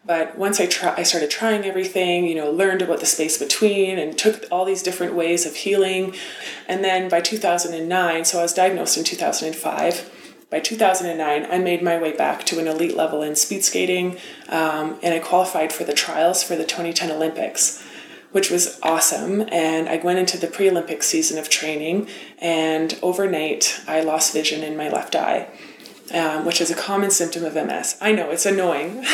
But 0.05 0.37
once 0.37 0.59
I 0.61 0.67
try, 0.67 0.95
I 0.97 1.05
started 1.05 1.31
trying 1.31 1.65
everything, 1.65 2.27
you 2.27 2.35
know, 2.35 2.51
learned 2.51 2.83
about 2.83 3.01
the 3.01 3.07
space 3.07 3.39
between 3.39 3.99
and 3.99 4.19
took 4.19 4.45
all 4.51 4.65
these 4.65 4.83
different 4.83 5.15
ways 5.15 5.47
of 5.47 5.55
healing. 5.55 6.15
And 6.67 6.83
then 6.83 7.09
by 7.09 7.21
2009, 7.21 8.25
so 8.25 8.39
I 8.41 8.43
was 8.43 8.53
diagnosed 8.53 8.97
in 8.97 9.05
2005. 9.05 10.11
By 10.51 10.61
2009, 10.61 11.47
I 11.51 11.59
made 11.59 11.83
my 11.83 11.99
way 11.99 12.15
back 12.15 12.45
to 12.47 12.59
an 12.59 12.67
elite 12.67 12.97
level 12.97 13.23
in 13.23 13.37
speed 13.37 13.65
skating, 13.65 14.19
um, 14.49 14.99
and 15.03 15.15
I 15.15 15.19
qualified 15.19 15.73
for 15.73 15.85
the 15.85 15.95
trials 15.95 16.43
for 16.43 16.57
the 16.57 16.65
2010 16.65 17.11
Olympics 17.11 17.83
which 18.33 18.51
was 18.51 18.79
awesome. 18.83 19.47
And 19.53 19.89
I 19.89 19.97
went 19.99 20.19
into 20.19 20.39
the 20.39 20.47
pre 20.47 20.69
Olympic 20.69 21.03
season 21.03 21.39
of 21.39 21.49
training, 21.49 22.09
and 22.39 22.99
overnight 23.03 23.81
I 23.87 24.01
lost 24.01 24.33
vision 24.33 24.63
in 24.63 24.77
my 24.77 24.89
left 24.89 25.15
eye. 25.15 25.49
Um, 26.15 26.45
which 26.45 26.61
is 26.61 26.71
a 26.71 26.75
common 26.75 27.11
symptom 27.11 27.43
of 27.43 27.55
MS. 27.55 27.97
I 28.01 28.13
know 28.13 28.31
it's 28.31 28.45
annoying. 28.45 28.99
uh, 28.99 29.05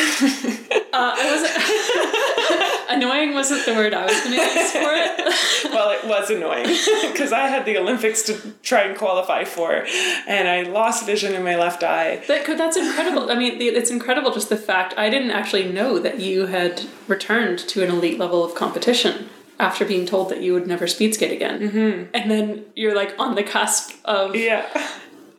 I 0.93 1.31
wasn't. 1.31 2.79
annoying 2.89 3.35
wasn't 3.35 3.65
the 3.67 3.75
word 3.75 3.95
I 3.95 4.05
was 4.05 4.21
going 4.21 4.33
to 4.33 4.43
use 4.43 4.73
for 4.73 4.93
it. 4.93 5.71
well, 5.73 5.91
it 5.91 6.07
was 6.07 6.31
annoying 6.31 6.67
because 7.13 7.33
I 7.33 7.47
had 7.47 7.65
the 7.65 7.79
Olympics 7.79 8.23
to 8.25 8.53
try 8.63 8.83
and 8.83 8.97
qualify 8.97 9.45
for, 9.45 9.87
and 10.27 10.49
I 10.49 10.63
lost 10.63 11.07
vision 11.07 11.35
in 11.35 11.45
my 11.45 11.57
left 11.57 11.83
eye. 11.83 12.23
That 12.27 12.47
that's 12.47 12.77
incredible. 12.77 13.31
I 13.31 13.35
mean, 13.35 13.61
it's 13.61 13.91
incredible 13.91 14.33
just 14.33 14.49
the 14.49 14.57
fact 14.57 14.95
I 14.97 15.11
didn't 15.11 15.31
actually 15.31 15.71
know 15.71 15.99
that 15.99 16.21
you 16.21 16.47
had 16.47 16.83
returned 17.07 17.59
to 17.61 17.83
an 17.83 17.91
elite 17.91 18.19
level 18.19 18.45
of 18.45 18.55
competition 18.55 19.29
after 19.61 19.85
being 19.85 20.07
told 20.07 20.31
that 20.31 20.41
you 20.41 20.53
would 20.53 20.67
never 20.67 20.87
speed 20.87 21.15
skate 21.15 21.33
again. 21.33 21.61
Mm-hmm. 21.61 22.11
And 22.15 22.31
then 22.31 22.65
you're 22.77 22.95
like 22.95 23.15
on 23.19 23.35
the 23.35 23.43
cusp 23.43 23.93
of 24.05 24.35
yeah 24.37 24.67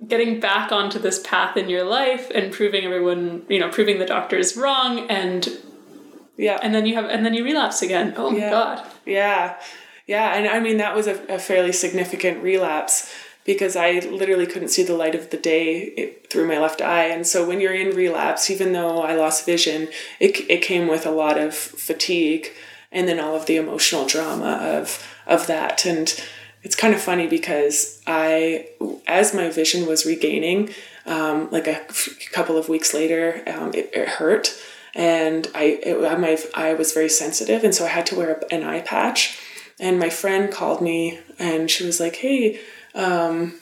getting 0.08 0.40
back 0.40 0.72
onto 0.72 1.00
this 1.00 1.20
path 1.20 1.58
in 1.58 1.70
your 1.70 1.84
life 1.84 2.32
and 2.34 2.52
proving 2.52 2.86
everyone, 2.86 3.46
you 3.50 3.60
know, 3.60 3.70
proving 3.70 4.00
the 4.00 4.06
doctors 4.06 4.56
wrong 4.56 5.10
and 5.10 5.50
yeah. 6.38 6.58
And 6.64 6.74
then 6.74 6.86
you 6.86 6.96
have 6.96 7.06
and 7.06 7.26
then 7.26 7.34
you 7.34 7.44
relapse 7.44 7.82
again. 7.82 8.14
Oh 8.16 8.32
yeah. 8.32 8.46
my 8.46 8.50
god. 8.50 8.88
Yeah. 9.06 9.60
Yeah, 10.08 10.34
and 10.34 10.48
I 10.48 10.60
mean 10.60 10.78
that 10.78 10.96
was 10.96 11.06
a, 11.06 11.22
a 11.28 11.38
fairly 11.38 11.72
significant 11.72 12.42
relapse 12.42 13.14
because 13.46 13.76
I 13.76 14.00
literally 14.00 14.48
couldn't 14.48 14.70
see 14.70 14.84
the 14.84 14.96
light 14.96 15.16
of 15.16 15.30
the 15.30 15.38
day 15.38 15.94
eh, 15.98 16.10
through 16.30 16.48
my 16.48 16.60
left 16.60 16.82
eye. 16.82 17.06
And 17.06 17.28
so 17.28 17.48
when 17.48 17.60
you're 17.60 17.74
in 17.74 17.96
relapse, 17.96 18.50
even 18.50 18.74
though 18.74 19.02
I 19.02 19.16
lost 19.16 19.46
vision, 19.46 19.88
it, 20.20 20.50
it 20.50 20.62
came 20.62 20.88
with 20.88 21.06
a 21.06 21.12
lot 21.12 21.38
of 21.38 21.54
fatigue 21.54 22.50
and 22.92 23.08
then 23.08 23.20
all 23.20 23.36
of 23.36 23.46
the 23.46 23.58
emotional 23.58 24.06
drama 24.06 24.60
of 24.62 25.06
of 25.28 25.46
that. 25.48 25.86
And 25.86 26.20
it's 26.70 26.76
kind 26.76 26.94
of 26.94 27.02
funny 27.02 27.26
because 27.26 28.00
I, 28.06 28.68
as 29.08 29.34
my 29.34 29.50
vision 29.50 29.88
was 29.88 30.06
regaining, 30.06 30.70
um, 31.08 31.50
like 31.50 31.66
a 31.66 31.82
f- 31.82 32.30
couple 32.32 32.60
of 32.60 32.70
weeks 32.70 32.94
later, 32.94 33.42
um, 33.48 33.74
it, 33.74 33.90
it, 33.92 34.08
hurt, 34.08 34.56
and 34.94 35.48
I 35.56 35.80
it, 35.82 36.20
my 36.20 36.38
I 36.54 36.76
was 36.76 36.92
very 36.92 37.10
sensitive, 37.10 37.64
and 37.64 37.74
so 37.74 37.86
I 37.86 37.88
had 37.88 38.06
to 38.06 38.16
wear 38.16 38.44
an 38.52 38.62
eye 38.62 38.82
patch. 38.82 39.40
And 39.80 39.98
my 39.98 40.12
friend 40.12 40.54
called 40.54 40.80
me, 40.80 41.20
and 41.40 41.72
she 41.72 41.84
was 41.88 42.00
like, 42.00 42.18
"Hey." 42.18 42.60
Um, 42.94 43.56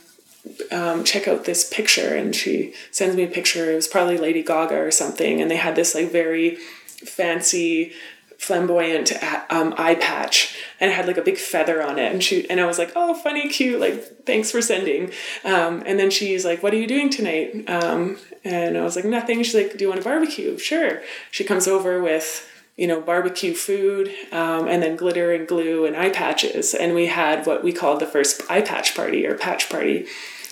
um, 0.72 1.06
check 1.06 1.28
out 1.28 1.44
this 1.44 1.70
picture 1.70 2.16
and 2.16 2.34
she 2.34 2.74
sends 2.90 3.18
me 3.18 3.24
a 3.24 3.28
picture 3.28 3.70
it 3.70 3.76
was 3.76 3.86
probably 3.86 4.18
lady 4.18 4.42
gaga 4.42 4.78
or 4.78 4.92
something 4.92 5.42
and 5.42 5.52
they 5.52 5.58
had 5.58 5.76
this 5.76 5.94
like 5.94 6.10
very 6.10 6.56
fancy 6.56 7.92
flamboyant 8.38 9.12
um, 9.50 9.74
eye 9.78 9.96
patch 9.96 10.58
and 10.80 10.92
it 10.92 10.94
had 10.94 11.08
like 11.08 11.18
a 11.18 11.22
big 11.22 11.38
feather 11.38 11.82
on 11.82 11.98
it. 11.98 12.12
And 12.12 12.24
she 12.24 12.50
and 12.50 12.60
I 12.60 12.66
was 12.66 12.78
like 12.78 12.92
oh 12.96 13.14
funny 13.16 13.50
cute 13.50 13.80
like 13.80 14.26
thanks 14.26 14.52
for 14.52 14.62
sending. 14.62 15.12
Um, 15.44 15.84
and 15.86 16.00
then 16.00 16.12
she's 16.12 16.46
like 16.46 16.62
what 16.62 16.74
are 16.74 16.78
you 16.78 16.88
doing 16.88 17.10
tonight? 17.10 17.68
Um, 17.70 18.18
and 18.44 18.78
I 18.78 18.84
was 18.84 18.96
like 18.96 19.06
nothing. 19.06 19.42
She's 19.44 19.56
like 19.56 19.78
do 19.78 19.84
you 19.84 19.90
want 19.90 20.02
a 20.02 20.04
barbecue? 20.04 20.58
Sure. 20.58 21.02
She 21.32 21.44
comes 21.44 21.68
over 21.68 22.02
with 22.02 22.48
you 22.76 22.86
know 22.86 23.02
barbecue 23.02 23.56
food 23.56 24.14
um, 24.32 24.68
and 24.68 24.84
then 24.84 24.96
glitter 24.96 25.34
and 25.34 25.48
glue 25.48 25.86
and 25.86 25.96
eye 25.96 26.12
patches. 26.12 26.76
And 26.76 26.94
we 26.94 27.08
had 27.08 27.46
what 27.48 27.64
we 27.64 27.74
called 27.74 28.00
the 28.00 28.06
first 28.06 28.42
eye 28.50 28.62
patch 28.62 28.96
party 28.96 29.26
or 29.26 29.36
patch 29.36 29.70
party. 29.70 30.06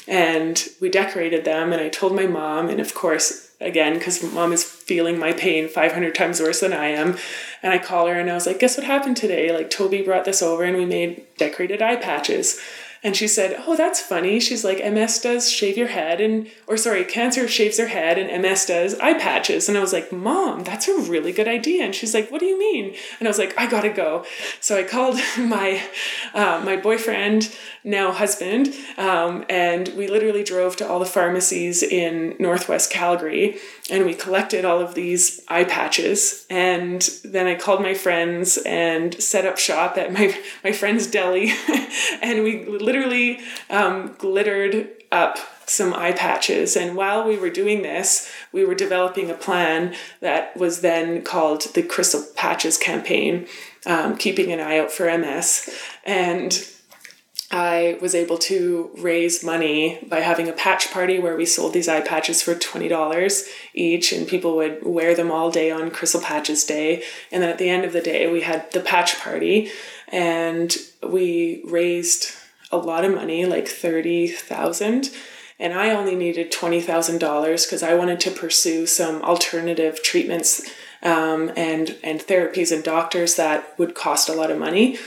And 0.08 0.64
we 0.82 0.90
decorated 0.90 1.46
them 1.46 1.72
and 1.72 1.82
I 1.82 1.90
told 1.90 2.16
my 2.16 2.26
mom. 2.26 2.70
And 2.70 2.80
of 2.80 2.96
course 2.96 3.45
again 3.66 3.96
because 3.96 4.22
mom 4.34 4.54
is 4.54 4.64
feeling 4.64 5.18
my 5.18 5.34
pain 5.34 5.68
500 5.68 6.14
times 6.16 6.40
worse 6.40 6.60
than 6.60 6.74
I 6.74 6.88
am. 6.88 7.18
And 7.64 7.74
I 7.74 7.80
call 7.80 8.08
her 8.08 8.20
and 8.20 8.30
I 8.30 8.34
was 8.34 8.46
like, 8.46 8.60
guess 8.60 8.78
what 8.78 8.86
happened 8.86 9.18
today? 9.18 9.52
Like 9.52 9.70
Toby 9.70 10.02
brought 10.02 10.26
this 10.26 10.42
over 10.42 10.64
and 10.64 10.78
we 10.78 10.86
made 10.86 11.26
decorated 11.38 11.82
eye 11.82 11.96
patches. 11.96 12.60
And 13.06 13.16
she 13.16 13.28
said, 13.28 13.62
Oh, 13.68 13.76
that's 13.76 14.02
funny. 14.02 14.40
She's 14.40 14.64
like, 14.64 14.84
MS 14.84 15.22
does 15.22 15.52
shave 15.52 15.78
your 15.78 15.90
head, 15.90 16.20
and, 16.20 16.50
or 16.66 16.76
sorry, 16.76 17.04
cancer 17.04 17.48
shaves 17.48 17.78
their 17.78 17.90
head, 17.90 18.18
and 18.18 18.42
MS 18.42 18.66
does 18.66 18.96
eye 19.00 19.14
patches. 19.14 19.70
And 19.70 19.78
I 19.78 19.82
was 19.82 19.94
like, 19.94 20.12
Mom, 20.12 20.64
that's 20.64 20.88
a 20.88 20.98
really 21.02 21.32
good 21.32 21.48
idea. 21.48 21.84
And 21.84 21.94
she's 21.94 22.16
like, 22.16 22.32
What 22.32 22.40
do 22.40 22.48
you 22.48 22.58
mean? 22.58 22.96
And 23.20 23.28
I 23.28 23.30
was 23.30 23.38
like, 23.38 23.56
I 23.60 23.70
gotta 23.70 23.92
go. 23.92 24.26
So 24.60 24.76
I 24.76 24.82
called 24.82 25.20
my, 25.38 25.84
uh, 26.34 26.64
my 26.66 26.78
boyfriend, 26.78 27.56
now 27.86 28.12
husband, 28.12 28.74
um, 28.98 29.46
and 29.50 29.90
we 29.96 30.08
literally 30.08 30.44
drove 30.44 30.76
to 30.78 30.88
all 30.88 31.00
the 31.00 31.06
pharmacies 31.06 31.84
in 31.84 32.36
Northwest 32.40 32.92
Calgary 32.92 33.58
and 33.90 34.06
we 34.06 34.14
collected 34.14 34.66
all 34.66 34.80
of 34.80 34.96
these 34.96 35.42
eye 35.48 35.64
patches 35.64 36.46
and 36.50 37.02
then 37.24 37.46
i 37.48 37.56
called 37.56 37.82
my 37.82 37.94
friends 37.94 38.58
and 38.66 39.22
set 39.22 39.46
up 39.46 39.58
shop 39.58 39.98
at 39.98 40.12
my, 40.12 40.36
my 40.64 40.72
friend's 40.72 41.08
deli 41.08 41.52
and 42.22 42.44
we 42.44 42.66
literally 42.66 43.40
um, 43.70 44.16
glittered 44.18 44.88
up 45.12 45.38
some 45.68 45.94
eye 45.94 46.12
patches 46.12 46.76
and 46.76 46.96
while 46.96 47.28
we 47.28 47.38
were 47.38 47.50
doing 47.50 47.82
this 47.82 48.32
we 48.52 48.64
were 48.64 48.76
developing 48.76 49.30
a 49.30 49.36
plan 49.36 49.96
that 50.20 50.56
was 50.58 50.82
then 50.82 51.24
called 51.24 51.62
the 51.74 51.82
crystal 51.82 52.24
patches 52.36 52.78
campaign 52.78 53.48
um, 53.86 54.16
keeping 54.18 54.52
an 54.52 54.60
eye 54.60 54.80
out 54.80 54.92
for 54.92 55.06
ms 55.18 55.70
and 56.04 56.68
I 57.52 57.98
was 58.02 58.16
able 58.16 58.38
to 58.40 58.90
raise 58.98 59.44
money 59.44 60.00
by 60.10 60.22
having 60.22 60.50
a 60.50 60.54
patch 60.54 60.92
party 60.92 61.20
where 61.20 61.36
we 61.36 61.46
sold 61.46 61.74
these 61.74 61.88
eye 61.88 62.02
patches 62.02 62.42
for 62.42 62.56
$20 62.56 63.48
each, 63.74 64.12
and 64.12 64.28
people 64.28 64.56
would 64.56 64.84
wear 64.84 65.16
them 65.16 65.32
all 65.32 65.52
day 65.52 65.70
on 65.70 65.92
Crystal 65.92 66.22
Patches 66.22 66.64
Day. 66.64 67.04
And 67.32 67.44
then 67.44 67.50
at 67.50 67.58
the 67.58 67.70
end 67.70 67.86
of 67.86 67.94
the 67.94 68.02
day, 68.02 68.32
we 68.32 68.42
had 68.42 68.72
the 68.72 68.80
patch 68.80 69.20
party, 69.20 69.70
and 70.08 70.76
we 71.08 71.62
raised 71.66 72.32
a 72.72 72.78
lot 72.78 73.06
of 73.06 73.14
money, 73.14 73.46
like 73.46 73.68
30000 73.68 75.12
and 75.60 75.74
I 75.74 75.92
only 75.92 76.16
needed 76.16 76.52
$20,000 76.52 77.66
because 77.66 77.84
I 77.84 77.94
wanted 77.94 78.20
to 78.22 78.32
pursue 78.32 78.86
some 78.86 79.22
alternative 79.22 80.04
treatments 80.04 80.70
um, 81.02 81.52
and, 81.56 81.96
and 82.04 82.20
therapies 82.20 82.74
and 82.74 82.84
doctors 82.84 83.36
that 83.36 83.78
would 83.80 83.96
cost 83.96 84.28
a 84.28 84.34
lot 84.34 84.52
of 84.52 84.58
money. 84.58 84.98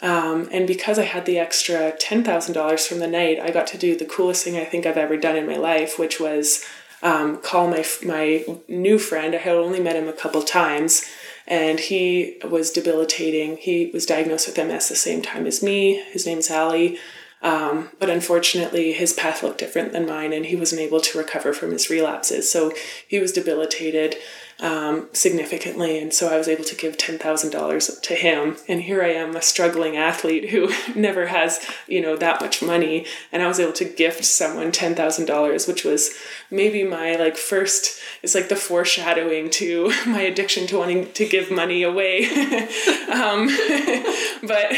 Um, 0.00 0.48
and 0.52 0.66
because 0.66 0.98
I 0.98 1.04
had 1.04 1.24
the 1.24 1.38
extra 1.38 1.92
$10,000 1.92 2.86
from 2.86 2.98
the 2.98 3.06
night, 3.06 3.40
I 3.40 3.50
got 3.50 3.66
to 3.68 3.78
do 3.78 3.96
the 3.96 4.04
coolest 4.04 4.44
thing 4.44 4.56
I 4.56 4.64
think 4.64 4.84
I've 4.84 4.98
ever 4.98 5.16
done 5.16 5.36
in 5.36 5.46
my 5.46 5.56
life, 5.56 5.98
which 5.98 6.20
was 6.20 6.64
um, 7.02 7.38
call 7.38 7.68
my, 7.68 7.84
my 8.04 8.44
new 8.68 8.98
friend. 8.98 9.34
I 9.34 9.38
had 9.38 9.54
only 9.54 9.80
met 9.80 9.96
him 9.96 10.08
a 10.08 10.12
couple 10.12 10.42
times, 10.42 11.04
and 11.46 11.80
he 11.80 12.38
was 12.48 12.70
debilitating. 12.70 13.56
He 13.56 13.90
was 13.92 14.06
diagnosed 14.06 14.48
with 14.48 14.66
MS 14.66 14.88
the 14.88 14.96
same 14.96 15.22
time 15.22 15.46
as 15.46 15.62
me. 15.62 16.02
His 16.10 16.26
name's 16.26 16.50
Ali. 16.50 16.98
Um, 17.42 17.90
but 18.00 18.10
unfortunately, 18.10 18.92
his 18.92 19.12
path 19.12 19.42
looked 19.42 19.58
different 19.58 19.92
than 19.92 20.06
mine, 20.06 20.32
and 20.32 20.46
he 20.46 20.56
wasn't 20.56 20.80
able 20.80 21.00
to 21.00 21.18
recover 21.18 21.52
from 21.52 21.70
his 21.70 21.88
relapses. 21.88 22.50
So 22.50 22.72
he 23.06 23.18
was 23.18 23.32
debilitated 23.32 24.16
um, 24.60 25.08
significantly. 25.12 25.98
And 25.98 26.12
so 26.12 26.28
I 26.28 26.38
was 26.38 26.48
able 26.48 26.64
to 26.64 26.74
give 26.74 26.96
$10,000 26.96 28.02
to 28.02 28.14
him. 28.14 28.56
And 28.68 28.82
here 28.82 29.02
I 29.02 29.08
am, 29.08 29.36
a 29.36 29.42
struggling 29.42 29.96
athlete 29.96 30.50
who 30.50 30.72
never 30.94 31.26
has, 31.26 31.64
you 31.86 32.00
know, 32.00 32.16
that 32.16 32.40
much 32.40 32.62
money. 32.62 33.06
And 33.32 33.42
I 33.42 33.48
was 33.48 33.60
able 33.60 33.74
to 33.74 33.84
gift 33.84 34.24
someone 34.24 34.72
$10,000, 34.72 35.68
which 35.68 35.84
was 35.84 36.14
maybe 36.50 36.84
my 36.84 37.16
like 37.16 37.36
first, 37.36 38.00
it's 38.22 38.34
like 38.34 38.48
the 38.48 38.56
foreshadowing 38.56 39.50
to 39.50 39.92
my 40.06 40.22
addiction 40.22 40.66
to 40.68 40.78
wanting 40.78 41.12
to 41.12 41.28
give 41.28 41.50
money 41.50 41.82
away. 41.82 42.26
um, 43.12 43.48
but 44.42 44.72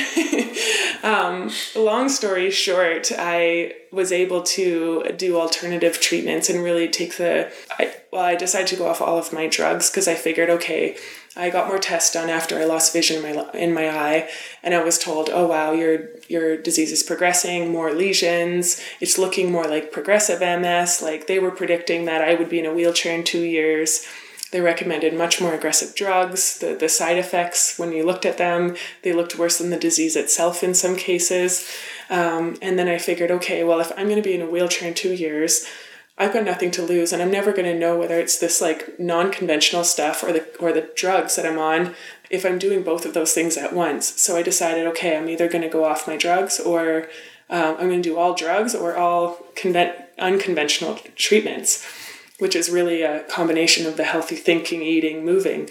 um, 1.05 1.51
long 1.77 2.09
story 2.09 2.51
short, 2.51 3.13
I 3.17 3.75
was 3.93 4.13
able 4.13 4.43
to 4.43 5.05
do 5.17 5.39
alternative 5.39 6.01
treatments 6.01 6.51
and 6.51 6.63
really 6.63 6.89
take 6.89 7.17
the 7.17 7.51
I, 7.79 7.95
well 8.13 8.23
i 8.23 8.35
decided 8.35 8.67
to 8.67 8.77
go 8.77 8.89
off 8.89 9.01
all 9.01 9.19
of 9.19 9.33
my 9.33 9.47
drugs 9.47 9.91
because 9.91 10.09
i 10.09 10.15
figured 10.15 10.51
okay 10.51 10.97
i 11.37 11.51
got 11.51 11.69
more 11.69 11.79
tests 11.79 12.13
done 12.13 12.29
after 12.29 12.59
i 12.59 12.65
lost 12.65 12.93
vision 12.93 13.25
in 13.25 13.37
my 13.37 13.51
in 13.53 13.75
my 13.75 13.89
eye 13.89 14.29
and 14.63 14.75
i 14.75 14.83
was 14.83 14.99
told 14.99 15.29
oh 15.31 15.47
wow 15.47 15.73
your 15.73 16.09
your 16.29 16.57
disease 16.57 16.93
is 16.93 17.03
progressing 17.03 17.71
more 17.71 17.93
lesions 17.93 18.81
it's 19.01 19.19
looking 19.19 19.51
more 19.51 19.65
like 19.65 19.93
progressive 19.93 20.41
ms 20.41 21.03
like 21.03 21.27
they 21.27 21.39
were 21.39 21.51
predicting 21.51 22.05
that 22.05 22.23
i 22.23 22.35
would 22.35 22.49
be 22.49 22.59
in 22.59 22.67
a 22.67 22.75
wheelchair 22.75 23.15
in 23.15 23.25
2 23.25 23.41
years 23.41 24.07
they 24.51 24.61
recommended 24.61 25.15
much 25.15 25.41
more 25.41 25.55
aggressive 25.55 25.95
drugs. 25.95 26.59
The, 26.59 26.75
the 26.75 26.89
side 26.89 27.19
effects, 27.19 27.79
when 27.79 27.93
you 27.93 28.05
looked 28.05 28.25
at 28.25 28.39
them, 28.39 28.77
they 29.03 29.13
looked 29.13 29.39
worse 29.39 29.59
than 29.59 29.71
the 29.71 29.77
disease 29.77 30.17
itself 30.17 30.63
in 30.63 30.73
some 30.73 30.97
cases. 30.97 31.71
Um, 32.09 32.57
and 32.63 32.79
then 32.79 32.89
I 32.89 32.97
figured, 32.97 33.31
okay, 33.31 33.63
well, 33.63 33.81
if 33.81 33.93
I'm 33.97 34.09
going 34.09 34.17
to 34.17 34.23
be 34.23 34.35
in 34.35 34.41
a 34.41 34.49
wheelchair 34.49 34.89
in 34.89 34.95
two 34.95 35.13
years, 35.13 35.67
I've 36.19 36.33
got 36.33 36.45
nothing 36.45 36.73
to 36.73 36.83
lose 36.83 37.13
and 37.13 37.23
I'm 37.23 37.31
never 37.31 37.53
going 37.53 37.73
to 37.73 37.79
know 37.79 37.97
whether 37.97 38.19
it's 38.19 38.39
this 38.39 38.61
like 38.61 38.99
non-conventional 38.99 39.85
stuff 39.85 40.25
or 40.25 40.33
the 40.33 40.45
or 40.59 40.73
the 40.73 40.91
drugs 40.97 41.37
that 41.37 41.47
I'm 41.47 41.59
on 41.59 41.95
if 42.29 42.45
I'm 42.45 42.59
doing 42.59 42.83
both 42.83 43.07
of 43.07 43.15
those 43.15 43.33
things 43.33 43.57
at 43.57 43.73
once. 43.73 44.21
So 44.21 44.37
I 44.37 44.43
decided, 44.43 44.87
okay, 44.89 45.17
I'm 45.17 45.29
either 45.29 45.49
going 45.49 45.63
to 45.63 45.69
go 45.69 45.85
off 45.85 46.09
my 46.09 46.17
drugs 46.17 46.59
or 46.59 47.09
um, 47.49 47.77
I'm 47.79 47.89
going 47.89 48.03
to 48.03 48.09
do 48.09 48.19
all 48.19 48.35
drugs 48.35 48.75
or 48.75 48.97
all 48.97 49.47
conven- 49.55 50.05
unconventional 50.19 50.97
treatments, 51.15 51.87
which 52.39 52.57
is 52.57 52.69
really 52.69 53.03
a 53.03 53.23
combination 53.25 53.87
of 53.87 53.97
the 53.97 54.05
healthy 54.05 54.37
thinking, 54.37 54.83
eating, 54.83 55.25
moving. 55.25 55.71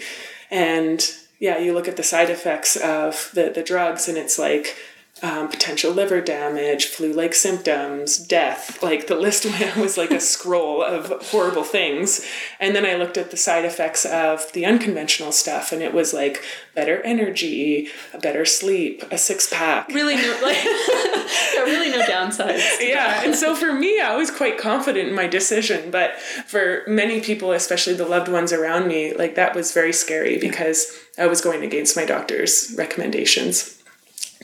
And 0.50 1.06
yeah, 1.38 1.58
you 1.58 1.72
look 1.72 1.86
at 1.86 1.96
the 1.96 2.02
side 2.02 2.30
effects 2.30 2.74
of 2.76 3.30
the, 3.34 3.52
the 3.54 3.62
drugs 3.62 4.08
and 4.08 4.18
it's 4.18 4.38
like 4.38 4.76
um, 5.22 5.48
potential 5.48 5.92
liver 5.92 6.20
damage, 6.20 6.86
flu 6.86 7.12
like 7.12 7.34
symptoms, 7.34 8.18
death. 8.18 8.82
Like 8.82 9.06
the 9.06 9.14
list 9.14 9.44
was 9.76 9.96
like 9.96 10.10
a 10.10 10.20
scroll 10.20 10.82
of 10.82 11.06
horrible 11.28 11.64
things. 11.64 12.26
And 12.60 12.74
then 12.74 12.84
I 12.84 12.94
looked 12.94 13.16
at 13.16 13.30
the 13.30 13.36
side 13.36 13.64
effects 13.64 14.04
of 14.04 14.52
the 14.52 14.64
unconventional 14.64 15.32
stuff, 15.32 15.72
and 15.72 15.82
it 15.82 15.92
was 15.92 16.12
like 16.14 16.42
better 16.74 17.00
energy, 17.02 17.88
a 18.14 18.18
better 18.18 18.44
sleep, 18.44 19.02
a 19.10 19.18
six 19.18 19.52
pack. 19.52 19.88
Really, 19.88 20.16
no, 20.16 20.38
like, 20.42 20.56
yeah, 20.64 21.62
really 21.62 21.90
no 21.90 22.02
downsides. 22.02 22.62
Yeah. 22.80 23.22
And 23.24 23.34
so 23.34 23.54
for 23.54 23.72
me, 23.72 24.00
I 24.00 24.16
was 24.16 24.30
quite 24.30 24.58
confident 24.58 25.08
in 25.08 25.14
my 25.14 25.26
decision. 25.26 25.90
But 25.90 26.18
for 26.18 26.82
many 26.86 27.20
people, 27.20 27.52
especially 27.52 27.94
the 27.94 28.06
loved 28.06 28.28
ones 28.28 28.52
around 28.52 28.86
me, 28.86 29.14
like 29.14 29.34
that 29.34 29.54
was 29.54 29.72
very 29.72 29.92
scary 29.92 30.38
because 30.38 30.96
I 31.18 31.26
was 31.26 31.40
going 31.40 31.64
against 31.64 31.96
my 31.96 32.04
doctor's 32.04 32.72
recommendations 32.76 33.77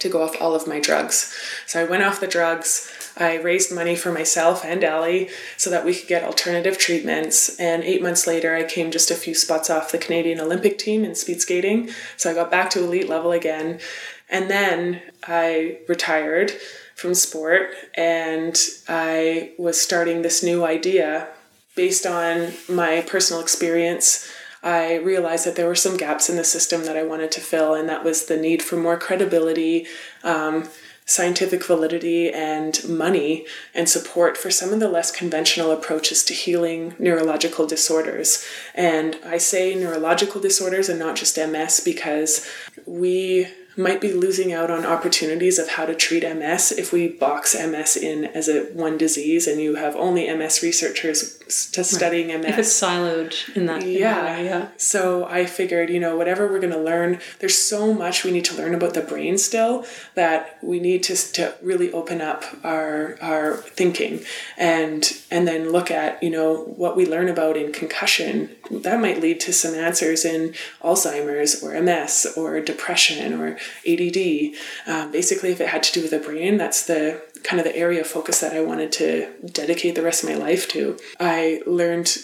to 0.05 0.09
go 0.09 0.22
off 0.22 0.40
all 0.40 0.55
of 0.55 0.68
my 0.68 0.78
drugs. 0.78 1.36
So 1.66 1.80
I 1.80 1.84
went 1.84 2.05
off 2.05 2.20
the 2.20 2.28
drugs. 2.28 2.90
I 3.16 3.36
raised 3.36 3.74
money 3.74 3.96
for 3.96 4.12
myself 4.12 4.64
and 4.64 4.84
Ellie 4.84 5.30
so 5.57 5.70
that 5.70 5.84
we 5.84 5.94
could 5.94 6.09
get 6.09 6.24
alternative 6.24 6.78
treatments. 6.78 7.59
And 7.59 7.82
eight 7.82 8.02
months 8.02 8.26
later, 8.26 8.55
I 8.55 8.64
came 8.64 8.90
just 8.90 9.11
a 9.11 9.16
few 9.16 9.34
spots 9.34 9.70
off 9.70 9.92
the 9.92 9.98
Canadian 9.98 10.40
Olympic 10.40 10.78
team 10.78 11.05
in 11.05 11.14
speed 11.14 11.40
skating. 11.40 11.90
So 12.16 12.30
I 12.30 12.34
got 12.34 12.50
back 12.50 12.70
to 12.70 12.84
elite 12.84 13.09
level 13.09 13.32
again. 13.32 13.80
And 14.28 14.50
then 14.50 15.02
I 15.26 15.78
retired 15.88 16.52
from 16.94 17.14
sport 17.14 17.70
and 17.96 18.57
I 18.88 19.52
was 19.59 19.80
starting 19.80 20.22
this 20.22 20.42
new 20.42 20.64
idea 20.64 21.28
based 21.74 22.07
on 22.07 22.52
my 22.68 23.00
personal 23.02 23.42
experience 23.42 24.30
I 24.64 24.96
realized 24.96 25.44
that 25.44 25.56
there 25.56 25.66
were 25.66 25.74
some 25.74 25.98
gaps 25.98 26.30
in 26.30 26.36
the 26.36 26.44
system 26.44 26.86
that 26.86 26.96
I 26.96 27.02
wanted 27.02 27.30
to 27.32 27.40
fill, 27.42 27.74
and 27.74 27.86
that 27.90 28.02
was 28.02 28.24
the 28.24 28.38
need 28.38 28.62
for 28.62 28.76
more 28.76 28.96
credibility, 28.96 29.86
um, 30.24 30.66
scientific 31.04 31.62
validity, 31.62 32.32
and 32.32 32.82
money 32.88 33.44
and 33.74 33.90
support 33.90 34.38
for 34.38 34.50
some 34.50 34.72
of 34.72 34.80
the 34.80 34.88
less 34.88 35.10
conventional 35.10 35.70
approaches 35.70 36.24
to 36.24 36.32
healing 36.32 36.94
neurological 36.98 37.66
disorders. 37.66 38.42
And 38.74 39.18
I 39.22 39.36
say 39.36 39.74
neurological 39.74 40.40
disorders 40.40 40.88
and 40.88 40.98
not 40.98 41.16
just 41.16 41.36
MS 41.36 41.82
because 41.84 42.48
we 42.86 43.48
might 43.76 44.00
be 44.00 44.12
losing 44.12 44.52
out 44.52 44.70
on 44.70 44.86
opportunities 44.86 45.58
of 45.58 45.70
how 45.70 45.84
to 45.84 45.94
treat 45.94 46.22
MS 46.22 46.72
if 46.72 46.92
we 46.92 47.08
box 47.08 47.54
MS 47.54 47.96
in 47.96 48.24
as 48.24 48.48
a 48.48 48.64
one 48.72 48.96
disease 48.96 49.46
and 49.46 49.60
you 49.60 49.74
have 49.74 49.96
only 49.96 50.32
MS 50.32 50.62
researchers 50.62 51.38
to 51.47 51.84
studying 51.84 52.28
right. 52.28 52.40
MS. 52.40 52.51
If 52.51 52.59
it's 52.59 52.80
siloed 52.80 53.57
in 53.57 53.66
that, 53.66 53.86
yeah, 53.86 54.18
in 54.18 54.24
that 54.24 54.45
yeah. 54.45 54.68
So 54.76 55.26
I 55.26 55.47
figured, 55.47 55.90
you 55.90 56.01
know, 56.01 56.16
whatever 56.16 56.47
we're 56.49 56.61
going 56.61 56.72
to 56.72 56.78
learn, 56.78 57.20
there's 57.40 57.57
so 57.57 57.92
much 57.92 58.24
we 58.24 58.30
need 58.30 58.45
to 58.47 58.57
learn 58.57 58.74
about 58.74 58.95
the 58.95 59.01
brain 59.01 59.38
still 59.38 59.84
that 60.14 60.59
we 60.62 60.80
need 60.80 61.03
to, 61.05 61.16
to 61.32 61.55
really 61.62 61.92
open 61.92 62.20
up 62.20 62.45
our 62.64 63.16
our 63.20 63.57
thinking 63.57 64.20
and 64.57 65.18
and 65.30 65.47
then 65.47 65.70
look 65.70 65.90
at 65.90 66.22
you 66.22 66.30
know 66.30 66.64
what 66.76 66.97
we 66.97 67.07
learn 67.07 67.28
about 67.28 67.57
in 67.57 67.72
concussion 67.72 68.51
that 68.70 69.01
might 69.01 69.20
lead 69.20 69.40
to 69.40 69.53
some 69.53 69.74
answers 69.74 70.24
in 70.24 70.55
Alzheimer's 70.82 71.62
or 71.62 71.80
MS 71.80 72.34
or 72.36 72.61
depression 72.61 73.34
or 73.34 73.59
ADD. 73.86 74.55
Um, 74.86 75.12
basically, 75.12 75.51
if 75.51 75.61
it 75.61 75.68
had 75.68 75.82
to 75.84 75.92
do 75.92 76.03
with 76.03 76.11
the 76.11 76.18
brain, 76.18 76.57
that's 76.57 76.86
the 76.86 77.22
kind 77.45 77.61
of 77.61 77.64
the 77.64 77.76
area 77.76 78.01
of 78.01 78.07
focus 78.07 78.40
that 78.40 78.55
I 78.55 78.62
wanted 78.62 78.90
to 78.92 79.32
dedicate 79.45 79.95
the 79.95 80.03
rest 80.03 80.24
of 80.24 80.30
my 80.30 80.34
life 80.34 80.68
to. 80.70 80.99
I 81.20 81.62
learned 81.66 82.16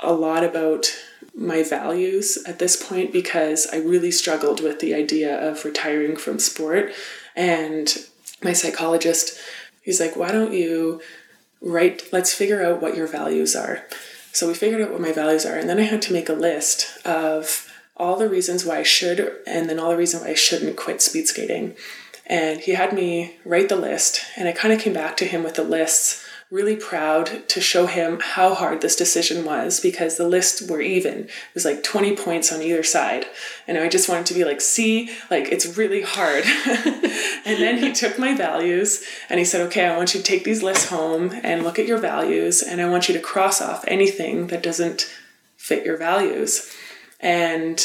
a 0.00 0.12
lot 0.12 0.42
about 0.42 0.86
my 1.34 1.62
values 1.62 2.38
at 2.46 2.58
this 2.58 2.82
point 2.82 3.12
because 3.12 3.66
I 3.72 3.76
really 3.76 4.10
struggled 4.10 4.60
with 4.60 4.80
the 4.80 4.94
idea 4.94 5.38
of 5.48 5.64
retiring 5.64 6.16
from 6.16 6.38
sport. 6.38 6.92
And 7.36 7.94
my 8.42 8.52
psychologist, 8.52 9.38
he's 9.82 10.00
like, 10.00 10.16
why 10.16 10.32
don't 10.32 10.52
you 10.52 11.00
write, 11.60 12.12
let's 12.12 12.34
figure 12.34 12.64
out 12.64 12.82
what 12.82 12.96
your 12.96 13.06
values 13.06 13.54
are. 13.54 13.86
So 14.32 14.48
we 14.48 14.54
figured 14.54 14.80
out 14.80 14.90
what 14.90 15.00
my 15.00 15.12
values 15.12 15.44
are, 15.44 15.56
and 15.56 15.68
then 15.68 15.78
I 15.78 15.82
had 15.82 16.00
to 16.02 16.12
make 16.12 16.30
a 16.30 16.34
list 16.34 17.06
of 17.06 17.70
all 17.96 18.16
the 18.16 18.28
reasons 18.28 18.64
why 18.64 18.78
I 18.78 18.82
should 18.82 19.32
and 19.46 19.68
then 19.68 19.78
all 19.78 19.90
the 19.90 19.96
reasons 19.96 20.22
why 20.22 20.30
I 20.30 20.34
shouldn't 20.34 20.76
quit 20.76 21.02
speed 21.02 21.28
skating. 21.28 21.76
And 22.26 22.60
he 22.60 22.72
had 22.72 22.92
me 22.92 23.36
write 23.44 23.68
the 23.68 23.76
list, 23.76 24.22
and 24.36 24.48
I 24.48 24.52
kind 24.52 24.72
of 24.72 24.80
came 24.80 24.92
back 24.92 25.16
to 25.18 25.24
him 25.24 25.42
with 25.42 25.54
the 25.54 25.64
lists, 25.64 26.24
really 26.52 26.76
proud 26.76 27.48
to 27.48 27.62
show 27.62 27.86
him 27.86 28.20
how 28.20 28.54
hard 28.54 28.82
this 28.82 28.94
decision 28.94 29.42
was 29.42 29.80
because 29.80 30.18
the 30.18 30.28
lists 30.28 30.60
were 30.60 30.82
even. 30.82 31.20
It 31.20 31.30
was 31.54 31.64
like 31.64 31.82
20 31.82 32.14
points 32.14 32.52
on 32.52 32.60
either 32.60 32.82
side. 32.82 33.24
And 33.66 33.78
I 33.78 33.88
just 33.88 34.06
wanted 34.06 34.26
to 34.26 34.34
be 34.34 34.44
like, 34.44 34.60
see, 34.60 35.10
like 35.30 35.50
it's 35.50 35.78
really 35.78 36.02
hard. 36.02 36.44
and 37.46 37.56
then 37.56 37.78
he 37.78 37.90
took 37.90 38.18
my 38.18 38.36
values 38.36 39.02
and 39.30 39.38
he 39.38 39.46
said, 39.46 39.62
okay, 39.68 39.86
I 39.86 39.96
want 39.96 40.12
you 40.12 40.20
to 40.20 40.26
take 40.26 40.44
these 40.44 40.62
lists 40.62 40.90
home 40.90 41.32
and 41.42 41.64
look 41.64 41.78
at 41.78 41.86
your 41.86 41.98
values, 41.98 42.62
and 42.62 42.82
I 42.82 42.90
want 42.90 43.08
you 43.08 43.14
to 43.14 43.20
cross 43.20 43.62
off 43.62 43.86
anything 43.88 44.48
that 44.48 44.62
doesn't 44.62 45.10
fit 45.56 45.86
your 45.86 45.96
values. 45.96 46.70
And 47.18 47.82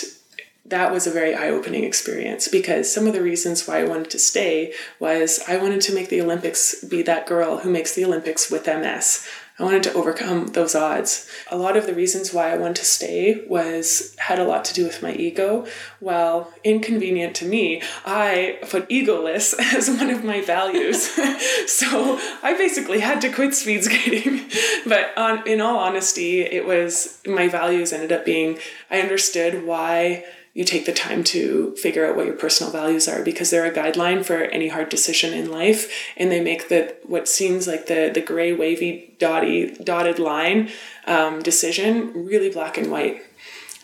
that 0.67 0.91
was 0.91 1.07
a 1.07 1.11
very 1.11 1.33
eye 1.33 1.49
opening 1.49 1.83
experience 1.83 2.47
because 2.47 2.91
some 2.91 3.07
of 3.07 3.13
the 3.13 3.21
reasons 3.21 3.67
why 3.67 3.79
I 3.79 3.85
wanted 3.85 4.09
to 4.11 4.19
stay 4.19 4.73
was 4.99 5.39
I 5.47 5.57
wanted 5.57 5.81
to 5.81 5.93
make 5.93 6.09
the 6.09 6.21
Olympics 6.21 6.83
be 6.83 7.01
that 7.03 7.25
girl 7.25 7.59
who 7.59 7.71
makes 7.71 7.95
the 7.95 8.05
Olympics 8.05 8.51
with 8.51 8.67
MS. 8.67 9.27
I 9.59 9.63
wanted 9.63 9.81
to 9.83 9.93
overcome 9.93 10.47
those 10.47 10.75
odds. 10.75 11.27
A 11.49 11.57
lot 11.57 11.77
of 11.77 11.87
the 11.87 11.95
reasons 11.95 12.31
why 12.31 12.51
I 12.51 12.57
wanted 12.57 12.75
to 12.75 12.85
stay 12.85 13.43
was 13.47 14.15
had 14.19 14.37
a 14.37 14.43
lot 14.43 14.63
to 14.65 14.73
do 14.73 14.83
with 14.83 15.01
my 15.01 15.13
ego. 15.13 15.65
While 15.99 16.53
inconvenient 16.63 17.35
to 17.37 17.45
me, 17.45 17.81
I 18.05 18.59
put 18.69 18.87
egoless 18.87 19.55
as 19.75 19.89
one 19.89 20.11
of 20.11 20.23
my 20.23 20.41
values. 20.41 21.09
so 21.67 22.19
I 22.43 22.53
basically 22.55 22.99
had 22.99 23.19
to 23.21 23.31
quit 23.31 23.55
speed 23.55 23.83
skating. 23.83 24.47
but 24.85 25.17
on, 25.17 25.47
in 25.47 25.59
all 25.59 25.77
honesty, 25.77 26.41
it 26.41 26.67
was 26.67 27.19
my 27.25 27.47
values 27.47 27.91
ended 27.91 28.11
up 28.11 28.25
being 28.25 28.59
I 28.91 29.01
understood 29.01 29.65
why 29.65 30.23
you 30.57 30.65
take 30.65 30.87
the 30.87 30.91
time 30.91 31.23
to 31.23 31.75
figure 31.75 32.03
out 32.03 32.15
what 32.15 32.25
your 32.25 32.33
personal 32.33 32.73
values 32.73 33.07
are 33.07 33.21
because 33.21 33.51
they're 33.51 33.71
a 33.71 33.71
guideline 33.71 34.25
for 34.25 34.37
any 34.45 34.69
hard 34.69 34.89
decision 34.89 35.31
in 35.31 35.51
life 35.51 36.11
and 36.17 36.31
they 36.31 36.41
make 36.41 36.67
the 36.67 36.95
what 37.03 37.29
seems 37.29 37.67
like 37.67 37.85
the 37.85 38.09
the 38.11 38.21
gray 38.21 38.51
wavy 38.51 39.13
dotty 39.19 39.75
dotted 39.83 40.17
line 40.17 40.67
um, 41.05 41.43
decision 41.43 42.11
really 42.25 42.49
black 42.49 42.75
and 42.75 42.89
white 42.89 43.21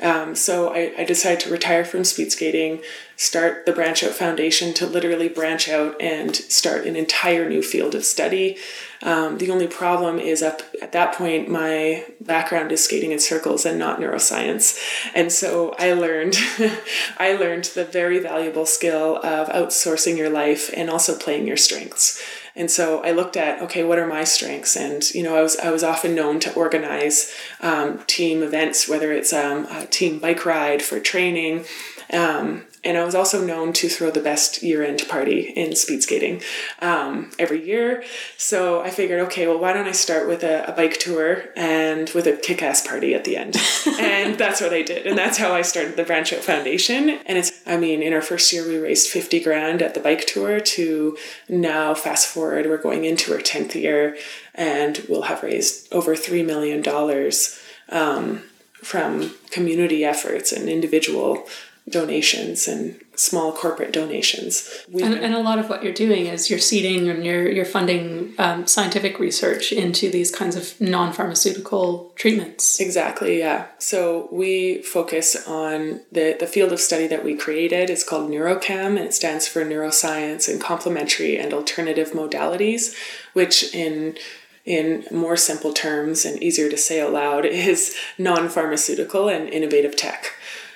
um, 0.01 0.35
so 0.35 0.73
I, 0.73 0.91
I 0.97 1.03
decided 1.03 1.41
to 1.41 1.51
retire 1.51 1.85
from 1.85 2.03
speed 2.03 2.31
skating, 2.31 2.81
start 3.15 3.65
the 3.65 3.71
Branch 3.71 4.03
Out 4.03 4.11
Foundation 4.11 4.73
to 4.73 4.87
literally 4.87 5.29
branch 5.29 5.69
out 5.69 6.01
and 6.01 6.35
start 6.35 6.85
an 6.85 6.95
entire 6.95 7.47
new 7.47 7.61
field 7.61 7.93
of 7.93 8.03
study. 8.03 8.57
Um, 9.03 9.37
the 9.37 9.51
only 9.51 9.67
problem 9.67 10.17
is 10.17 10.41
up 10.41 10.61
at 10.81 10.93
that 10.93 11.13
point, 11.13 11.49
my 11.49 12.05
background 12.21 12.71
is 12.71 12.83
skating 12.83 13.11
in 13.11 13.19
circles 13.19 13.65
and 13.65 13.77
not 13.77 13.99
neuroscience, 13.99 14.79
and 15.13 15.31
so 15.31 15.75
I 15.77 15.93
learned, 15.93 16.37
I 17.17 17.35
learned 17.35 17.65
the 17.65 17.83
very 17.85 18.19
valuable 18.19 18.65
skill 18.65 19.17
of 19.17 19.49
outsourcing 19.49 20.17
your 20.17 20.29
life 20.29 20.71
and 20.75 20.89
also 20.89 21.17
playing 21.17 21.47
your 21.47 21.57
strengths. 21.57 22.23
And 22.55 22.69
so 22.69 23.03
I 23.03 23.11
looked 23.11 23.35
at 23.35 23.61
okay, 23.63 23.83
what 23.83 23.99
are 23.99 24.07
my 24.07 24.23
strengths? 24.23 24.75
And 24.75 25.03
you 25.11 25.23
know, 25.23 25.35
I 25.35 25.41
was 25.41 25.57
I 25.57 25.71
was 25.71 25.83
often 25.83 26.15
known 26.15 26.39
to 26.41 26.53
organize 26.53 27.33
um, 27.61 27.99
team 28.07 28.41
events, 28.43 28.87
whether 28.87 29.11
it's 29.11 29.33
um, 29.33 29.65
a 29.65 29.85
team 29.85 30.19
bike 30.19 30.45
ride 30.45 30.81
for 30.81 30.99
training. 30.99 31.65
Um, 32.11 32.65
and 32.83 32.97
I 32.97 33.03
was 33.05 33.15
also 33.15 33.43
known 33.45 33.71
to 33.73 33.87
throw 33.87 34.11
the 34.11 34.19
best 34.19 34.61
year 34.61 34.83
end 34.83 35.03
party 35.07 35.53
in 35.55 35.75
speed 35.75 36.03
skating 36.03 36.41
um, 36.81 37.31
every 37.39 37.65
year. 37.65 38.03
So 38.37 38.81
I 38.81 38.89
figured, 38.89 39.21
okay, 39.27 39.47
well, 39.47 39.59
why 39.59 39.73
don't 39.73 39.87
I 39.87 39.93
start 39.93 40.27
with 40.27 40.43
a, 40.43 40.65
a 40.65 40.73
bike 40.73 40.97
tour 40.99 41.45
and 41.55 42.09
with 42.09 42.27
a 42.27 42.33
kick 42.33 42.61
ass 42.61 42.85
party 42.85 43.13
at 43.13 43.23
the 43.23 43.37
end? 43.37 43.55
and 43.99 44.37
that's 44.37 44.59
what 44.59 44.73
I 44.73 44.81
did. 44.81 45.07
And 45.07 45.17
that's 45.17 45.37
how 45.37 45.53
I 45.53 45.61
started 45.61 45.95
the 45.95 46.03
Branch 46.03 46.33
Out 46.33 46.39
Foundation. 46.39 47.09
And 47.09 47.37
it's, 47.37 47.51
I 47.65 47.77
mean, 47.77 48.01
in 48.01 48.13
our 48.13 48.21
first 48.21 48.51
year, 48.51 48.67
we 48.67 48.77
raised 48.77 49.09
50 49.09 49.41
grand 49.41 49.81
at 49.81 49.93
the 49.93 49.99
bike 49.99 50.25
tour 50.27 50.59
to 50.59 51.17
now, 51.47 51.93
fast 51.93 52.27
forward, 52.27 52.65
we're 52.65 52.77
going 52.77 53.05
into 53.05 53.33
our 53.33 53.39
10th 53.39 53.75
year 53.75 54.17
and 54.55 55.05
we'll 55.09 55.23
have 55.23 55.43
raised 55.43 55.91
over 55.93 56.15
$3 56.15 56.45
million 56.45 56.83
um, 57.89 58.43
from 58.75 59.33
community 59.49 60.03
efforts 60.03 60.51
and 60.51 60.69
individual 60.69 61.45
donations 61.89 62.67
and 62.67 62.99
small 63.15 63.51
corporate 63.51 63.91
donations. 63.91 64.69
And, 64.91 65.13
and, 65.13 65.35
a 65.35 65.39
lot 65.39 65.59
of 65.59 65.69
what 65.69 65.83
you're 65.83 65.93
doing 65.93 66.27
is 66.27 66.49
you're 66.49 66.57
seeding 66.57 67.09
and 67.09 67.25
you're, 67.25 67.49
you're 67.51 67.65
funding 67.65 68.33
um, 68.37 68.65
scientific 68.65 69.19
research 69.19 69.73
into 69.73 70.09
these 70.09 70.31
kinds 70.31 70.55
of 70.55 70.79
non 70.79 71.11
pharmaceutical 71.11 72.11
treatments. 72.15 72.79
Exactly, 72.79 73.39
yeah. 73.39 73.67
So 73.79 74.29
we 74.31 74.81
focus 74.81 75.47
on 75.47 76.01
the, 76.11 76.37
the 76.39 76.47
field 76.47 76.71
of 76.71 76.79
study 76.79 77.05
that 77.07 77.23
we 77.23 77.35
created. 77.35 77.89
It's 77.89 78.07
called 78.07 78.31
NeuroCAM, 78.31 78.97
and 78.97 78.99
it 78.99 79.13
stands 79.13 79.47
for 79.47 79.65
Neuroscience 79.65 80.47
and 80.47 80.61
Complementary 80.61 81.37
and 81.37 81.53
Alternative 81.53 82.11
Modalities, 82.11 82.95
which 83.33 83.75
in 83.75 84.17
in 84.65 85.05
more 85.11 85.35
simple 85.35 85.73
terms 85.73 86.23
and 86.23 86.41
easier 86.41 86.69
to 86.69 86.77
say 86.77 87.01
aloud 87.01 87.45
is 87.45 87.95
non 88.17 88.47
pharmaceutical 88.47 89.27
and 89.27 89.49
innovative 89.49 89.95
tech. 89.95 90.31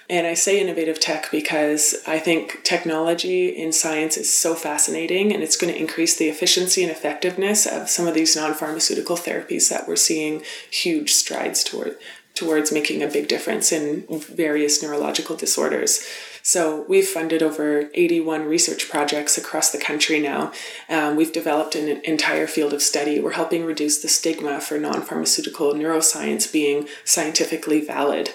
And 0.09 0.25
I 0.25 0.35
say 0.35 0.61
innovative 0.61 1.01
tech 1.01 1.29
because 1.31 1.95
I 2.07 2.19
think 2.19 2.63
technology 2.63 3.49
in 3.49 3.73
science 3.73 4.15
is 4.15 4.33
so 4.33 4.55
fascinating 4.55 5.33
and 5.33 5.43
it's 5.43 5.57
going 5.57 5.73
to 5.73 5.79
increase 5.79 6.15
the 6.15 6.29
efficiency 6.29 6.81
and 6.81 6.91
effectiveness 6.91 7.65
of 7.65 7.89
some 7.89 8.07
of 8.07 8.13
these 8.13 8.35
non 8.35 8.53
pharmaceutical 8.53 9.17
therapies 9.17 9.69
that 9.69 9.85
we're 9.85 9.97
seeing 9.97 10.43
huge 10.71 11.13
strides 11.13 11.61
toward, 11.61 11.97
towards 12.35 12.71
making 12.71 13.03
a 13.03 13.07
big 13.07 13.27
difference 13.27 13.73
in 13.73 14.05
various 14.09 14.81
neurological 14.81 15.35
disorders. 15.35 16.07
So 16.41 16.85
we've 16.87 17.05
funded 17.05 17.43
over 17.43 17.89
81 17.93 18.45
research 18.45 18.87
projects 18.89 19.37
across 19.37 19.73
the 19.73 19.77
country 19.77 20.21
now. 20.21 20.53
Um, 20.87 21.17
we've 21.17 21.33
developed 21.33 21.75
an 21.75 21.99
entire 22.05 22.47
field 22.47 22.71
of 22.71 22.81
study. 22.81 23.19
We're 23.19 23.33
helping 23.33 23.65
reduce 23.65 24.01
the 24.01 24.07
stigma 24.07 24.61
for 24.61 24.79
non 24.79 25.01
pharmaceutical 25.01 25.73
neuroscience 25.73 26.49
being 26.49 26.87
scientifically 27.03 27.81
valid. 27.81 28.29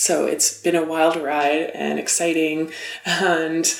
So 0.00 0.24
it's 0.24 0.58
been 0.58 0.76
a 0.76 0.82
wild 0.82 1.16
ride 1.16 1.72
and 1.74 1.98
exciting. 1.98 2.72
And 3.04 3.70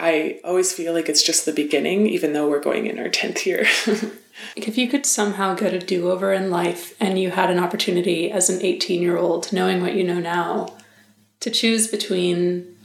I 0.00 0.40
always 0.42 0.72
feel 0.72 0.92
like 0.92 1.08
it's 1.08 1.22
just 1.22 1.46
the 1.46 1.52
beginning, 1.52 2.08
even 2.08 2.32
though 2.32 2.50
we're 2.50 2.58
going 2.58 2.86
in 2.86 2.98
our 2.98 3.08
10th 3.08 3.46
year. 3.46 3.60
if 4.56 4.76
you 4.76 4.88
could 4.88 5.06
somehow 5.06 5.54
get 5.54 5.72
a 5.72 5.78
do 5.78 6.10
over 6.10 6.32
in 6.32 6.50
life 6.50 6.96
and 6.98 7.20
you 7.20 7.30
had 7.30 7.50
an 7.50 7.60
opportunity 7.60 8.32
as 8.32 8.50
an 8.50 8.60
18 8.60 9.00
year 9.00 9.16
old, 9.16 9.52
knowing 9.52 9.80
what 9.80 9.94
you 9.94 10.02
know 10.02 10.18
now, 10.18 10.74
to 11.38 11.50
choose 11.50 11.86
between 11.86 12.76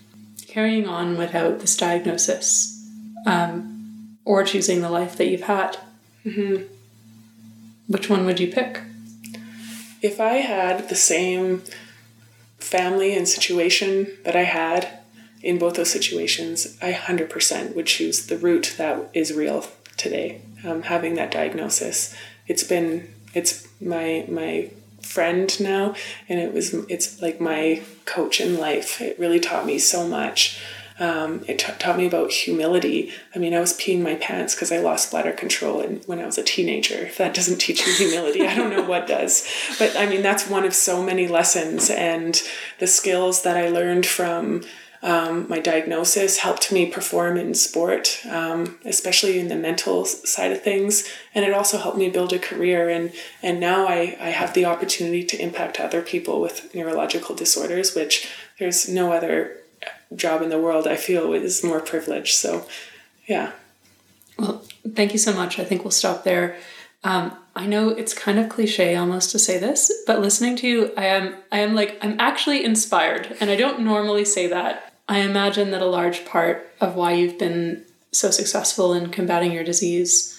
carrying 0.48 0.88
on 0.88 1.18
without 1.18 1.62
this 1.62 1.76
diagnosis 1.76 2.88
um, 3.26 4.20
or 4.26 4.44
choosing 4.44 4.82
the 4.82 4.92
life 4.92 5.18
that 5.18 5.26
you've 5.26 5.42
had, 5.42 5.80
mm-hmm. 6.24 6.66
which 7.88 8.12
one 8.12 8.28
would 8.28 8.40
you 8.40 8.52
pick? 8.52 8.82
If 10.04 10.20
I 10.20 10.36
had 10.36 10.88
the 10.88 10.96
same 10.96 11.64
family 12.66 13.16
and 13.16 13.28
situation 13.28 14.18
that 14.24 14.36
I 14.36 14.44
had 14.44 15.00
in 15.42 15.60
both 15.60 15.76
those 15.76 15.92
situations, 15.92 16.78
I 16.82 16.92
100% 16.92 17.76
would 17.76 17.86
choose 17.86 18.26
the 18.26 18.38
route 18.38 18.74
that 18.78 19.10
is 19.14 19.32
real 19.32 19.68
today. 19.96 20.42
Um, 20.64 20.82
having 20.84 21.14
that 21.16 21.32
diagnosis, 21.32 22.16
it's 22.48 22.64
been 22.64 23.14
it's 23.34 23.68
my 23.80 24.26
my 24.28 24.72
friend 25.02 25.60
now, 25.60 25.94
and 26.28 26.40
it 26.40 26.54
was 26.54 26.74
it's 26.90 27.22
like 27.22 27.40
my 27.40 27.84
coach 28.06 28.42
in 28.42 28.58
life. 28.58 29.00
It 29.00 29.20
really 29.20 29.40
taught 29.40 29.66
me 29.66 29.78
so 29.78 30.08
much. 30.08 30.60
Um, 30.98 31.44
it 31.48 31.60
t- 31.60 31.74
taught 31.78 31.98
me 31.98 32.08
about 32.08 32.32
humility. 32.32 33.12
I 33.36 33.40
mean, 33.40 33.54
I 33.54 33.60
was 33.60 33.74
peeing 33.74 34.02
my 34.02 34.16
pants 34.16 34.56
because 34.56 34.72
I 34.72 34.78
lost 34.78 35.12
bladder 35.12 35.34
control 35.34 35.82
and 35.82 36.02
when 36.06 36.20
I 36.20 36.26
was 36.26 36.38
a 36.38 36.44
teenager. 36.44 36.96
If 36.96 37.18
that 37.18 37.34
doesn't 37.34 37.58
teach 37.58 37.86
you 37.86 37.94
humility, 37.94 38.48
I 38.48 38.56
don't 38.56 38.70
know 38.70 38.84
what 38.86 39.08
does. 39.08 39.46
But 39.78 39.96
I 39.98 40.06
mean, 40.06 40.22
that's 40.22 40.50
one 40.50 40.64
of 40.64 40.74
so 40.74 41.04
many 41.04 41.28
lessons, 41.28 41.90
and 41.90 42.42
the 42.80 42.88
skills 42.88 43.44
that 43.44 43.58
I 43.58 43.70
learned 43.70 44.06
from 44.06 44.64
um, 45.02 45.48
my 45.48 45.60
diagnosis 45.60 46.40
helped 46.40 46.72
me 46.72 46.88
perform 46.88 47.38
in 47.38 47.54
sport, 47.54 48.22
um, 48.28 48.80
especially 48.86 49.38
in 49.38 49.50
the 49.50 49.56
mental 49.56 50.06
side 50.06 50.52
of 50.52 50.64
things, 50.64 51.08
and 51.36 51.46
it 51.46 51.54
also 51.54 51.78
helped 51.78 51.98
me 51.98 52.10
build 52.10 52.34
a 52.34 52.40
career. 52.40 52.90
and 52.90 53.12
And 53.44 53.60
now 53.60 53.86
I 53.86 54.18
I 54.20 54.30
have 54.30 54.54
the 54.54 54.66
opportunity 54.66 55.24
to 55.26 55.42
impact 55.42 55.80
other 55.80 56.02
people 56.02 56.42
with 56.42 56.74
neurological 56.74 57.36
disorders, 57.36 57.94
which 57.94 58.28
there's 58.58 58.88
no 58.90 59.12
other 59.12 59.58
job 60.16 60.42
in 60.42 60.50
the 60.50 60.60
world 60.60 60.88
I 60.88 60.96
feel 60.96 61.34
is 61.34 61.64
more 61.64 61.80
privileged. 61.80 62.36
So, 62.36 62.68
yeah. 63.28 63.52
Well, 64.38 64.64
thank 64.94 65.14
you 65.14 65.20
so 65.20 65.34
much. 65.34 65.60
I 65.60 65.64
think 65.64 65.84
we'll 65.84 65.92
stop 65.92 66.24
there. 66.24 66.58
Um, 67.04 67.38
I 67.56 67.68
know 67.68 67.90
it's 67.90 68.14
kind 68.14 68.40
of 68.40 68.50
cliche 68.50 68.96
almost 68.96 69.32
to 69.32 69.40
say 69.40 69.58
this, 69.58 69.92
but 70.06 70.20
listening 70.20 70.56
to 70.58 70.68
you, 70.68 70.92
I 70.98 71.06
am 71.06 71.36
I 71.52 71.60
am 71.60 71.74
like 71.76 71.98
I'm 72.02 72.20
actually 72.20 72.66
inspired, 72.66 73.38
and 73.40 73.50
I 73.50 73.56
don't 73.56 73.82
normally 73.82 74.26
say 74.26 74.48
that. 74.48 74.94
I 75.08 75.20
imagine 75.20 75.72
that 75.72 75.82
a 75.82 75.86
large 75.86 76.26
part 76.26 76.68
of 76.82 76.96
why 76.96 77.14
you've 77.14 77.38
been 77.38 77.86
so 78.12 78.32
successful 78.32 78.94
in 78.94 79.12
combating 79.12 79.52
your 79.52 79.64
disease 79.64 80.32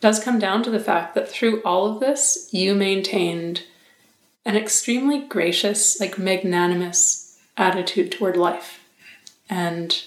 does 0.00 0.18
come 0.22 0.38
down 0.38 0.62
to 0.64 0.70
the 0.70 0.80
fact 0.80 1.14
that 1.14 1.28
through 1.28 1.62
all 1.62 1.86
of 1.86 2.00
this, 2.00 2.48
you 2.50 2.74
maintained 2.74 3.62
an 4.44 4.56
extremely 4.56 5.20
gracious, 5.20 6.00
like 6.00 6.18
magnanimous 6.18 7.38
attitude 7.56 8.10
toward 8.10 8.36
life. 8.36 8.79
And 9.50 10.02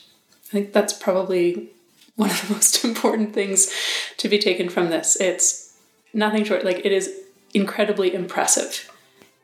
I 0.47 0.51
think 0.51 0.73
that's 0.73 0.93
probably 0.93 1.69
one 2.15 2.31
of 2.31 2.47
the 2.47 2.53
most 2.55 2.83
important 2.83 3.33
things 3.33 3.71
to 4.17 4.29
be 4.29 4.39
taken 4.39 4.69
from 4.69 4.89
this. 4.89 5.15
It's 5.17 5.77
nothing 6.13 6.45
short, 6.45 6.65
like, 6.65 6.85
it 6.85 6.91
is 6.91 7.11
incredibly 7.53 8.13
impressive. 8.13 8.89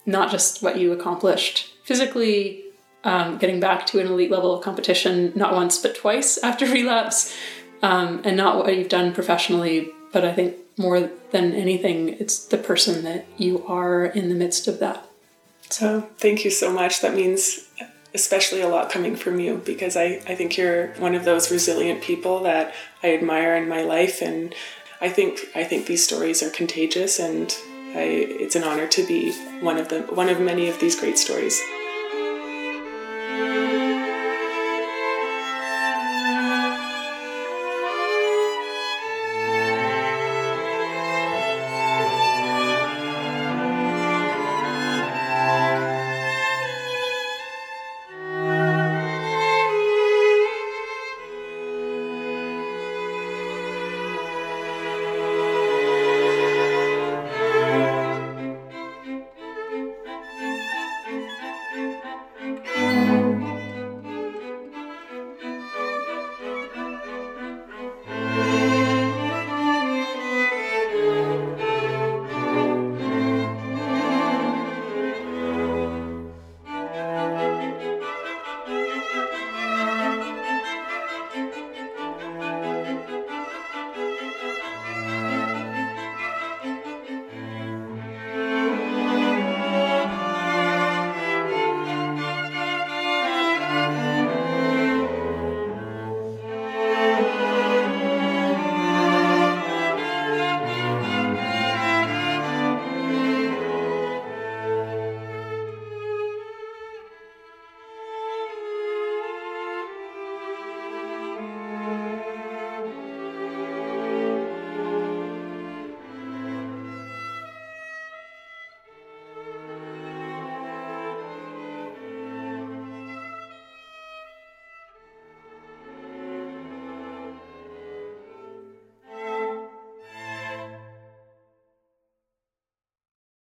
Not 0.06 0.32
just 0.32 0.64
what 0.64 0.78
you 0.78 0.92
accomplished 0.92 1.74
physically, 1.84 2.64
um, 3.04 3.38
getting 3.38 3.60
back 3.60 3.86
to 3.88 4.00
an 4.00 4.08
elite 4.08 4.32
level 4.32 4.56
of 4.56 4.64
competition, 4.64 5.32
not 5.36 5.54
once 5.54 5.78
but 5.78 5.96
twice 5.96 6.38
after 6.44 6.66
relapse, 6.66 7.36
um, 7.82 8.22
and 8.24 8.36
not 8.36 8.58
what 8.58 8.76
you've 8.76 8.90
done 8.90 9.14
professionally, 9.14 9.90
but 10.12 10.26
I 10.26 10.34
think 10.34 10.56
more 10.78 11.10
than 11.32 11.54
anything, 11.54 12.10
it's 12.10 12.46
the 12.46 12.58
person 12.58 13.04
that 13.04 13.26
you 13.38 13.66
are 13.68 14.06
in 14.06 14.30
the 14.30 14.36
midst 14.36 14.68
of 14.68 14.80
that. 14.80 15.06
So, 15.70 16.10
thank 16.18 16.44
you 16.44 16.52
so 16.52 16.72
much. 16.72 17.02
That 17.02 17.14
means 17.14 17.68
especially 18.14 18.62
a 18.62 18.68
lot 18.68 18.92
coming 18.92 19.16
from 19.16 19.40
you 19.40 19.62
because 19.66 19.96
I, 19.96 20.22
I 20.28 20.36
think 20.36 20.58
you're 20.58 20.88
one 20.96 21.16
of 21.16 21.26
those 21.26 21.52
resilient 21.52 22.02
people 22.02 22.42
that 22.44 22.74
I 23.04 23.14
admire 23.14 23.56
in 23.56 23.70
my 23.70 23.84
life 23.84 24.22
and 24.22 24.56
I 25.02 25.10
think 25.10 25.40
I 25.56 25.64
think 25.64 25.86
these 25.86 26.04
stories 26.04 26.44
are 26.44 26.50
contagious 26.50 27.20
and 27.20 27.56
I, 27.96 28.02
it's 28.02 28.56
an 28.56 28.64
honor 28.64 28.88
to 28.88 29.08
be 29.08 29.32
one 29.62 29.78
of 29.78 29.90
them 29.90 30.04
one 30.16 30.30
of 30.30 30.40
many 30.40 30.70
of 30.70 30.80
these 30.80 31.00
great 31.00 31.18
stories. 31.18 31.62